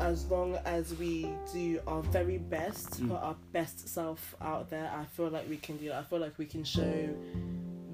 as 0.00 0.26
long 0.26 0.54
as 0.64 0.94
we 0.96 1.28
do 1.52 1.80
our 1.86 2.02
very 2.02 2.38
best, 2.38 3.00
Mm. 3.02 3.08
put 3.08 3.16
our 3.20 3.36
best 3.52 3.88
self 3.88 4.34
out 4.40 4.70
there, 4.70 4.90
I 4.94 5.04
feel 5.06 5.28
like 5.28 5.48
we 5.48 5.56
can 5.56 5.76
do 5.76 5.88
that. 5.88 5.98
I 5.98 6.02
feel 6.04 6.20
like 6.20 6.38
we 6.38 6.46
can 6.46 6.62
show 6.64 7.08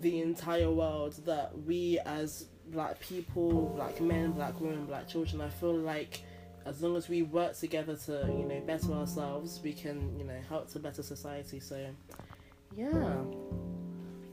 the 0.00 0.20
entire 0.20 0.70
world 0.70 1.14
that 1.24 1.56
we 1.64 1.98
as 2.04 2.46
black 2.66 3.00
people, 3.00 3.72
black 3.74 4.00
men, 4.00 4.32
black 4.32 4.60
women, 4.60 4.84
black 4.86 5.08
children, 5.08 5.40
I 5.40 5.48
feel 5.48 5.74
like 5.74 6.22
as 6.66 6.82
long 6.82 6.96
as 6.96 7.08
we 7.08 7.22
work 7.22 7.56
together 7.56 7.96
to, 8.06 8.12
you 8.38 8.44
know, 8.46 8.60
better 8.66 8.92
ourselves, 8.92 9.60
we 9.62 9.72
can, 9.72 10.18
you 10.18 10.24
know, 10.24 10.38
help 10.48 10.70
to 10.72 10.78
better 10.78 11.02
society. 11.02 11.60
So 11.60 11.86
yeah. 12.76 13.24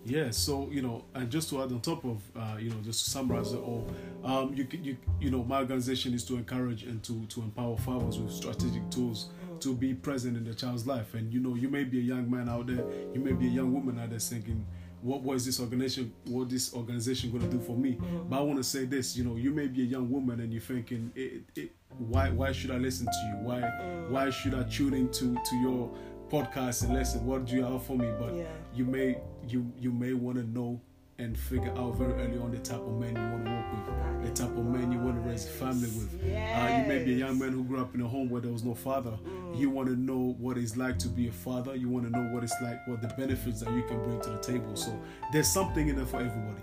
Yeah, 0.04 0.32
so 0.32 0.68
you 0.72 0.82
know, 0.82 1.06
and 1.14 1.30
just 1.30 1.50
to 1.50 1.62
add 1.62 1.72
on 1.72 1.80
top 1.82 2.04
of, 2.06 2.22
uh, 2.36 2.58
you 2.58 2.70
know, 2.70 2.78
just 2.82 3.06
to 3.06 3.12
summarize 3.12 3.54
it 3.54 3.60
all, 3.60 3.88
um, 4.24 4.54
you 4.56 4.68
you 4.72 4.98
you 5.20 5.30
know, 5.30 5.44
my 5.44 5.60
organization 5.60 6.14
is 6.14 6.24
to 6.26 6.36
encourage 6.36 6.84
and 6.84 7.04
to 7.04 7.26
to 7.28 7.42
empower 7.42 7.78
fathers 7.78 8.18
with 8.20 8.32
strategic 8.32 8.90
tools 8.90 9.30
to 9.60 9.76
be 9.76 9.94
present 9.94 10.36
in 10.36 10.44
their 10.44 10.56
child's 10.56 10.88
life. 10.88 11.14
And 11.14 11.32
you 11.32 11.40
know, 11.40 11.56
you 11.56 11.70
may 11.70 11.84
be 11.84 12.00
a 12.00 12.04
young 12.04 12.30
man 12.30 12.50
out 12.50 12.68
there, 12.68 12.84
you 13.14 13.20
may 13.20 13.34
be 13.34 13.48
a 13.48 13.52
young 13.52 13.74
woman 13.74 14.00
out 14.00 14.10
there 14.10 14.20
thinking, 14.20 14.66
what 15.02 15.22
was 15.22 15.46
this 15.46 15.60
organization? 15.60 16.14
What 16.26 16.50
this 16.50 16.74
organization 16.74 17.32
going 17.32 17.44
to 17.44 17.58
do 17.58 17.62
for 17.64 17.76
me? 17.76 17.98
But 18.30 18.38
I 18.38 18.42
want 18.42 18.58
to 18.58 18.64
say 18.64 18.86
this, 18.86 19.16
you 19.16 19.24
know, 19.24 19.36
you 19.36 19.52
may 19.52 19.68
be 19.68 19.82
a 19.82 19.86
young 19.86 20.10
woman 20.10 20.40
and 20.40 20.52
you're 20.52 20.62
thinking, 20.62 21.12
it, 21.16 21.44
it, 21.56 21.72
why 21.98 22.30
why 22.30 22.52
should 22.52 22.72
I 22.72 22.78
listen 22.78 23.06
to 23.06 23.28
you? 23.28 23.36
Why 23.44 23.62
why 24.10 24.30
should 24.30 24.54
I 24.56 24.64
tune 24.64 24.94
into 24.94 25.36
to 25.36 25.56
your 25.58 25.92
podcast 26.32 26.84
and 26.84 26.94
listen? 26.94 27.26
What 27.26 27.46
do 27.46 27.56
you 27.56 27.64
have 27.64 27.84
for 27.84 27.98
me? 27.98 28.10
But 28.20 28.34
Yeah. 28.34 28.44
you 28.74 28.86
may 28.86 29.18
you 29.48 29.72
you 29.80 29.92
may 29.92 30.14
want 30.14 30.38
to 30.38 30.44
know 30.44 30.80
and 31.18 31.38
figure 31.38 31.72
out 31.78 31.96
very 31.98 32.14
early 32.14 32.40
on 32.40 32.50
the 32.52 32.58
type 32.58 32.80
of 32.82 33.00
man 33.00 33.16
you 33.16 33.22
want 33.22 33.46
to 33.46 33.52
work 33.52 34.22
with, 34.24 34.26
the 34.36 34.44
type 34.44 34.58
of 34.58 34.66
man 34.66 34.92
you 34.92 34.98
want 34.98 35.22
to 35.22 35.30
raise 35.30 35.46
a 35.46 35.50
family 35.50 35.88
with. 35.90 36.16
Uh, 36.24 36.78
you 36.82 36.88
may 36.88 37.04
be 37.06 37.14
a 37.14 37.18
young 37.18 37.38
man 37.38 37.52
who 37.52 37.64
grew 37.64 37.80
up 37.80 37.94
in 37.94 38.02
a 38.02 38.08
home 38.08 38.28
where 38.30 38.42
there 38.42 38.52
was 38.52 38.64
no 38.64 38.74
father. 38.74 39.14
You 39.54 39.70
want 39.70 39.88
to 39.90 39.96
know 39.96 40.36
what 40.40 40.58
it's 40.58 40.78
like 40.78 40.98
to 41.00 41.08
be 41.10 41.28
a 41.28 41.32
father. 41.32 41.76
You 41.76 41.90
want 41.90 42.06
to 42.06 42.12
know 42.12 42.34
what 42.34 42.44
it's 42.44 42.56
like, 42.62 42.88
what 42.88 43.02
the 43.04 43.10
benefits 43.10 43.60
that 43.60 43.72
you 43.72 43.84
can 43.84 44.02
bring 44.04 44.20
to 44.22 44.30
the 44.32 44.40
table. 44.40 44.76
So 44.76 45.00
there's 45.32 45.48
something 45.52 45.90
in 45.90 45.96
there 45.96 46.06
for 46.08 46.18
everybody. 46.22 46.62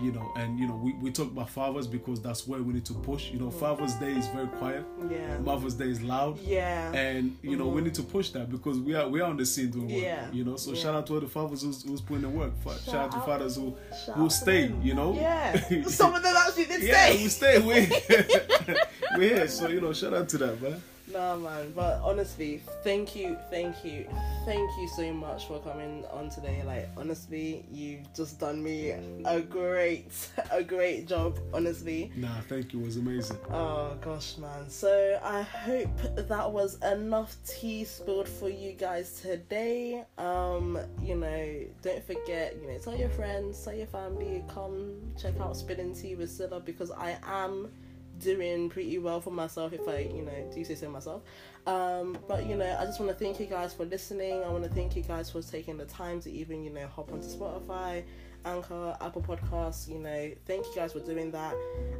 You 0.00 0.12
know, 0.12 0.32
and 0.36 0.58
you 0.58 0.66
know, 0.66 0.76
we, 0.76 0.92
we 0.94 1.10
talk 1.10 1.26
about 1.28 1.50
fathers 1.50 1.86
because 1.86 2.20
that's 2.20 2.46
where 2.46 2.62
we 2.62 2.72
need 2.72 2.84
to 2.86 2.94
push. 2.94 3.30
You 3.30 3.38
know, 3.40 3.50
Father's 3.50 3.94
Day 3.94 4.12
is 4.12 4.28
very 4.28 4.46
quiet. 4.46 4.84
Yeah. 5.10 5.38
Mother's 5.38 5.74
Day 5.74 5.86
is 5.86 6.00
loud. 6.02 6.38
Yeah. 6.40 6.92
And 6.92 7.36
you 7.42 7.56
know 7.56 7.66
we 7.66 7.76
mm-hmm. 7.76 7.84
need 7.86 7.94
to 7.94 8.02
push 8.02 8.30
that 8.30 8.50
because 8.50 8.78
we 8.78 8.94
are 8.94 9.08
we 9.08 9.20
are 9.20 9.30
on 9.30 9.36
the 9.36 9.46
scene 9.46 9.70
doing 9.70 9.88
work. 9.88 10.02
Yeah. 10.02 10.30
You 10.30 10.44
know, 10.44 10.56
so 10.56 10.72
Yeah. 10.72 10.82
shout 10.82 10.94
out 10.94 11.06
to 11.08 11.14
all 11.14 11.20
the 11.20 11.28
fathers 11.28 11.62
who's, 11.62 11.82
who's 11.82 12.00
putting 12.00 12.24
in 12.24 12.34
work. 12.34 12.52
Fa- 12.62 12.78
Shout, 12.84 12.94
out 12.94 13.12
to 13.12 13.20
fathers 13.20 13.56
who 13.56 13.76
Shout 14.06 14.16
who 14.16 14.30
stay. 14.30 14.72
You 14.82 14.94
know. 14.94 15.14
Yeah. 15.14 15.82
Some 15.86 16.14
of 16.14 16.22
them 16.22 16.34
actually 16.36 16.66
did 16.66 16.82
Yeah, 16.82 17.06
stay. 17.06 17.22
we 17.22 17.28
stay. 17.28 17.58
We 17.58 18.76
we're 19.16 19.36
here. 19.36 19.48
So 19.48 19.68
you 19.68 19.80
know, 19.80 19.92
shout 19.92 20.14
out 20.14 20.28
to 20.30 20.38
that 20.38 20.62
man. 20.62 20.82
Nah, 21.12 21.36
man. 21.36 21.72
But 21.74 22.00
honestly, 22.02 22.60
thank 22.82 23.16
you, 23.16 23.36
thank 23.50 23.84
you, 23.84 24.06
thank 24.44 24.70
you 24.78 24.88
so 24.96 25.12
much 25.12 25.46
for 25.46 25.58
coming 25.60 26.04
on 26.12 26.28
today. 26.28 26.62
Like, 26.66 26.88
honestly, 26.96 27.64
you've 27.70 28.12
just 28.14 28.38
done 28.38 28.62
me 28.62 28.94
a 29.24 29.40
great, 29.40 30.12
a 30.50 30.62
great 30.62 31.06
job. 31.06 31.38
Honestly. 31.54 32.12
Nah, 32.16 32.40
thank 32.48 32.72
you. 32.72 32.80
It 32.80 32.84
was 32.84 32.96
amazing. 32.96 33.38
Oh 33.50 33.96
gosh, 34.00 34.36
man. 34.38 34.68
So 34.68 35.18
I 35.22 35.42
hope 35.42 35.90
that 36.16 36.50
was 36.50 36.78
enough 36.82 37.36
tea 37.46 37.84
spilled 37.84 38.28
for 38.28 38.48
you 38.48 38.72
guys 38.72 39.20
today. 39.20 40.04
Um, 40.18 40.78
you 41.02 41.16
know, 41.16 41.60
don't 41.82 42.04
forget, 42.04 42.56
you 42.60 42.68
know, 42.68 42.78
tell 42.78 42.96
your 42.96 43.10
friends, 43.10 43.64
tell 43.64 43.74
your 43.74 43.86
family, 43.86 44.44
come 44.52 44.94
check 45.20 45.38
out 45.40 45.56
Spilling 45.56 45.94
Tea 45.94 46.14
with 46.14 46.30
Silla 46.30 46.60
because 46.60 46.90
I 46.90 47.16
am 47.24 47.70
doing 48.20 48.68
pretty 48.68 48.98
well 48.98 49.20
for 49.20 49.30
myself 49.30 49.72
if 49.72 49.86
I, 49.88 49.98
you 49.98 50.22
know, 50.22 50.50
do 50.54 50.64
say 50.64 50.74
so 50.74 50.90
myself. 50.90 51.22
Um, 51.66 52.18
but 52.26 52.46
you 52.46 52.56
know, 52.56 52.76
I 52.78 52.84
just 52.84 53.00
want 53.00 53.16
to 53.16 53.24
thank 53.24 53.40
you 53.40 53.46
guys 53.46 53.74
for 53.74 53.84
listening. 53.84 54.42
I 54.42 54.48
want 54.48 54.64
to 54.64 54.70
thank 54.70 54.96
you 54.96 55.02
guys 55.02 55.30
for 55.30 55.42
taking 55.42 55.76
the 55.76 55.84
time 55.84 56.20
to 56.22 56.30
even, 56.30 56.64
you 56.64 56.70
know, 56.70 56.86
hop 56.86 57.12
onto 57.12 57.26
Spotify, 57.26 58.04
Anchor, 58.44 58.96
Apple 59.00 59.22
Podcasts. 59.22 59.88
You 59.88 59.98
know, 59.98 60.30
thank 60.46 60.66
you 60.66 60.72
guys 60.74 60.92
for 60.92 61.00
doing 61.00 61.30
that, 61.32 61.54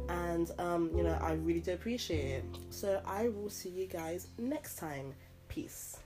and 0.09 0.51
um, 0.57 0.89
you 0.95 1.03
know, 1.03 1.17
I 1.21 1.33
really 1.33 1.59
do 1.59 1.73
appreciate 1.73 2.37
it. 2.37 2.45
So 2.69 3.01
I 3.05 3.29
will 3.29 3.49
see 3.49 3.69
you 3.69 3.87
guys 3.87 4.27
next 4.37 4.77
time. 4.77 5.13
Peace. 5.47 5.97